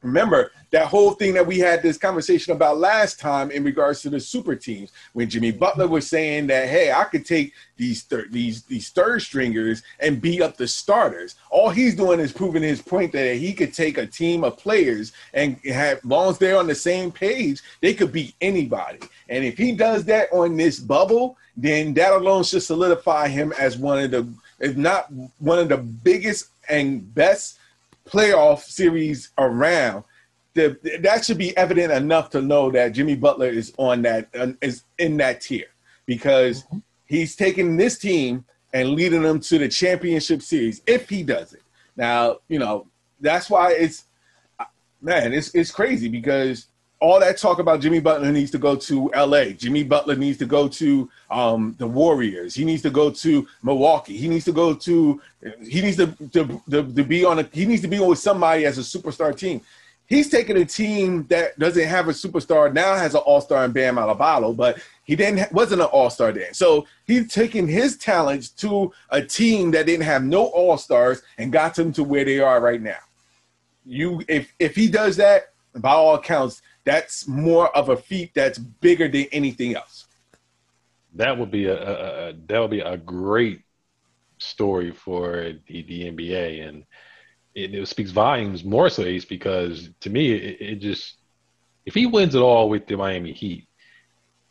remember 0.02 0.52
that 0.72 0.88
whole 0.88 1.12
thing 1.12 1.34
that 1.34 1.46
we 1.46 1.58
had 1.60 1.82
this 1.82 1.98
conversation 1.98 2.54
about 2.54 2.78
last 2.78 3.20
time 3.20 3.50
in 3.52 3.64
regards 3.64 4.02
to 4.02 4.10
the 4.10 4.20
super 4.20 4.56
teams. 4.56 4.92
When 5.14 5.30
Jimmy 5.30 5.52
Butler 5.52 5.88
was 5.88 6.08
saying 6.08 6.48
that 6.48 6.70
hey 6.70 6.92
I 6.92 7.04
could 7.06 7.26
take 7.26 7.54
these 7.78 8.04
thir- 8.04 8.28
these 8.30 8.64
these 8.64 8.90
third 8.90 9.22
stringers 9.22 9.84
and 10.00 10.22
beat 10.22 10.42
up 10.42 10.58
the 10.58 10.68
starters. 10.68 11.36
All 11.50 11.70
he's 11.70 11.96
doing 11.96 12.20
is 12.20 12.32
proving 12.32 12.64
his 12.64 12.82
point 12.82 13.12
that 13.14 13.36
he 13.36 13.54
could 13.54 13.74
take 13.74 13.98
a 13.98 14.06
team 14.06 14.44
of 14.44 14.58
players 14.58 15.12
and 15.34 15.58
have 15.66 16.04
long 16.06 16.30
as 16.30 16.38
they're 16.38 16.58
on 16.58 16.68
the 16.68 16.76
same 16.76 17.12
page 17.12 17.62
they 17.82 17.94
could 17.94 18.12
beat 18.12 18.36
anybody. 18.42 19.00
And 19.28 19.44
if 19.44 19.58
he 19.58 19.72
does 19.72 20.06
that 20.06 20.32
on 20.32 20.56
this 20.56 20.80
bubble 20.80 21.38
then 21.58 21.94
that 21.94 22.14
alone 22.14 22.44
should 22.44 22.64
solidify 22.64 23.28
him 23.28 23.54
as 23.60 23.78
one 23.78 24.00
of 24.00 24.12
the 24.12 24.28
if 24.60 24.78
not 24.78 25.12
one 25.40 25.60
of 25.60 25.70
the 25.70 25.78
biggest 25.78 26.50
and 26.70 27.14
best 27.14 27.59
playoff 28.10 28.62
series 28.62 29.32
around, 29.38 30.04
the, 30.54 30.78
that 31.02 31.24
should 31.24 31.38
be 31.38 31.56
evident 31.56 31.92
enough 31.92 32.30
to 32.32 32.42
know 32.42 32.72
that 32.72 32.90
Jimmy 32.90 33.16
Butler 33.16 33.50
is 33.50 33.74
on 33.78 34.02
that 34.02 34.30
uh, 34.38 34.54
is 34.62 34.84
in 34.98 35.18
that 35.18 35.42
tier 35.42 35.68
because 36.06 36.66
he's 37.06 37.36
taking 37.36 37.78
this 37.78 37.98
team 37.98 38.44
and 38.74 38.90
leading 38.90 39.22
them 39.22 39.40
to 39.40 39.58
the 39.58 39.68
championship 39.68 40.42
series 40.42 40.82
if 40.88 41.08
he 41.08 41.24
does 41.24 41.54
it. 41.54 41.62
Now, 41.96 42.38
you 42.48 42.60
know, 42.60 42.88
that's 43.22 43.50
why 43.50 43.74
it's 43.74 44.06
uh, 44.60 44.66
man, 45.02 45.34
it's 45.34 45.54
it's 45.54 45.72
crazy 45.72 46.10
because 46.10 46.68
all 47.02 47.20
that 47.20 47.38
talk 47.38 47.60
about 47.60 47.80
Jimmy 47.80 48.00
Butler 48.00 48.32
needs 48.32 48.52
to 48.52 48.58
go 48.58 48.76
to 48.76 49.10
LA. 49.16 49.46
Jimmy 49.46 49.84
Butler 49.84 50.16
needs 50.16 50.38
to 50.40 50.46
go 50.46 50.68
to 50.68 51.10
um, 51.32 51.76
the 51.78 51.88
Warriors. 51.88 52.54
He 52.54 52.66
needs 52.66 52.82
to 52.82 52.90
go 52.90 53.10
to 53.10 53.48
Milwaukee. 53.64 54.18
He 54.18 54.28
needs 54.28 54.46
to 54.46 54.52
go 54.52 54.74
to. 54.74 55.22
He 55.62 55.82
needs 55.82 55.98
to 55.98 56.08
to, 56.08 56.62
to, 56.70 56.94
to 56.94 57.04
be 57.04 57.24
on 57.24 57.40
a. 57.40 57.44
He 57.54 57.66
needs 57.66 57.82
to 57.84 57.88
be 57.88 58.00
with 58.00 58.20
somebody 58.20 58.66
as 58.66 58.78
a 58.78 58.82
superstar 58.82 59.38
team. 59.38 59.62
He's 60.08 60.28
taking 60.28 60.58
a 60.58 60.66
team 60.66 61.28
that 61.28 61.58
doesn't 61.60 61.88
have 61.88 62.08
a 62.08 62.12
superstar 62.12 62.74
now 62.74 62.96
has 62.96 63.14
an 63.14 63.22
all 63.22 63.42
star 63.42 63.64
in 63.64 63.72
Bam 63.72 63.96
Adebayo, 63.96 64.56
but 64.56 64.80
he 65.04 65.16
didn't 65.16 65.52
wasn't 65.54 65.82
an 65.82 65.88
all 65.88 66.10
star 66.10 66.32
then. 66.32 66.54
So 66.54 66.86
he's 67.06 67.32
taking 67.32 67.68
his 67.68 67.96
talents 67.96 68.50
to 68.50 68.92
a 69.12 69.22
team 69.22 69.72
that 69.72 69.86
didn't 69.86 70.06
have 70.06 70.24
no 70.24 70.48
all 70.48 70.78
stars 70.78 71.22
and 71.38 71.52
got 71.52 71.76
them 71.76 71.94
to 71.94 72.04
where 72.04 72.26
they 72.26 72.40
are 72.40 72.60
right 72.60 72.82
now. 72.82 72.98
You 73.86 74.22
if 74.28 74.52
if 74.60 74.76
he 74.76 74.90
does 74.90 75.16
that, 75.18 75.54
by 75.76 75.92
all 75.92 76.16
accounts, 76.16 76.62
that's 76.90 77.28
more 77.28 77.76
of 77.78 77.90
a 77.90 77.98
feat 77.98 78.32
that's 78.34 78.58
bigger 78.58 79.08
than 79.08 79.28
anything 79.32 79.76
else. 79.76 80.08
That 81.14 81.38
would 81.38 81.52
be 81.52 81.66
a, 81.66 81.78
a, 81.78 82.30
a 82.30 82.34
that 82.48 82.60
would 82.60 82.72
be 82.72 82.80
a 82.82 82.98
great 82.98 83.62
story 84.40 84.92
for 84.92 85.54
the, 85.68 85.82
the 85.84 86.12
NBA, 86.12 86.68
and 86.68 86.84
it, 87.54 87.76
it 87.76 87.88
speaks 87.88 88.12
volumes 88.12 88.64
more 88.64 88.90
so 88.90 89.04
Ace 89.04 89.26
because 89.26 89.90
to 90.02 90.10
me 90.10 90.32
it, 90.32 90.62
it 90.62 90.76
just 90.80 91.18
if 91.86 91.94
he 91.94 92.06
wins 92.08 92.36
it 92.36 92.40
all 92.40 92.70
with 92.70 92.88
the 92.88 92.98
Miami 92.98 93.34
Heat, 93.34 93.68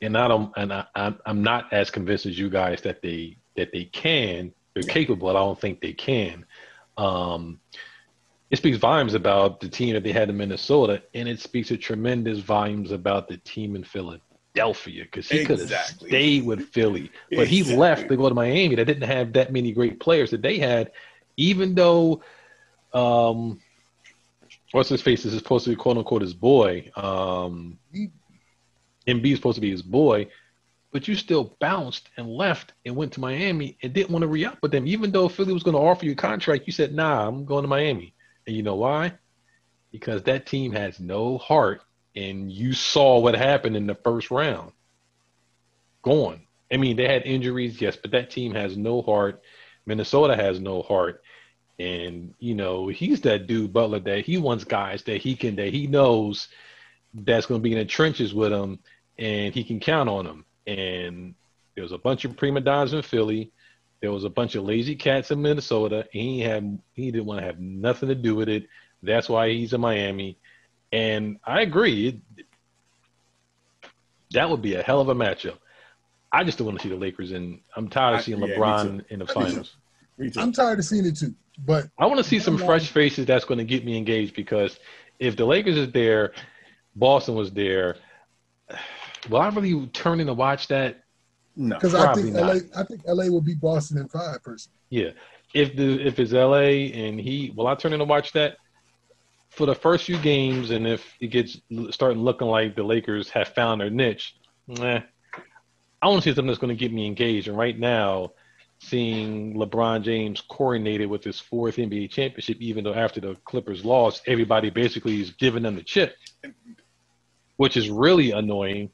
and 0.00 0.16
I 0.16 0.28
don't 0.28 0.52
and 0.56 0.72
I, 0.72 0.84
I'm 0.94 1.18
I'm 1.26 1.42
not 1.42 1.72
as 1.72 1.90
convinced 1.90 2.26
as 2.26 2.38
you 2.38 2.50
guys 2.50 2.82
that 2.82 3.02
they 3.02 3.38
that 3.56 3.72
they 3.72 3.84
can 3.86 4.52
they're 4.74 4.84
Yeah. 4.84 4.92
capable. 4.94 5.28
I 5.28 5.32
don't 5.32 5.60
think 5.60 5.80
they 5.80 5.92
can. 5.92 6.46
Um, 6.96 7.60
it 8.50 8.56
speaks 8.56 8.78
volumes 8.78 9.14
about 9.14 9.60
the 9.60 9.68
team 9.68 9.94
that 9.94 10.02
they 10.02 10.12
had 10.12 10.30
in 10.30 10.36
Minnesota, 10.36 11.02
and 11.14 11.28
it 11.28 11.40
speaks 11.40 11.70
a 11.70 11.76
tremendous 11.76 12.38
volumes 12.38 12.92
about 12.92 13.28
the 13.28 13.36
team 13.38 13.76
in 13.76 13.84
Philadelphia 13.84 15.04
because 15.04 15.28
he 15.28 15.44
could 15.44 15.60
have 15.60 15.86
stayed 15.86 16.46
with 16.46 16.66
Philly, 16.70 17.10
but 17.36 17.46
he 17.46 17.62
left 17.62 18.08
to 18.08 18.16
go 18.16 18.28
to 18.28 18.34
Miami. 18.34 18.74
That 18.74 18.86
didn't 18.86 19.08
have 19.08 19.34
that 19.34 19.52
many 19.52 19.72
great 19.72 20.00
players 20.00 20.30
that 20.30 20.40
they 20.40 20.58
had, 20.58 20.92
even 21.36 21.74
though, 21.74 22.22
um, 22.94 23.60
what's 24.72 24.88
his 24.88 25.02
face 25.02 25.26
is 25.26 25.36
supposed 25.36 25.64
to 25.64 25.70
be 25.70 25.76
quote 25.76 25.98
unquote 25.98 26.22
his 26.22 26.34
boy. 26.34 26.90
Um, 26.96 27.78
Embiid's 29.06 29.36
supposed 29.36 29.56
to 29.56 29.60
be 29.60 29.70
his 29.70 29.82
boy, 29.82 30.26
but 30.90 31.06
you 31.06 31.16
still 31.16 31.54
bounced 31.60 32.08
and 32.16 32.26
left 32.28 32.72
and 32.86 32.96
went 32.96 33.12
to 33.12 33.20
Miami 33.20 33.76
and 33.82 33.92
didn't 33.92 34.10
want 34.10 34.22
to 34.22 34.28
re 34.28 34.46
up 34.46 34.58
with 34.62 34.72
them, 34.72 34.86
even 34.86 35.10
though 35.10 35.28
Philly 35.28 35.52
was 35.52 35.62
going 35.62 35.74
to 35.74 35.80
offer 35.80 36.06
you 36.06 36.12
a 36.12 36.16
contract. 36.16 36.66
You 36.66 36.72
said, 36.72 36.94
"Nah, 36.94 37.28
I'm 37.28 37.44
going 37.44 37.62
to 37.62 37.68
Miami." 37.68 38.14
And 38.48 38.56
you 38.56 38.62
know 38.62 38.76
why? 38.76 39.12
Because 39.92 40.22
that 40.22 40.46
team 40.46 40.72
has 40.72 40.98
no 40.98 41.36
heart, 41.36 41.82
and 42.16 42.50
you 42.50 42.72
saw 42.72 43.18
what 43.18 43.34
happened 43.34 43.76
in 43.76 43.86
the 43.86 43.94
first 43.94 44.30
round. 44.30 44.72
Gone. 46.00 46.40
I 46.72 46.78
mean, 46.78 46.96
they 46.96 47.06
had 47.06 47.26
injuries, 47.26 47.78
yes, 47.78 47.96
but 47.96 48.10
that 48.12 48.30
team 48.30 48.54
has 48.54 48.74
no 48.74 49.02
heart. 49.02 49.42
Minnesota 49.84 50.34
has 50.34 50.60
no 50.60 50.80
heart. 50.80 51.22
And, 51.78 52.32
you 52.38 52.54
know, 52.54 52.88
he's 52.88 53.20
that 53.20 53.46
dude, 53.46 53.74
Butler, 53.74 54.00
that 54.00 54.24
he 54.24 54.38
wants 54.38 54.64
guys 54.64 55.02
that 55.02 55.20
he 55.20 55.36
can, 55.36 55.56
that 55.56 55.74
he 55.74 55.86
knows 55.86 56.48
that's 57.12 57.44
going 57.44 57.60
to 57.60 57.62
be 57.62 57.72
in 57.72 57.78
the 57.78 57.84
trenches 57.84 58.32
with 58.32 58.52
him 58.52 58.78
and 59.18 59.52
he 59.54 59.62
can 59.62 59.78
count 59.78 60.08
on 60.08 60.24
them. 60.24 60.46
And 60.66 61.34
there 61.74 61.84
was 61.84 61.92
a 61.92 61.98
bunch 61.98 62.24
of 62.24 62.34
prima 62.36 62.62
donnas 62.62 62.94
in 62.94 63.02
Philly. 63.02 63.52
There 64.00 64.12
was 64.12 64.24
a 64.24 64.30
bunch 64.30 64.54
of 64.54 64.64
lazy 64.64 64.94
cats 64.94 65.30
in 65.30 65.42
Minnesota. 65.42 65.98
And 65.98 66.08
he 66.12 66.40
had 66.40 66.78
he 66.94 67.10
didn't 67.10 67.26
want 67.26 67.40
to 67.40 67.46
have 67.46 67.58
nothing 67.58 68.08
to 68.08 68.14
do 68.14 68.34
with 68.34 68.48
it. 68.48 68.68
That's 69.02 69.28
why 69.28 69.50
he's 69.50 69.72
in 69.72 69.80
Miami. 69.80 70.38
And 70.92 71.38
I 71.44 71.62
agree. 71.62 72.22
It, 72.36 72.46
that 74.32 74.48
would 74.48 74.62
be 74.62 74.74
a 74.74 74.82
hell 74.82 75.00
of 75.00 75.08
a 75.08 75.14
matchup. 75.14 75.58
I 76.30 76.44
just 76.44 76.58
don't 76.58 76.66
want 76.66 76.78
to 76.78 76.82
see 76.82 76.90
the 76.90 76.96
Lakers 76.96 77.32
in. 77.32 77.60
I'm 77.74 77.88
tired 77.88 78.18
of 78.18 78.24
seeing 78.24 78.40
yeah, 78.40 78.54
LeBron 78.54 79.04
in 79.08 79.20
the 79.20 79.26
finals. 79.26 79.76
I'm 80.36 80.52
tired 80.52 80.78
of 80.78 80.84
seeing 80.84 81.06
it 81.06 81.16
too. 81.16 81.34
But 81.64 81.86
I 81.98 82.06
want 82.06 82.18
to 82.18 82.24
see 82.24 82.38
some 82.38 82.58
fresh 82.58 82.90
faces 82.90 83.26
that's 83.26 83.44
going 83.44 83.58
to 83.58 83.64
get 83.64 83.84
me 83.84 83.96
engaged 83.96 84.34
because 84.34 84.78
if 85.18 85.36
the 85.36 85.44
Lakers 85.44 85.76
is 85.76 85.92
there, 85.92 86.32
Boston 86.94 87.34
was 87.34 87.50
there. 87.52 87.96
Will 89.28 89.40
I 89.40 89.48
really 89.48 89.86
turn 89.88 90.20
in 90.20 90.28
to 90.28 90.34
watch 90.34 90.68
that? 90.68 91.04
No, 91.58 91.74
Because 91.74 91.94
I 91.94 92.14
think 92.14 92.34
LA, 92.34 92.54
not. 92.54 92.62
I 92.76 92.82
think 92.84 93.02
LA 93.04 93.26
will 93.26 93.40
beat 93.40 93.60
Boston 93.60 93.98
in 93.98 94.08
five. 94.08 94.42
Person. 94.44 94.70
Yeah. 94.90 95.10
If 95.52 95.74
the 95.74 96.06
if 96.06 96.18
it's 96.20 96.32
LA 96.32 96.94
and 96.96 97.18
he 97.18 97.52
will 97.54 97.66
I 97.66 97.74
turn 97.74 97.92
in 97.92 97.98
to 97.98 98.04
watch 98.04 98.32
that 98.32 98.58
for 99.50 99.66
the 99.66 99.74
first 99.74 100.04
few 100.04 100.18
games 100.18 100.70
and 100.70 100.86
if 100.86 101.04
it 101.20 101.28
gets 101.28 101.60
starting 101.90 102.22
looking 102.22 102.46
like 102.46 102.76
the 102.76 102.84
Lakers 102.84 103.28
have 103.30 103.48
found 103.48 103.80
their 103.80 103.90
niche, 103.90 104.36
eh, 104.80 105.00
I 106.00 106.06
want 106.06 106.22
to 106.22 106.30
see 106.30 106.34
something 106.34 106.46
that's 106.46 106.60
going 106.60 106.76
to 106.76 106.80
get 106.80 106.92
me 106.92 107.06
engaged. 107.06 107.48
And 107.48 107.56
right 107.56 107.76
now, 107.76 108.32
seeing 108.78 109.54
LeBron 109.54 110.02
James 110.02 110.40
coordinated 110.42 111.10
with 111.10 111.24
his 111.24 111.40
fourth 111.40 111.76
NBA 111.76 112.10
championship, 112.10 112.58
even 112.60 112.84
though 112.84 112.94
after 112.94 113.20
the 113.20 113.34
Clippers 113.44 113.84
lost, 113.84 114.22
everybody 114.28 114.70
basically 114.70 115.20
is 115.20 115.30
giving 115.30 115.64
them 115.64 115.74
the 115.74 115.82
chip, 115.82 116.14
which 117.56 117.76
is 117.76 117.90
really 117.90 118.30
annoying. 118.30 118.90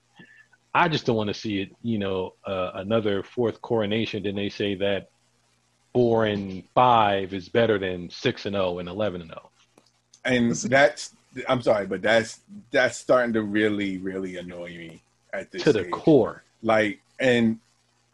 I 0.75 0.89
just 0.89 1.07
don't 1.07 1.17
want 1.17 1.29
to 1.29 1.35
see 1.35 1.61
it, 1.61 1.77
you 1.83 1.99
know, 1.99 2.35
uh, 2.45 2.73
another 2.75 3.23
fourth 3.23 3.63
coronation. 3.63 4.25
Then 4.25 4.35
they 4.35 4.49
say 4.49 4.75
that 4.77 5.09
four 5.93 6.27
and 6.27 6.65
five 6.75 7.33
is 7.33 7.49
better 7.49 7.79
than 7.79 8.11
six 8.11 8.47
and 8.47 8.55
zero 8.55 8.81
and 8.81 8.89
eleven 8.89 9.23
and 9.23 9.31
oh. 9.33 9.51
zero. 10.25 10.37
and 10.37 10.55
that's 10.55 11.15
I'm 11.49 11.63
sorry, 11.63 11.87
but 11.87 12.03
that's 12.03 12.41
that's 12.71 12.99
starting 12.99 13.33
to 13.35 13.43
really, 13.43 13.99
really 13.99 14.37
annoy 14.37 14.69
me 14.71 15.01
at 15.33 15.51
this 15.51 15.63
To 15.65 15.73
the 15.73 15.85
core. 15.85 16.43
Like, 16.63 17.01
and 17.21 17.59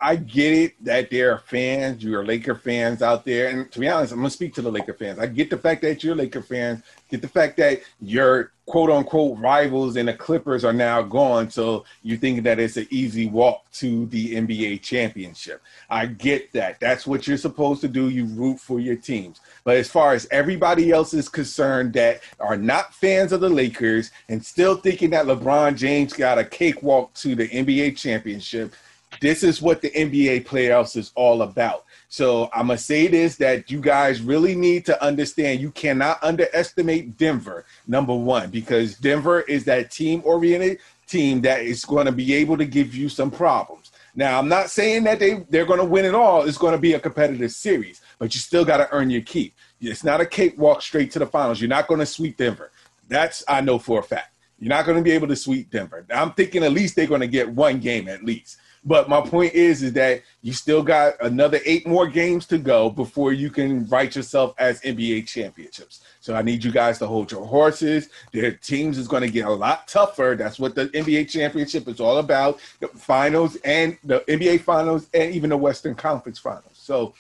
I 0.02 0.16
get 0.16 0.52
it 0.54 0.84
that 0.84 1.10
there 1.10 1.32
are 1.32 1.38
fans, 1.38 2.02
you 2.02 2.16
are 2.16 2.24
Laker 2.24 2.54
fans 2.54 3.02
out 3.02 3.24
there. 3.24 3.48
And 3.48 3.70
to 3.70 3.78
be 3.78 3.88
honest, 3.88 4.12
I'm 4.12 4.20
gonna 4.20 4.30
speak 4.30 4.54
to 4.54 4.62
the 4.62 4.70
Laker 4.70 4.94
fans. 4.94 5.18
I 5.18 5.26
get 5.26 5.50
the 5.50 5.58
fact 5.58 5.82
that 5.82 6.02
you're 6.02 6.14
Laker 6.14 6.40
fans, 6.40 6.82
get 7.10 7.20
the 7.20 7.28
fact 7.28 7.58
that 7.58 7.80
your 8.00 8.52
quote 8.64 8.88
unquote 8.88 9.38
rivals 9.38 9.96
and 9.96 10.08
the 10.08 10.14
Clippers 10.14 10.64
are 10.64 10.72
now 10.72 11.02
gone. 11.02 11.50
So 11.50 11.84
you 12.02 12.16
think 12.16 12.44
that 12.44 12.58
it's 12.58 12.78
an 12.78 12.86
easy 12.90 13.26
walk 13.26 13.70
to 13.72 14.06
the 14.06 14.36
NBA 14.36 14.80
championship. 14.80 15.60
I 15.90 16.06
get 16.06 16.50
that. 16.52 16.80
That's 16.80 17.06
what 17.06 17.26
you're 17.26 17.36
supposed 17.36 17.82
to 17.82 17.88
do. 17.88 18.08
You 18.08 18.24
root 18.24 18.58
for 18.58 18.80
your 18.80 18.96
teams. 18.96 19.40
But 19.64 19.76
as 19.76 19.90
far 19.90 20.14
as 20.14 20.26
everybody 20.30 20.92
else 20.92 21.12
is 21.12 21.28
concerned 21.28 21.92
that 21.94 22.22
are 22.38 22.56
not 22.56 22.94
fans 22.94 23.32
of 23.32 23.40
the 23.40 23.50
Lakers 23.50 24.12
and 24.30 24.44
still 24.44 24.76
thinking 24.76 25.10
that 25.10 25.26
LeBron 25.26 25.76
James 25.76 26.14
got 26.14 26.38
a 26.38 26.44
cakewalk 26.44 27.12
to 27.14 27.34
the 27.34 27.48
NBA 27.48 27.98
championship, 27.98 28.72
this 29.20 29.42
is 29.42 29.62
what 29.62 29.82
the 29.82 29.90
NBA 29.90 30.46
playoffs 30.46 30.96
is 30.96 31.12
all 31.14 31.42
about. 31.42 31.84
So 32.08 32.50
I'm 32.52 32.66
gonna 32.66 32.78
say 32.78 33.06
this 33.06 33.36
that 33.36 33.70
you 33.70 33.80
guys 33.80 34.20
really 34.20 34.54
need 34.54 34.84
to 34.86 35.04
understand 35.04 35.60
you 35.60 35.70
cannot 35.70 36.22
underestimate 36.22 37.16
Denver, 37.16 37.64
number 37.86 38.14
one, 38.14 38.50
because 38.50 38.96
Denver 38.96 39.42
is 39.42 39.64
that 39.64 39.90
team 39.90 40.22
oriented 40.24 40.78
team 41.10 41.40
that 41.42 41.62
is 41.62 41.84
going 41.84 42.06
to 42.06 42.12
be 42.12 42.32
able 42.34 42.56
to 42.56 42.64
give 42.64 42.94
you 42.94 43.08
some 43.08 43.30
problems. 43.30 43.90
Now, 44.14 44.38
I'm 44.38 44.48
not 44.48 44.70
saying 44.70 45.04
that 45.04 45.18
they, 45.18 45.44
they're 45.50 45.66
going 45.66 45.78
to 45.78 45.84
win 45.84 46.04
it 46.04 46.14
all. 46.14 46.42
It's 46.42 46.58
going 46.58 46.72
to 46.72 46.78
be 46.78 46.94
a 46.94 47.00
competitive 47.00 47.52
series, 47.52 48.00
but 48.18 48.34
you 48.34 48.40
still 48.40 48.64
got 48.64 48.78
to 48.78 48.88
earn 48.92 49.10
your 49.10 49.22
keep. 49.22 49.54
It's 49.80 50.04
not 50.04 50.20
a 50.20 50.26
cakewalk 50.26 50.82
straight 50.82 51.10
to 51.12 51.18
the 51.18 51.26
finals. 51.26 51.60
You're 51.60 51.68
not 51.68 51.88
going 51.88 52.00
to 52.00 52.06
sweep 52.06 52.36
Denver. 52.36 52.70
That's, 53.08 53.44
I 53.48 53.60
know 53.60 53.78
for 53.78 54.00
a 54.00 54.02
fact. 54.02 54.34
You're 54.58 54.68
not 54.68 54.84
going 54.84 54.98
to 54.98 55.02
be 55.02 55.12
able 55.12 55.28
to 55.28 55.36
sweep 55.36 55.70
Denver. 55.70 56.04
I'm 56.10 56.32
thinking 56.32 56.64
at 56.64 56.72
least 56.72 56.96
they're 56.96 57.06
going 57.06 57.22
to 57.22 57.26
get 57.26 57.48
one 57.48 57.80
game 57.80 58.08
at 58.08 58.24
least. 58.24 58.58
But 58.82 59.10
my 59.10 59.20
point 59.20 59.52
is, 59.52 59.82
is 59.82 59.92
that 59.92 60.22
you 60.40 60.54
still 60.54 60.82
got 60.82 61.14
another 61.20 61.60
eight 61.66 61.86
more 61.86 62.06
games 62.06 62.46
to 62.46 62.56
go 62.56 62.88
before 62.88 63.32
you 63.32 63.50
can 63.50 63.86
write 63.88 64.16
yourself 64.16 64.54
as 64.58 64.80
NBA 64.80 65.26
championships. 65.26 66.02
So 66.20 66.34
I 66.34 66.40
need 66.40 66.64
you 66.64 66.72
guys 66.72 66.98
to 67.00 67.06
hold 67.06 67.30
your 67.30 67.44
horses. 67.44 68.08
Their 68.32 68.52
teams 68.52 68.96
is 68.96 69.06
going 69.06 69.22
to 69.22 69.30
get 69.30 69.46
a 69.46 69.50
lot 69.52 69.86
tougher. 69.86 70.34
That's 70.38 70.58
what 70.58 70.74
the 70.74 70.88
NBA 70.88 71.28
championship 71.28 71.88
is 71.88 72.00
all 72.00 72.18
about. 72.18 72.58
The 72.80 72.88
finals 72.88 73.56
and 73.64 73.98
the 74.02 74.20
NBA 74.20 74.62
finals 74.62 75.08
and 75.12 75.34
even 75.34 75.50
the 75.50 75.58
Western 75.58 75.94
Conference 75.94 76.38
finals. 76.38 76.64
So 76.72 77.12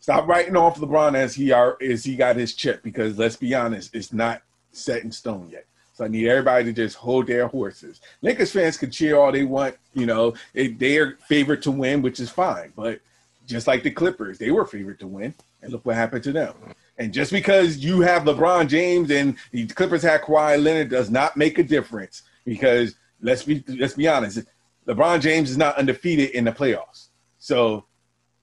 stop 0.00 0.26
writing 0.26 0.56
off 0.56 0.78
LeBron 0.78 1.14
as 1.14 1.36
he 1.36 1.52
are 1.52 1.78
as 1.80 2.02
he 2.02 2.16
got 2.16 2.34
his 2.34 2.54
chip 2.54 2.82
because 2.82 3.16
let's 3.16 3.36
be 3.36 3.54
honest, 3.54 3.94
it's 3.94 4.12
not 4.12 4.42
set 4.72 5.04
in 5.04 5.12
stone 5.12 5.48
yet. 5.52 5.66
I 6.02 6.08
need 6.08 6.28
everybody 6.28 6.64
to 6.64 6.72
just 6.72 6.96
hold 6.96 7.26
their 7.26 7.46
horses. 7.46 8.00
Lakers 8.20 8.52
fans 8.52 8.76
can 8.76 8.90
cheer 8.90 9.16
all 9.16 9.32
they 9.32 9.44
want, 9.44 9.76
you 9.94 10.06
know, 10.06 10.34
they, 10.52 10.68
they're 10.68 11.16
favored 11.28 11.62
to 11.62 11.70
win, 11.70 12.02
which 12.02 12.20
is 12.20 12.30
fine. 12.30 12.72
But 12.76 13.00
just 13.46 13.66
like 13.66 13.82
the 13.82 13.90
Clippers, 13.90 14.38
they 14.38 14.50
were 14.50 14.66
favored 14.66 15.00
to 15.00 15.06
win, 15.06 15.34
and 15.62 15.72
look 15.72 15.84
what 15.84 15.96
happened 15.96 16.24
to 16.24 16.32
them. 16.32 16.54
And 16.98 17.12
just 17.12 17.32
because 17.32 17.78
you 17.78 18.00
have 18.00 18.22
LeBron 18.22 18.68
James 18.68 19.10
and 19.10 19.36
the 19.50 19.66
Clippers 19.66 20.02
had 20.02 20.22
Kawhi 20.22 20.62
Leonard 20.62 20.90
does 20.90 21.10
not 21.10 21.36
make 21.36 21.58
a 21.58 21.64
difference 21.64 22.22
because 22.44 22.94
let's 23.20 23.44
be 23.44 23.64
let's 23.66 23.94
be 23.94 24.08
honest, 24.08 24.40
LeBron 24.86 25.20
James 25.20 25.50
is 25.50 25.56
not 25.56 25.76
undefeated 25.76 26.30
in 26.30 26.44
the 26.44 26.52
playoffs. 26.52 27.08
So 27.38 27.86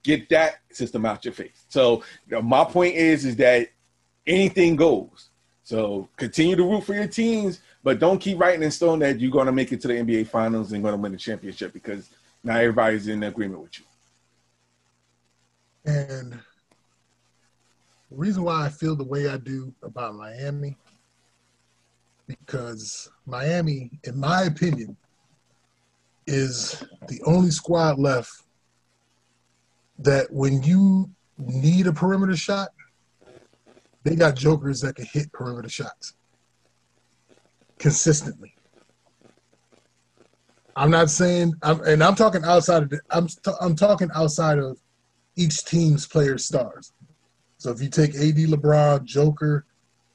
get 0.02 0.28
that 0.30 0.60
system 0.72 1.06
out 1.06 1.24
your 1.24 1.34
face. 1.34 1.64
So 1.68 2.02
you 2.26 2.36
know, 2.36 2.42
my 2.42 2.64
point 2.64 2.96
is 2.96 3.24
is 3.24 3.36
that 3.36 3.68
anything 4.26 4.76
goes. 4.76 5.29
So 5.70 6.08
continue 6.16 6.56
to 6.56 6.64
root 6.64 6.82
for 6.82 6.94
your 6.94 7.06
teams, 7.06 7.60
but 7.84 8.00
don't 8.00 8.18
keep 8.18 8.40
writing 8.40 8.64
in 8.64 8.72
stone 8.72 8.98
that 8.98 9.20
you're 9.20 9.30
going 9.30 9.46
to 9.46 9.52
make 9.52 9.70
it 9.70 9.80
to 9.82 9.86
the 9.86 9.94
NBA 9.94 10.26
Finals 10.26 10.72
and 10.72 10.82
going 10.82 10.94
to 10.94 11.00
win 11.00 11.12
the 11.12 11.18
championship 11.18 11.72
because 11.72 12.10
not 12.42 12.56
everybody's 12.56 13.06
in 13.06 13.22
agreement 13.22 13.62
with 13.62 13.78
you. 13.78 13.84
And 15.86 16.32
the 16.32 18.16
reason 18.16 18.42
why 18.42 18.66
I 18.66 18.68
feel 18.68 18.96
the 18.96 19.04
way 19.04 19.28
I 19.28 19.36
do 19.36 19.72
about 19.84 20.16
Miami, 20.16 20.76
because 22.26 23.08
Miami, 23.24 23.92
in 24.02 24.18
my 24.18 24.42
opinion, 24.42 24.96
is 26.26 26.82
the 27.06 27.22
only 27.26 27.52
squad 27.52 27.96
left 27.96 28.42
that 30.00 30.32
when 30.32 30.64
you 30.64 31.08
need 31.38 31.86
a 31.86 31.92
perimeter 31.92 32.34
shot, 32.34 32.70
they 34.04 34.16
got 34.16 34.36
jokers 34.36 34.80
that 34.80 34.96
can 34.96 35.06
hit 35.06 35.32
perimeter 35.32 35.68
shots 35.68 36.14
consistently. 37.78 38.54
I'm 40.76 40.90
not 40.90 41.10
saying, 41.10 41.54
I'm, 41.62 41.80
and 41.82 42.02
I'm 42.02 42.14
talking 42.14 42.44
outside 42.44 42.84
of 42.84 42.90
the, 42.90 43.00
I'm 43.10 43.26
I'm 43.60 43.74
talking 43.76 44.08
outside 44.14 44.58
of 44.58 44.78
each 45.36 45.64
team's 45.64 46.06
player 46.06 46.38
stars. 46.38 46.92
So 47.58 47.70
if 47.70 47.82
you 47.82 47.90
take 47.90 48.14
AD, 48.14 48.36
LeBron, 48.36 49.04
Joker, 49.04 49.66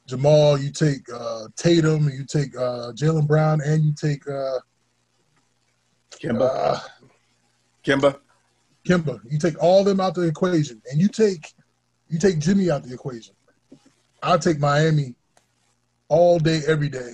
Jamal, 0.08 0.58
you 0.58 0.72
take 0.72 1.02
uh, 1.14 1.48
Tatum, 1.56 2.10
you 2.10 2.26
take 2.26 2.56
uh, 2.56 2.92
Jaylen 2.94 3.28
Brown, 3.28 3.62
and 3.64 3.84
you 3.84 3.94
take 3.94 4.28
uh, 4.28 4.60
Kemba, 6.12 6.50
uh, 6.52 6.80
Kemba, 7.84 8.18
Kemba. 8.88 9.20
You 9.30 9.38
take 9.38 9.62
all 9.62 9.84
them 9.84 10.00
out 10.00 10.16
the 10.16 10.22
equation, 10.22 10.82
and 10.92 11.00
you 11.00 11.08
take 11.08 11.54
you 12.08 12.18
take 12.18 12.40
Jimmy 12.40 12.72
out 12.72 12.84
the 12.84 12.94
equation. 12.94 13.35
I'll 14.24 14.40
take 14.40 14.60
Miami 14.60 15.16
all 16.08 16.40
day, 16.40 16.62
every 16.68 16.90
day, 16.90 17.12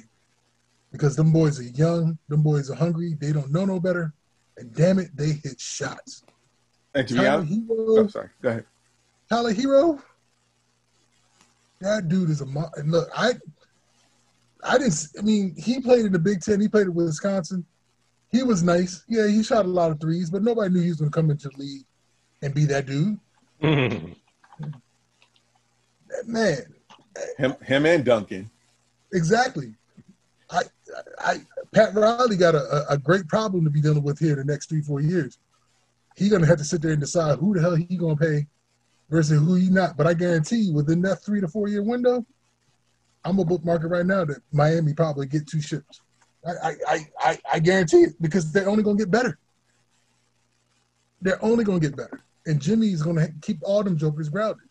because 0.91 1.15
them 1.15 1.31
boys 1.31 1.59
are 1.59 1.63
young, 1.63 2.17
them 2.29 2.41
boys 2.43 2.69
are 2.69 2.75
hungry, 2.75 3.15
they 3.19 3.31
don't 3.31 3.51
know 3.51 3.65
no 3.65 3.79
better, 3.79 4.13
and 4.57 4.73
damn 4.73 4.99
it, 4.99 5.15
they 5.15 5.33
hit 5.43 5.59
shots. 5.59 6.23
and 6.95 7.07
to 7.07 7.13
be 7.13 7.19
honest, 7.27 7.51
Herro, 7.53 7.97
oh, 7.99 8.07
sorry, 8.07 8.29
go 8.41 8.49
ahead. 8.49 8.65
Tyler 9.29 9.53
Herro, 9.53 10.01
that 11.79 12.07
dude 12.09 12.29
is 12.29 12.41
a 12.41 12.45
mo- 12.45 12.69
and 12.75 12.91
look. 12.91 13.09
I, 13.15 13.33
I 14.63 14.73
didn't. 14.77 14.91
s- 14.93 15.15
I 15.17 15.21
mean, 15.21 15.55
he 15.57 15.79
played 15.79 16.05
in 16.05 16.11
the 16.11 16.19
Big 16.19 16.41
Ten. 16.41 16.59
He 16.61 16.67
played 16.67 16.87
at 16.87 16.93
Wisconsin. 16.93 17.65
He 18.29 18.43
was 18.43 18.61
nice. 18.61 19.03
Yeah, 19.07 19.27
he 19.27 19.41
shot 19.41 19.65
a 19.65 19.69
lot 19.69 19.91
of 19.91 19.99
threes, 19.99 20.29
but 20.29 20.43
nobody 20.43 20.69
knew 20.73 20.81
he 20.81 20.89
was 20.89 20.97
going 20.99 21.11
to 21.11 21.15
come 21.15 21.31
into 21.31 21.49
the 21.49 21.57
league 21.57 21.85
and 22.41 22.53
be 22.53 22.65
that 22.65 22.85
dude. 22.85 23.17
That 23.61 24.15
man, 26.27 26.57
Him, 27.37 27.55
him 27.63 27.85
and 27.85 28.03
Duncan. 28.05 28.49
exactly. 29.13 29.73
I, 30.49 30.61
I, 31.19 31.41
Pat 31.73 31.93
Riley 31.95 32.35
got 32.35 32.55
a, 32.55 32.59
a- 32.89 32.93
a 32.93 32.97
great 32.97 33.27
problem 33.27 33.63
to 33.63 33.69
be 33.69 33.81
dealing 33.81 34.03
with 34.03 34.19
here 34.19 34.35
the 34.35 34.43
next 34.43 34.67
three, 34.69 34.81
four 34.81 34.99
years. 34.99 35.37
He 36.17 36.27
gonna 36.29 36.45
have 36.47 36.57
to 36.57 36.63
sit 36.65 36.81
there 36.81 36.91
and 36.91 36.99
decide 36.99 37.39
who 37.39 37.53
the 37.53 37.61
hell 37.61 37.75
he 37.75 37.95
gonna 37.95 38.17
pay 38.17 38.45
versus 39.09 39.39
who 39.39 39.55
he 39.55 39.69
not. 39.69 39.95
But 39.95 40.07
I 40.07 40.13
guarantee 40.13 40.57
you, 40.57 40.73
within 40.73 41.01
that 41.03 41.23
three 41.23 41.39
to 41.41 41.47
four 41.47 41.67
year 41.69 41.83
window, 41.83 42.25
I'm 43.23 43.37
gonna 43.37 43.47
bookmark 43.47 43.83
it 43.83 43.87
right 43.87 44.05
now 44.05 44.25
that 44.25 44.41
Miami 44.51 44.93
probably 44.93 45.27
get 45.27 45.47
two 45.47 45.61
ships. 45.61 46.01
I, 46.45 46.71
I, 46.87 47.07
I, 47.19 47.39
I 47.53 47.59
guarantee 47.59 48.01
it 48.03 48.13
because 48.21 48.51
they're 48.51 48.67
only 48.69 48.83
gonna 48.83 48.97
get 48.97 49.09
better. 49.11 49.37
They're 51.21 51.43
only 51.43 51.63
gonna 51.63 51.79
get 51.79 51.95
better, 51.95 52.19
and 52.45 52.59
Jimmy's 52.59 53.01
gonna 53.03 53.29
keep 53.41 53.59
all 53.63 53.83
them 53.83 53.95
jokers 53.97 54.27
grounded. 54.27 54.67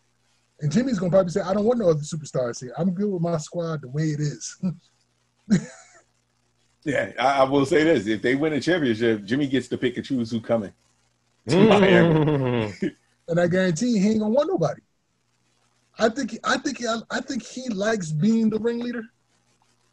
And 0.60 0.70
Jimmy's 0.70 0.98
gonna 0.98 1.10
probably 1.10 1.32
say, 1.32 1.40
"I 1.40 1.54
don't 1.54 1.64
want 1.64 1.78
no 1.78 1.90
other 1.90 2.00
superstars 2.00 2.60
here. 2.60 2.74
I'm 2.76 2.92
good 2.92 3.10
with 3.10 3.22
my 3.22 3.38
squad 3.38 3.82
the 3.82 3.88
way 3.88 4.10
it 4.10 4.20
is." 4.20 4.56
Yeah, 6.84 7.12
I, 7.18 7.40
I 7.40 7.44
will 7.44 7.66
say 7.66 7.84
this: 7.84 8.06
if 8.06 8.22
they 8.22 8.34
win 8.34 8.54
a 8.54 8.60
championship, 8.60 9.24
Jimmy 9.24 9.46
gets 9.46 9.68
to 9.68 9.78
pick 9.78 9.96
and 9.96 10.06
choose 10.06 10.30
who's 10.30 10.42
coming. 10.42 10.72
to 11.48 11.56
mm. 11.56 11.68
Miami. 11.68 12.94
and 13.28 13.40
I 13.40 13.46
guarantee 13.46 13.98
he 13.98 14.10
ain't 14.10 14.20
gonna 14.20 14.32
want 14.32 14.48
nobody. 14.50 14.80
I 15.98 16.08
think 16.08 16.38
I 16.44 16.56
think 16.56 16.80
I 17.10 17.20
think 17.20 17.42
he 17.42 17.68
likes 17.68 18.12
being 18.12 18.48
the 18.48 18.58
ringleader. 18.58 19.04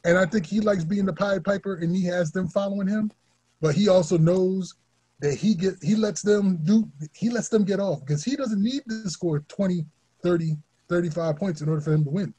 and 0.05 0.17
I 0.17 0.25
think 0.25 0.45
he 0.45 0.61
likes 0.61 0.85
being 0.85 1.05
the 1.05 1.13
Pied 1.13 1.43
Piper, 1.43 1.75
and 1.75 1.93
he 1.93 2.05
has 2.05 2.31
them 2.31 2.47
following 2.47 2.87
him. 2.87 3.11
But 3.59 3.75
he 3.75 3.89
also 3.89 4.17
knows 4.17 4.75
that 5.19 5.33
he 5.33 5.55
get 5.55 5.75
he 5.81 5.95
lets 5.95 6.21
them 6.21 6.59
do 6.63 6.89
he 7.13 7.29
lets 7.29 7.49
them 7.49 7.65
get 7.65 7.81
off 7.81 7.99
because 8.05 8.23
he 8.23 8.37
doesn't 8.37 8.63
need 8.63 8.83
to 8.87 9.09
score 9.09 9.39
20, 9.39 9.85
30, 10.27 10.57
35 10.89 11.35
points 11.37 11.61
in 11.61 11.69
order 11.69 11.81
for 11.81 11.93
him 11.93 12.03
to 12.03 12.09
win. 12.09 12.33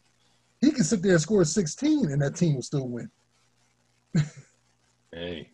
He 0.60 0.70
can 0.70 0.84
sit 0.84 1.02
there 1.02 1.12
and 1.12 1.20
score 1.20 1.44
16, 1.44 2.10
and 2.10 2.20
that 2.20 2.36
team 2.36 2.56
will 2.56 2.62
still 2.62 2.88
win. 2.88 3.10
hey, 5.12 5.48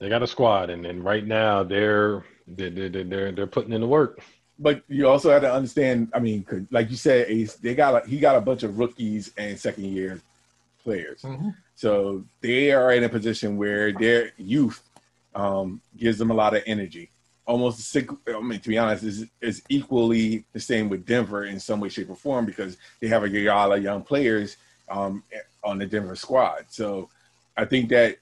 they 0.00 0.08
got 0.08 0.22
a 0.22 0.26
squad, 0.26 0.70
and, 0.70 0.84
and 0.84 1.04
right 1.04 1.24
now 1.24 1.62
they're 1.62 2.24
they're, 2.46 2.70
they're 2.70 3.04
they're 3.04 3.32
they're 3.32 3.46
putting 3.46 3.72
in 3.72 3.80
the 3.80 3.86
work. 3.86 4.20
But 4.58 4.82
you 4.88 5.08
also 5.08 5.30
have 5.30 5.42
to 5.42 5.52
understand. 5.52 6.10
I 6.14 6.18
mean, 6.18 6.66
like 6.70 6.90
you 6.90 6.96
said, 6.96 7.26
Ace, 7.28 7.54
they 7.54 7.74
got 7.74 8.04
a, 8.04 8.08
he 8.08 8.18
got 8.18 8.36
a 8.36 8.40
bunch 8.40 8.62
of 8.62 8.78
rookies 8.78 9.32
and 9.36 9.58
second 9.58 9.84
year 9.84 10.20
players, 10.82 11.22
mm-hmm. 11.22 11.50
so 11.74 12.24
they 12.40 12.72
are 12.72 12.92
in 12.92 13.04
a 13.04 13.08
position 13.08 13.56
where 13.56 13.92
their 13.92 14.32
youth 14.38 14.82
um, 15.34 15.80
gives 15.96 16.18
them 16.18 16.30
a 16.30 16.34
lot 16.34 16.56
of 16.56 16.62
energy. 16.66 17.10
Almost, 17.46 17.80
sick. 17.80 18.08
I 18.26 18.40
mean, 18.40 18.60
to 18.60 18.68
be 18.68 18.78
honest, 18.78 19.04
is 19.04 19.26
is 19.40 19.62
equally 19.68 20.44
the 20.52 20.60
same 20.60 20.88
with 20.88 21.04
Denver 21.04 21.44
in 21.44 21.60
some 21.60 21.78
way, 21.80 21.90
shape, 21.90 22.08
or 22.08 22.16
form 22.16 22.46
because 22.46 22.78
they 23.00 23.08
have 23.08 23.24
a 23.24 23.28
lot 23.28 23.76
of 23.76 23.82
young 23.82 24.02
players 24.02 24.56
um, 24.88 25.22
on 25.62 25.78
the 25.78 25.86
Denver 25.86 26.16
squad. 26.16 26.64
So 26.68 27.10
I 27.56 27.64
think 27.66 27.90
that 27.90 28.16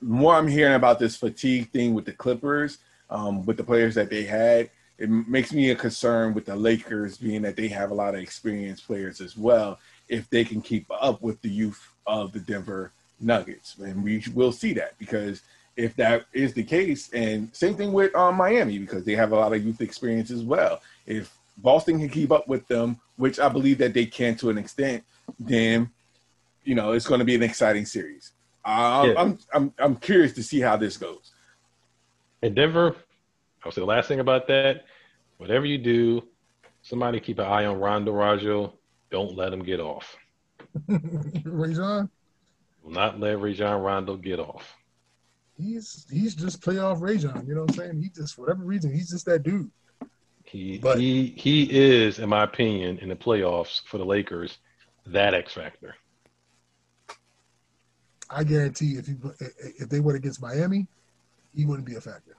more 0.00 0.34
I'm 0.34 0.48
hearing 0.48 0.74
about 0.74 0.98
this 0.98 1.16
fatigue 1.16 1.70
thing 1.70 1.94
with 1.94 2.04
the 2.04 2.12
Clippers, 2.12 2.78
um, 3.10 3.44
with 3.44 3.56
the 3.56 3.64
players 3.64 3.94
that 3.94 4.10
they 4.10 4.24
had, 4.24 4.70
it 4.98 5.10
makes 5.10 5.52
me 5.52 5.70
a 5.70 5.76
concern 5.76 6.32
with 6.32 6.46
the 6.46 6.56
Lakers, 6.56 7.18
being 7.18 7.42
that 7.42 7.56
they 7.56 7.68
have 7.68 7.90
a 7.90 7.94
lot 7.94 8.14
of 8.14 8.20
experienced 8.20 8.86
players 8.86 9.20
as 9.20 9.36
well. 9.36 9.78
If 10.08 10.30
they 10.30 10.44
can 10.44 10.62
keep 10.62 10.86
up 10.90 11.20
with 11.20 11.40
the 11.42 11.50
youth 11.50 11.92
of 12.06 12.32
the 12.32 12.40
Denver 12.40 12.92
Nuggets, 13.20 13.76
and 13.78 14.02
we 14.02 14.22
will 14.34 14.52
see 14.52 14.72
that 14.74 14.98
because 14.98 15.42
if 15.76 15.94
that 15.96 16.24
is 16.32 16.54
the 16.54 16.64
case, 16.64 17.12
and 17.12 17.54
same 17.54 17.74
thing 17.74 17.92
with 17.92 18.14
um, 18.14 18.36
Miami 18.36 18.78
because 18.78 19.04
they 19.04 19.14
have 19.14 19.32
a 19.32 19.36
lot 19.36 19.52
of 19.52 19.64
youth 19.64 19.80
experience 19.80 20.30
as 20.30 20.42
well. 20.42 20.80
If 21.06 21.36
Boston 21.58 21.98
can 21.98 22.08
keep 22.08 22.32
up 22.32 22.48
with 22.48 22.66
them, 22.66 22.98
which 23.16 23.38
I 23.38 23.48
believe 23.48 23.78
that 23.78 23.94
they 23.94 24.06
can 24.06 24.36
to 24.36 24.50
an 24.50 24.58
extent, 24.58 25.04
then 25.38 25.90
you 26.64 26.74
know 26.74 26.92
it's 26.92 27.06
going 27.06 27.18
to 27.18 27.24
be 27.24 27.34
an 27.34 27.42
exciting 27.42 27.84
series. 27.84 28.32
Yeah. 28.66 29.14
I'm 29.18 29.38
I'm 29.54 29.72
I'm 29.78 29.96
curious 29.96 30.32
to 30.34 30.42
see 30.42 30.60
how 30.60 30.76
this 30.76 30.96
goes. 30.96 31.32
In 32.42 32.54
Denver, 32.54 32.96
I'll 33.64 33.72
say 33.72 33.82
the 33.82 33.86
last 33.86 34.08
thing 34.08 34.20
about 34.20 34.46
that. 34.48 34.84
Whatever 35.36 35.66
you 35.66 35.78
do, 35.78 36.26
somebody 36.82 37.20
keep 37.20 37.38
an 37.38 37.46
eye 37.46 37.66
on 37.66 37.78
Rondo 37.78 38.12
Rajo. 38.12 38.72
Don't 39.10 39.36
let 39.36 39.52
him 39.52 39.62
get 39.62 39.80
off. 39.80 40.16
Rajon? 41.44 42.08
Will 42.82 42.92
not 42.92 43.20
let 43.20 43.40
Rajon 43.40 43.82
Rondo 43.82 44.16
get 44.16 44.40
off 44.40 44.76
he's 45.58 46.06
he's 46.10 46.34
just 46.34 46.60
playoff 46.60 47.00
Rajon. 47.00 47.44
You 47.46 47.54
know 47.54 47.62
what 47.62 47.70
I'm 47.70 47.76
saying? 47.76 48.02
He 48.02 48.08
just 48.08 48.34
for 48.34 48.42
whatever 48.42 48.64
reason 48.64 48.92
he's 48.92 49.10
just 49.10 49.26
that 49.26 49.42
dude. 49.42 49.70
He 50.44 50.78
but, 50.78 50.98
he 50.98 51.34
he 51.36 51.68
is, 51.70 52.18
in 52.18 52.28
my 52.28 52.44
opinion, 52.44 52.98
in 52.98 53.08
the 53.08 53.16
playoffs 53.16 53.82
for 53.86 53.98
the 53.98 54.04
Lakers, 54.04 54.58
that 55.06 55.34
X 55.34 55.54
factor. 55.54 55.96
I 58.30 58.44
guarantee 58.44 58.92
if 58.92 59.06
he 59.06 59.14
if 59.78 59.88
they 59.88 60.00
went 60.00 60.18
against 60.18 60.40
Miami, 60.40 60.86
he 61.54 61.66
wouldn't 61.66 61.86
be 61.86 61.96
a 61.96 62.00
factor. 62.00 62.36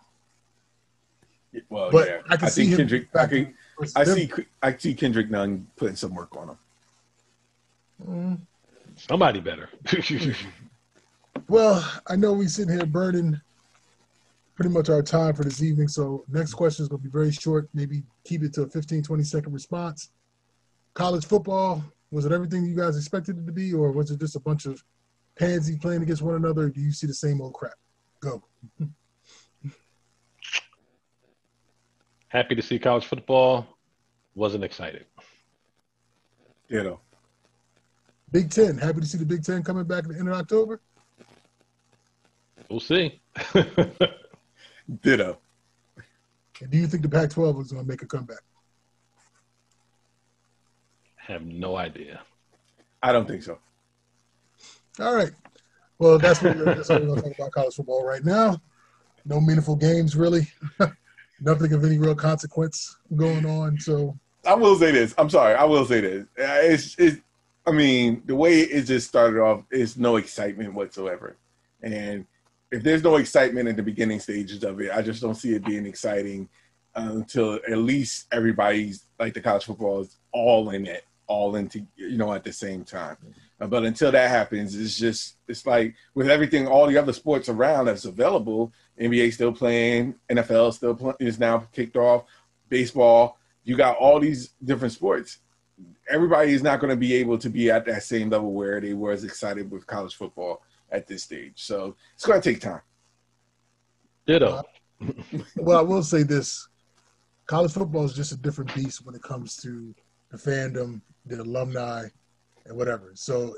Well, 1.69 1.91
but 1.91 2.07
yeah. 2.07 2.21
I 2.29 2.37
can 2.37 2.45
I 2.45 2.49
see 2.49 2.75
Kendrick. 2.75 3.07
I, 3.15 3.25
can, 3.25 3.53
I 3.95 4.03
see 4.03 4.29
I 4.61 4.77
see 4.77 4.93
Kendrick 4.93 5.29
Nunn 5.29 5.67
putting 5.75 5.95
some 5.95 6.13
work 6.13 6.35
on 6.35 6.49
him. 6.49 6.57
Mm. 8.07 8.39
Somebody 8.95 9.39
better. 9.39 9.69
Well, 11.49 11.89
I 12.07 12.17
know 12.17 12.33
we're 12.33 12.49
sitting 12.49 12.75
here 12.75 12.85
burning 12.85 13.39
pretty 14.55 14.69
much 14.69 14.89
our 14.89 15.01
time 15.01 15.33
for 15.33 15.43
this 15.43 15.63
evening. 15.63 15.87
So 15.87 16.25
next 16.27 16.53
question 16.53 16.83
is 16.83 16.89
going 16.89 17.01
to 17.01 17.07
be 17.07 17.11
very 17.11 17.31
short. 17.31 17.69
Maybe 17.73 18.03
keep 18.25 18.43
it 18.43 18.53
to 18.55 18.63
a 18.63 18.69
15, 18.69 19.03
20 19.03 19.23
second 19.23 19.53
response. 19.53 20.09
College 20.93 21.25
football, 21.25 21.83
was 22.11 22.25
it 22.25 22.33
everything 22.33 22.65
you 22.65 22.75
guys 22.75 22.97
expected 22.97 23.37
it 23.37 23.45
to 23.45 23.51
be, 23.53 23.73
or 23.73 23.91
was 23.91 24.11
it 24.11 24.19
just 24.19 24.35
a 24.35 24.39
bunch 24.41 24.65
of 24.65 24.83
pansy 25.37 25.77
playing 25.77 26.01
against 26.01 26.21
one 26.21 26.35
another? 26.35 26.69
Do 26.69 26.81
you 26.81 26.91
see 26.91 27.07
the 27.07 27.13
same 27.13 27.39
old 27.39 27.53
crap? 27.53 27.75
Go. 28.19 28.43
Happy 32.27 32.55
to 32.55 32.61
see 32.61 32.77
college 32.77 33.05
football. 33.05 33.65
Wasn't 34.35 34.65
excited. 34.65 35.05
You 36.67 36.83
know. 36.83 36.99
Big 38.31 38.49
Ten. 38.49 38.77
Happy 38.77 38.99
to 38.99 39.05
see 39.05 39.17
the 39.17 39.25
Big 39.25 39.43
Ten 39.43 39.63
coming 39.63 39.85
back 39.85 40.03
at 40.03 40.09
the 40.09 40.19
end 40.19 40.27
of 40.27 40.33
October. 40.33 40.81
We'll 42.69 42.79
see. 42.79 43.21
Ditto. 45.01 45.37
do 46.69 46.77
you 46.77 46.87
think 46.87 47.03
the 47.03 47.09
Pac-12 47.09 47.61
is 47.61 47.71
going 47.71 47.83
to 47.83 47.89
make 47.89 48.01
a 48.01 48.05
comeback? 48.05 48.39
Have 51.15 51.45
no 51.45 51.75
idea. 51.75 52.21
I 53.03 53.11
don't 53.11 53.27
think 53.27 53.43
so. 53.43 53.59
All 54.99 55.13
right. 55.15 55.31
Well, 55.99 56.17
that's 56.17 56.41
what 56.41 56.55
we're, 56.55 56.75
that's 56.75 56.89
what 56.89 57.01
we're 57.01 57.07
going 57.07 57.21
to 57.21 57.29
talk 57.29 57.37
about 57.37 57.51
college 57.51 57.75
football 57.75 58.05
right 58.05 58.23
now. 58.23 58.61
No 59.25 59.41
meaningful 59.41 59.75
games, 59.75 60.15
really. 60.15 60.47
Nothing 61.41 61.73
of 61.73 61.83
any 61.83 61.97
real 61.97 62.15
consequence 62.15 62.95
going 63.15 63.45
on. 63.45 63.79
So 63.79 64.17
I 64.45 64.55
will 64.55 64.77
say 64.77 64.91
this. 64.91 65.13
I'm 65.17 65.29
sorry. 65.29 65.55
I 65.55 65.65
will 65.65 65.85
say 65.85 66.01
this. 66.01 66.23
Uh, 66.39 66.59
it's, 66.63 66.95
it's 66.97 67.17
I 67.65 67.71
mean, 67.71 68.23
the 68.25 68.35
way 68.35 68.61
it 68.61 68.83
just 68.83 69.07
started 69.07 69.41
off 69.41 69.63
is 69.69 69.97
no 69.97 70.15
excitement 70.15 70.73
whatsoever, 70.73 71.35
and 71.83 72.25
if 72.71 72.83
there's 72.83 73.03
no 73.03 73.15
excitement 73.15 73.69
in 73.69 73.75
the 73.75 73.83
beginning 73.83 74.19
stages 74.19 74.63
of 74.63 74.81
it, 74.81 74.91
I 74.91 75.01
just 75.01 75.21
don't 75.21 75.35
see 75.35 75.53
it 75.53 75.65
being 75.65 75.85
exciting 75.85 76.49
until 76.95 77.55
at 77.55 77.77
least 77.77 78.27
everybody's 78.31 79.05
like 79.19 79.33
the 79.33 79.41
college 79.41 79.65
football 79.65 80.01
is 80.01 80.17
all 80.31 80.71
in 80.71 80.85
it, 80.85 81.05
all 81.27 81.55
into 81.55 81.85
you 81.95 82.17
know 82.17 82.33
at 82.33 82.43
the 82.43 82.51
same 82.51 82.83
time. 82.83 83.17
Uh, 83.59 83.67
but 83.67 83.85
until 83.85 84.11
that 84.11 84.29
happens, 84.29 84.75
it's 84.75 84.97
just 84.97 85.37
it's 85.47 85.65
like 85.65 85.95
with 86.13 86.29
everything, 86.29 86.67
all 86.67 86.87
the 86.87 86.97
other 86.97 87.13
sports 87.13 87.49
around 87.49 87.85
that's 87.85 88.05
available. 88.05 88.71
NBA 88.99 89.33
still 89.33 89.53
playing, 89.53 90.15
NFL 90.29 90.73
still 90.73 90.95
play, 90.95 91.13
is 91.19 91.39
now 91.39 91.59
kicked 91.71 91.95
off, 91.95 92.25
baseball. 92.67 93.37
You 93.63 93.77
got 93.77 93.97
all 93.97 94.19
these 94.19 94.53
different 94.63 94.93
sports. 94.93 95.39
Everybody 96.09 96.53
is 96.53 96.63
not 96.63 96.79
going 96.79 96.89
to 96.89 96.97
be 96.97 97.13
able 97.15 97.37
to 97.37 97.49
be 97.49 97.69
at 97.69 97.85
that 97.85 98.03
same 98.03 98.29
level 98.29 98.53
where 98.53 98.79
they 98.81 98.93
were 98.93 99.11
as 99.11 99.23
excited 99.23 99.69
with 99.69 99.85
college 99.85 100.15
football 100.15 100.63
at 100.91 101.07
this 101.07 101.23
stage. 101.23 101.53
So 101.55 101.95
it's 102.13 102.25
going 102.25 102.41
to 102.41 102.53
take 102.53 102.61
time. 102.61 102.81
Ditto. 104.25 104.63
Uh, 105.01 105.11
well, 105.57 105.79
I 105.79 105.81
will 105.81 106.03
say 106.03 106.23
this: 106.23 106.67
college 107.45 107.71
football 107.71 108.05
is 108.05 108.13
just 108.13 108.31
a 108.31 108.37
different 108.37 108.73
beast 108.75 109.05
when 109.05 109.15
it 109.15 109.23
comes 109.23 109.55
to 109.57 109.93
the 110.31 110.37
fandom, 110.37 111.01
the 111.25 111.41
alumni, 111.41 112.05
and 112.65 112.77
whatever. 112.77 113.11
So 113.15 113.55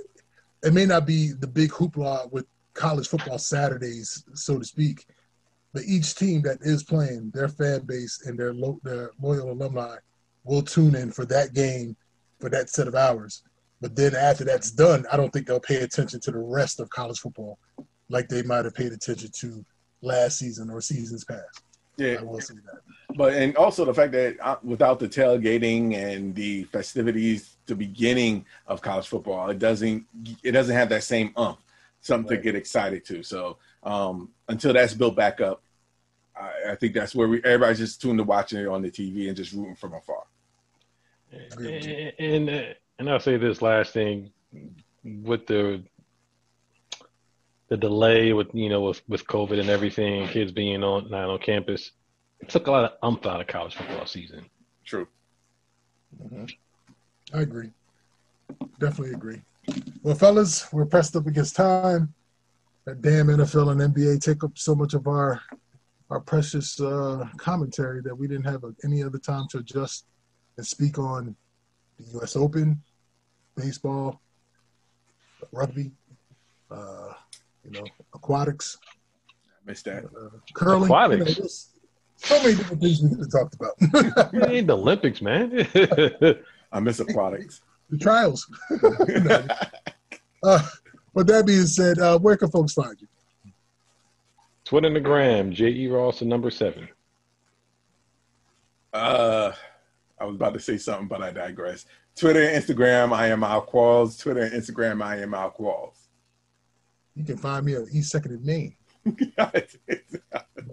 it 0.63 0.73
may 0.73 0.85
not 0.85 1.05
be 1.05 1.31
the 1.31 1.47
big 1.47 1.71
hoopla 1.71 2.31
with 2.31 2.45
college 2.73 3.07
football 3.07 3.37
Saturdays, 3.37 4.23
so 4.33 4.59
to 4.59 4.65
speak, 4.65 5.05
but 5.73 5.83
each 5.85 6.15
team 6.15 6.41
that 6.43 6.59
is 6.61 6.83
playing, 6.83 7.31
their 7.33 7.49
fan 7.49 7.81
base 7.81 8.23
and 8.25 8.37
their 8.37 8.53
lo- 8.53 8.79
their 8.83 9.11
loyal 9.21 9.51
alumni 9.51 9.95
will 10.43 10.61
tune 10.61 10.95
in 10.95 11.11
for 11.11 11.25
that 11.25 11.53
game 11.53 11.95
for 12.39 12.49
that 12.49 12.69
set 12.69 12.87
of 12.87 12.95
hours. 12.95 13.43
But 13.81 13.95
then 13.95 14.15
after 14.15 14.43
that's 14.43 14.71
done, 14.71 15.05
I 15.11 15.17
don't 15.17 15.31
think 15.31 15.47
they'll 15.47 15.59
pay 15.59 15.77
attention 15.77 16.19
to 16.21 16.31
the 16.31 16.39
rest 16.39 16.79
of 16.79 16.89
college 16.89 17.19
football 17.19 17.57
like 18.09 18.27
they 18.27 18.41
might 18.43 18.65
have 18.65 18.75
paid 18.75 18.91
attention 18.91 19.29
to 19.39 19.65
last 20.01 20.39
season 20.39 20.69
or 20.69 20.81
seasons 20.81 21.23
past. 21.23 21.63
Yeah, 21.97 22.17
I 22.19 22.23
will 22.23 22.39
say 22.39 22.55
that. 22.55 22.81
But 23.15 23.33
and 23.33 23.55
also 23.57 23.85
the 23.85 23.93
fact 23.93 24.13
that 24.13 24.63
without 24.63 24.99
the 24.99 25.09
tailgating 25.09 25.95
and 25.95 26.33
the 26.33 26.63
festivities, 26.65 27.57
the 27.65 27.75
beginning 27.75 28.45
of 28.67 28.81
college 28.81 29.07
football, 29.07 29.49
it 29.49 29.59
doesn't 29.59 30.05
it 30.43 30.51
doesn't 30.51 30.75
have 30.75 30.89
that 30.89 31.03
same 31.03 31.33
ump, 31.35 31.59
something 32.01 32.29
right. 32.29 32.37
to 32.37 32.41
get 32.41 32.55
excited 32.55 33.03
to. 33.05 33.21
So 33.23 33.57
um, 33.83 34.29
until 34.47 34.73
that's 34.73 34.93
built 34.93 35.15
back 35.15 35.41
up, 35.41 35.61
I, 36.39 36.71
I 36.71 36.75
think 36.75 36.93
that's 36.93 37.13
where 37.13 37.27
we 37.27 37.43
everybody's 37.43 37.79
just 37.79 38.01
tuned 38.01 38.19
to 38.19 38.23
watching 38.23 38.59
it 38.59 38.67
on 38.67 38.81
the 38.81 38.91
TV 38.91 39.27
and 39.27 39.35
just 39.35 39.51
rooting 39.51 39.75
from 39.75 39.93
afar. 39.93 40.23
And, 41.31 42.13
and 42.17 42.49
uh, 42.49 42.73
and 42.99 43.09
I'll 43.09 43.19
say 43.19 43.37
this 43.37 43.61
last 43.61 43.93
thing 43.93 44.31
with 45.03 45.47
the 45.47 45.81
the 47.69 47.77
delay 47.77 48.33
with 48.33 48.47
you 48.53 48.69
know 48.69 48.81
with, 48.81 49.01
with 49.07 49.25
COVID 49.25 49.59
and 49.59 49.69
everything, 49.69 50.27
kids 50.27 50.51
being 50.51 50.83
on 50.83 51.09
not 51.09 51.29
on 51.29 51.39
campus, 51.39 51.91
it 52.41 52.49
took 52.49 52.67
a 52.67 52.71
lot 52.71 52.83
of 52.83 52.91
umph 53.01 53.25
out 53.25 53.41
of 53.41 53.47
college 53.47 53.75
football 53.75 54.05
season. 54.05 54.45
True. 54.85 55.07
Mm-hmm. 56.21 56.45
I 57.33 57.41
agree. 57.41 57.69
Definitely 58.79 59.13
agree. 59.13 59.41
Well, 60.01 60.15
fellas, 60.15 60.71
we're 60.73 60.85
pressed 60.85 61.15
up 61.15 61.27
against 61.27 61.55
time. 61.55 62.13
That 62.85 63.01
damn 63.01 63.27
NFL 63.27 63.71
and 63.71 63.93
NBA 63.93 64.21
take 64.21 64.43
up 64.43 64.57
so 64.57 64.75
much 64.75 64.93
of 64.93 65.07
our 65.07 65.41
our 66.09 66.19
precious 66.19 66.79
uh, 66.81 67.27
commentary 67.37 68.01
that 68.01 68.15
we 68.15 68.27
didn't 68.27 68.45
have 68.45 68.63
any 68.83 69.03
other 69.03 69.19
time 69.19 69.47
to 69.51 69.59
adjust 69.59 70.05
and 70.57 70.65
speak 70.65 70.97
on 70.97 71.35
the 71.99 72.05
U.S. 72.13 72.35
Open, 72.35 72.81
baseball, 73.59 74.19
rugby, 75.51 75.91
uh, 76.71 77.13
you 77.65 77.71
know, 77.71 77.85
aquatics, 78.13 78.77
I 79.27 79.69
missed 79.69 79.85
that. 79.85 80.05
uh, 80.05 80.29
curling. 80.53 80.83
Aquatics? 80.85 81.35
You 81.37 81.43
know, 81.43 81.49
so 82.21 82.43
many 82.43 82.55
different 82.55 82.81
things 82.81 83.01
we 83.01 83.09
could 83.09 83.19
have 83.19 83.31
talked 83.31 83.55
about. 83.55 83.73
It 84.33 84.49
ain't 84.51 84.67
the 84.67 84.77
Olympics, 84.77 85.21
man. 85.21 85.67
I 86.71 86.79
miss 86.79 86.99
aquatics. 86.99 87.61
the 87.89 87.97
trials. 87.97 88.47
Uh, 90.41 90.61
with 91.13 91.27
that 91.27 91.45
being 91.45 91.65
said, 91.65 91.99
uh, 91.99 92.17
where 92.17 92.37
can 92.37 92.49
folks 92.49 92.71
find 92.71 92.95
you? 93.01 93.07
Twitter 94.63 94.87
and 94.87 94.95
the 94.95 95.01
gram, 95.01 95.51
J.E. 95.51 95.87
Ross, 95.89 96.19
the 96.19 96.25
number 96.25 96.49
seven. 96.49 96.87
Uh, 98.93 99.51
I 100.17 100.23
was 100.23 100.35
about 100.35 100.53
to 100.53 100.59
say 100.61 100.77
something, 100.77 101.09
but 101.09 101.21
I 101.21 101.31
digress. 101.31 101.85
Twitter 102.19 102.43
and 102.43 102.61
Instagram, 102.61 103.13
I 103.13 103.27
am 103.27 103.45
Al 103.45 103.65
Qualls. 103.65 104.19
Twitter 104.19 104.41
and 104.41 104.51
Instagram, 104.51 105.01
I 105.01 105.21
am 105.21 105.33
Al 105.33 105.51
Qualls. 105.51 106.07
You 107.15 107.23
can 107.23 107.37
find 107.37 107.65
me 107.65 107.77
on 107.77 107.87
East 107.93 108.11
Second 108.11 108.33
and 108.33 108.43
Main. 108.45 108.75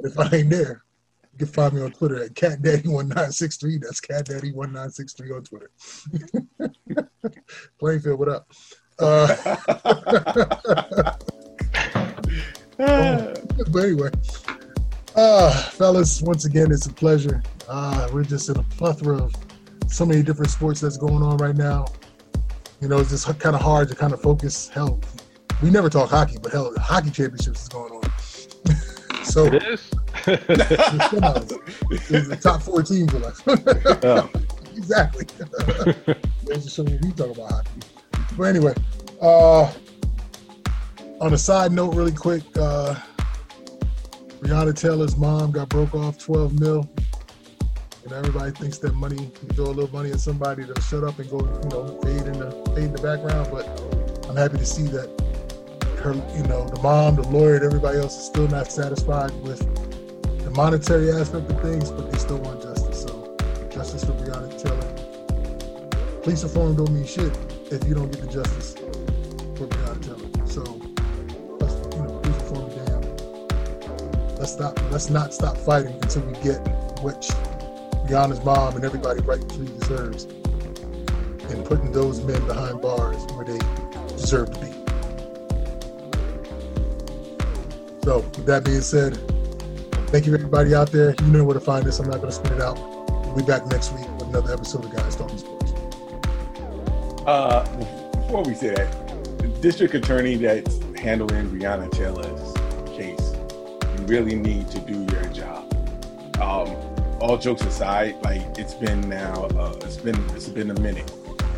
If 0.02 0.18
I 0.18 0.28
ain't 0.36 0.50
there, 0.50 0.84
you 1.32 1.38
can 1.38 1.46
find 1.46 1.74
me 1.74 1.82
on 1.82 1.92
Twitter 1.92 2.22
at 2.24 2.34
CatDaddy1963. 2.34 3.80
That's 3.80 4.00
CatDaddy1963 4.00 5.36
on 5.36 5.44
Twitter. 5.44 5.70
Plainfield, 7.78 8.18
what 8.18 8.28
up? 8.28 8.50
Uh, 8.98 9.56
but 12.76 13.84
anyway, 13.84 14.10
uh, 15.14 15.52
fellas, 15.70 16.22
once 16.22 16.44
again, 16.44 16.72
it's 16.72 16.86
a 16.86 16.92
pleasure. 16.92 17.42
Uh, 17.68 18.08
we're 18.12 18.24
just 18.24 18.48
in 18.48 18.56
a 18.56 18.62
plethora 18.64 19.18
of 19.18 19.45
so 19.88 20.04
many 20.04 20.22
different 20.22 20.50
sports 20.50 20.80
that's 20.80 20.96
going 20.96 21.22
on 21.22 21.36
right 21.38 21.56
now. 21.56 21.86
You 22.80 22.88
know, 22.88 22.98
it's 22.98 23.10
just 23.10 23.26
kind 23.38 23.54
of 23.54 23.62
hard 23.62 23.88
to 23.88 23.94
kind 23.94 24.12
of 24.12 24.20
focus. 24.20 24.68
Hell, 24.68 25.00
we 25.62 25.70
never 25.70 25.88
talk 25.88 26.10
hockey, 26.10 26.36
but 26.42 26.52
hell, 26.52 26.72
hockey 26.78 27.10
championships 27.10 27.62
is 27.62 27.68
going 27.68 27.92
on. 27.92 28.10
so 29.24 29.46
It 29.46 29.62
is? 29.64 29.90
it's 30.26 32.08
the 32.28 32.38
top 32.40 32.62
four 32.62 32.82
teams 32.82 33.14
are 33.14 33.18
left. 33.18 33.42
Oh. 34.04 34.30
exactly. 34.76 35.26
Those 36.44 36.66
are 36.66 36.70
some 36.70 36.86
we 36.86 37.12
talk 37.12 37.36
about 37.36 37.50
hockey. 37.50 37.80
But 38.36 38.42
anyway, 38.44 38.74
uh, 39.22 39.72
on 41.20 41.32
a 41.32 41.38
side 41.38 41.72
note, 41.72 41.94
really 41.94 42.12
quick, 42.12 42.42
uh, 42.58 42.94
Breonna 44.40 44.76
Taylor's 44.76 45.16
mom 45.16 45.52
got 45.52 45.68
broke 45.68 45.94
off 45.94 46.18
12 46.18 46.60
mil. 46.60 46.90
And 48.06 48.14
everybody 48.14 48.52
thinks 48.52 48.78
that 48.78 48.94
money, 48.94 49.16
you 49.16 49.48
throw 49.54 49.64
a 49.64 49.74
little 49.74 49.90
money 49.92 50.12
at 50.12 50.20
somebody, 50.20 50.62
they'll 50.62 50.76
shut 50.76 51.02
up 51.02 51.18
and 51.18 51.28
go, 51.28 51.40
you 51.40 51.68
know, 51.70 52.00
fade 52.02 52.22
in 52.22 52.38
the 52.38 52.52
fade 52.72 52.84
in 52.84 52.92
the 52.92 53.02
background. 53.02 53.48
But 53.50 53.66
I'm 54.28 54.36
happy 54.36 54.58
to 54.58 54.64
see 54.64 54.84
that 54.94 55.10
her, 56.04 56.14
you 56.36 56.44
know, 56.44 56.68
the 56.68 56.80
mom, 56.82 57.16
the 57.16 57.26
lawyer, 57.26 57.56
and 57.56 57.64
everybody 57.64 57.98
else 57.98 58.16
is 58.16 58.26
still 58.26 58.46
not 58.46 58.70
satisfied 58.70 59.32
with 59.42 59.58
the 60.44 60.50
monetary 60.50 61.10
aspect 61.10 61.50
of 61.50 61.60
things, 61.60 61.90
but 61.90 62.12
they 62.12 62.16
still 62.18 62.38
want 62.38 62.62
justice. 62.62 63.02
So 63.02 63.36
justice 63.72 64.04
for 64.04 64.12
Breonna 64.12 64.54
Taylor. 64.56 66.22
Police 66.22 66.44
reform 66.44 66.76
don't 66.76 66.92
mean 66.92 67.06
shit 67.06 67.36
if 67.72 67.88
you 67.88 67.94
don't 67.96 68.12
get 68.12 68.20
the 68.20 68.28
justice 68.28 68.74
for 69.56 69.66
Breonna 69.66 70.00
Taylor. 70.00 70.46
So 70.46 70.62
let's, 71.58 71.74
you 71.96 72.02
know, 72.04 72.20
police 72.22 72.40
reform 72.40 72.68
be 72.68 72.76
damned. 72.86 74.38
Let's 74.38 74.52
stop. 74.52 74.78
Let's 74.92 75.10
not 75.10 75.34
stop 75.34 75.56
fighting 75.56 75.94
until 75.94 76.22
we 76.22 76.34
get 76.34 76.60
what 77.02 77.24
Breonna's 78.06 78.44
mom 78.44 78.76
and 78.76 78.84
everybody 78.84 79.20
rightfully 79.22 79.66
deserves, 79.78 80.24
and 80.24 81.64
putting 81.64 81.92
those 81.92 82.20
men 82.22 82.44
behind 82.46 82.80
bars 82.80 83.24
where 83.34 83.44
they 83.44 83.58
deserve 84.16 84.52
to 84.52 84.60
be. 84.60 84.72
So, 88.04 88.18
with 88.20 88.46
that 88.46 88.64
being 88.64 88.80
said, 88.82 89.16
thank 90.10 90.26
you 90.26 90.34
everybody 90.34 90.74
out 90.74 90.92
there. 90.92 91.14
You 91.20 91.26
know 91.26 91.44
where 91.44 91.54
to 91.54 91.60
find 91.60 91.86
us. 91.88 91.98
I'm 91.98 92.06
not 92.08 92.18
going 92.18 92.28
to 92.28 92.32
spit 92.32 92.52
it 92.52 92.60
out. 92.60 92.78
We'll 93.26 93.36
be 93.36 93.42
back 93.42 93.66
next 93.66 93.92
week 93.92 94.08
with 94.12 94.28
another 94.28 94.52
episode 94.52 94.84
of 94.84 94.94
Guys 94.94 95.16
Talking 95.16 95.38
Sports. 95.38 95.72
Uh, 97.26 97.64
before 98.12 98.44
we 98.44 98.54
say 98.54 98.74
that, 98.74 99.38
the 99.38 99.48
district 99.60 99.94
attorney 99.94 100.36
that's 100.36 100.78
handling 100.96 101.50
Breonna 101.50 101.90
Taylor's 101.90 102.54
case, 102.96 103.34
you 103.98 104.06
really 104.06 104.36
need 104.36 104.68
to 104.70 104.78
do 104.78 105.04
your 105.12 105.24
job. 105.32 105.64
Um, 106.40 106.85
all 107.26 107.36
jokes 107.36 107.62
aside, 107.62 108.14
like 108.22 108.40
it's 108.56 108.74
been 108.74 109.00
now, 109.08 109.46
uh, 109.58 109.76
it's 109.80 109.96
been 109.96 110.14
it's 110.36 110.48
been 110.48 110.70
a 110.70 110.80
minute, 110.80 111.10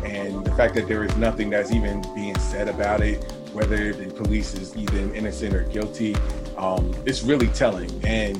and 0.03 0.43
the 0.43 0.51
fact 0.55 0.73
that 0.73 0.87
there 0.87 1.03
is 1.03 1.15
nothing 1.15 1.51
that's 1.51 1.71
even 1.71 2.01
being 2.15 2.37
said 2.39 2.67
about 2.67 3.01
it, 3.01 3.23
whether 3.53 3.93
the 3.93 4.11
police 4.11 4.55
is 4.55 4.75
either 4.75 5.13
innocent 5.13 5.53
or 5.53 5.63
guilty, 5.65 6.15
um, 6.57 6.91
it's 7.05 7.21
really 7.21 7.49
telling. 7.49 7.89
And 8.03 8.35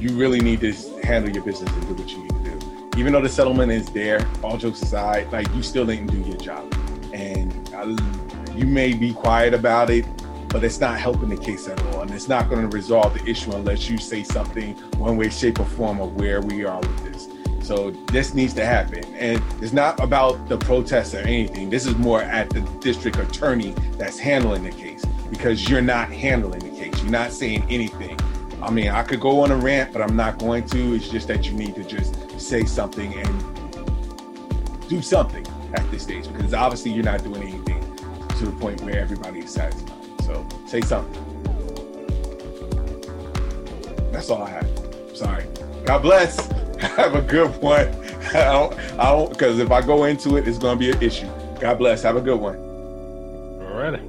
you 0.00 0.16
really 0.16 0.40
need 0.40 0.60
to 0.60 0.72
handle 1.02 1.30
your 1.30 1.44
business 1.44 1.70
and 1.70 1.86
do 1.86 2.02
what 2.02 2.10
you 2.10 2.22
need 2.22 2.30
to 2.30 2.58
do. 2.60 2.90
Even 2.96 3.12
though 3.12 3.20
the 3.20 3.28
settlement 3.28 3.70
is 3.70 3.86
there, 3.92 4.26
all 4.42 4.56
jokes 4.56 4.80
aside, 4.80 5.30
like 5.32 5.46
you 5.54 5.62
still 5.62 5.84
didn't 5.84 6.06
do 6.06 6.18
your 6.20 6.38
job, 6.38 6.72
and 7.12 7.52
uh, 7.74 7.94
you 8.54 8.64
may 8.64 8.94
be 8.94 9.12
quiet 9.12 9.52
about 9.52 9.90
it, 9.90 10.06
but 10.48 10.64
it's 10.64 10.80
not 10.80 10.98
helping 10.98 11.28
the 11.28 11.36
case 11.36 11.68
at 11.68 11.80
all, 11.86 12.02
and 12.02 12.10
it's 12.10 12.28
not 12.28 12.48
going 12.48 12.68
to 12.68 12.74
resolve 12.74 13.14
the 13.14 13.24
issue 13.28 13.52
unless 13.52 13.88
you 13.88 13.98
say 13.98 14.22
something 14.22 14.74
one 14.98 15.16
way, 15.16 15.28
shape, 15.28 15.60
or 15.60 15.64
form 15.64 16.00
of 16.00 16.14
where 16.16 16.40
we 16.40 16.64
are 16.64 16.80
with 16.80 17.12
this. 17.12 17.28
So 17.66 17.90
this 17.90 18.32
needs 18.32 18.54
to 18.54 18.64
happen, 18.64 19.04
and 19.14 19.42
it's 19.60 19.72
not 19.72 19.98
about 19.98 20.48
the 20.48 20.56
protests 20.56 21.14
or 21.14 21.18
anything. 21.18 21.68
This 21.68 21.84
is 21.84 21.96
more 21.96 22.22
at 22.22 22.48
the 22.50 22.60
district 22.80 23.18
attorney 23.18 23.72
that's 23.98 24.18
handling 24.18 24.62
the 24.62 24.70
case 24.70 25.04
because 25.30 25.68
you're 25.68 25.82
not 25.82 26.12
handling 26.12 26.60
the 26.60 26.70
case. 26.70 27.02
You're 27.02 27.10
not 27.10 27.32
saying 27.32 27.66
anything. 27.68 28.18
I 28.62 28.70
mean, 28.70 28.88
I 28.88 29.02
could 29.02 29.20
go 29.20 29.40
on 29.40 29.50
a 29.50 29.56
rant, 29.56 29.92
but 29.92 30.00
I'm 30.00 30.14
not 30.14 30.38
going 30.38 30.64
to. 30.66 30.94
It's 30.94 31.08
just 31.08 31.26
that 31.28 31.46
you 31.46 31.54
need 31.54 31.74
to 31.74 31.84
just 31.84 32.40
say 32.40 32.64
something 32.64 33.12
and 33.14 34.88
do 34.88 35.02
something 35.02 35.44
at 35.74 35.90
this 35.90 36.04
stage 36.04 36.32
because 36.32 36.54
obviously 36.54 36.92
you're 36.92 37.04
not 37.04 37.24
doing 37.24 37.42
anything 37.42 37.96
to 38.38 38.46
the 38.46 38.52
point 38.60 38.80
where 38.82 38.98
everybody 38.98 39.40
is 39.40 39.50
satisfied. 39.50 39.95
So 40.26 40.44
say 40.66 40.80
something. 40.80 41.22
That's 44.10 44.28
all 44.28 44.42
I 44.42 44.50
have. 44.50 44.68
Sorry. 45.14 45.44
God 45.84 46.02
bless. 46.02 46.50
Have 46.80 47.14
a 47.14 47.22
good 47.22 47.56
one. 47.62 47.86
I 48.34 48.52
don't, 48.52 48.74
I 48.98 49.12
don't, 49.12 49.30
because 49.30 49.60
if 49.60 49.70
I 49.70 49.80
go 49.80 50.04
into 50.04 50.36
it, 50.36 50.48
it's 50.48 50.58
going 50.58 50.76
to 50.76 50.84
be 50.84 50.90
an 50.90 51.00
issue. 51.00 51.28
God 51.60 51.78
bless. 51.78 52.02
Have 52.02 52.16
a 52.16 52.20
good 52.20 52.40
one. 52.40 52.56
All 52.56 53.78
righty. 53.78 54.02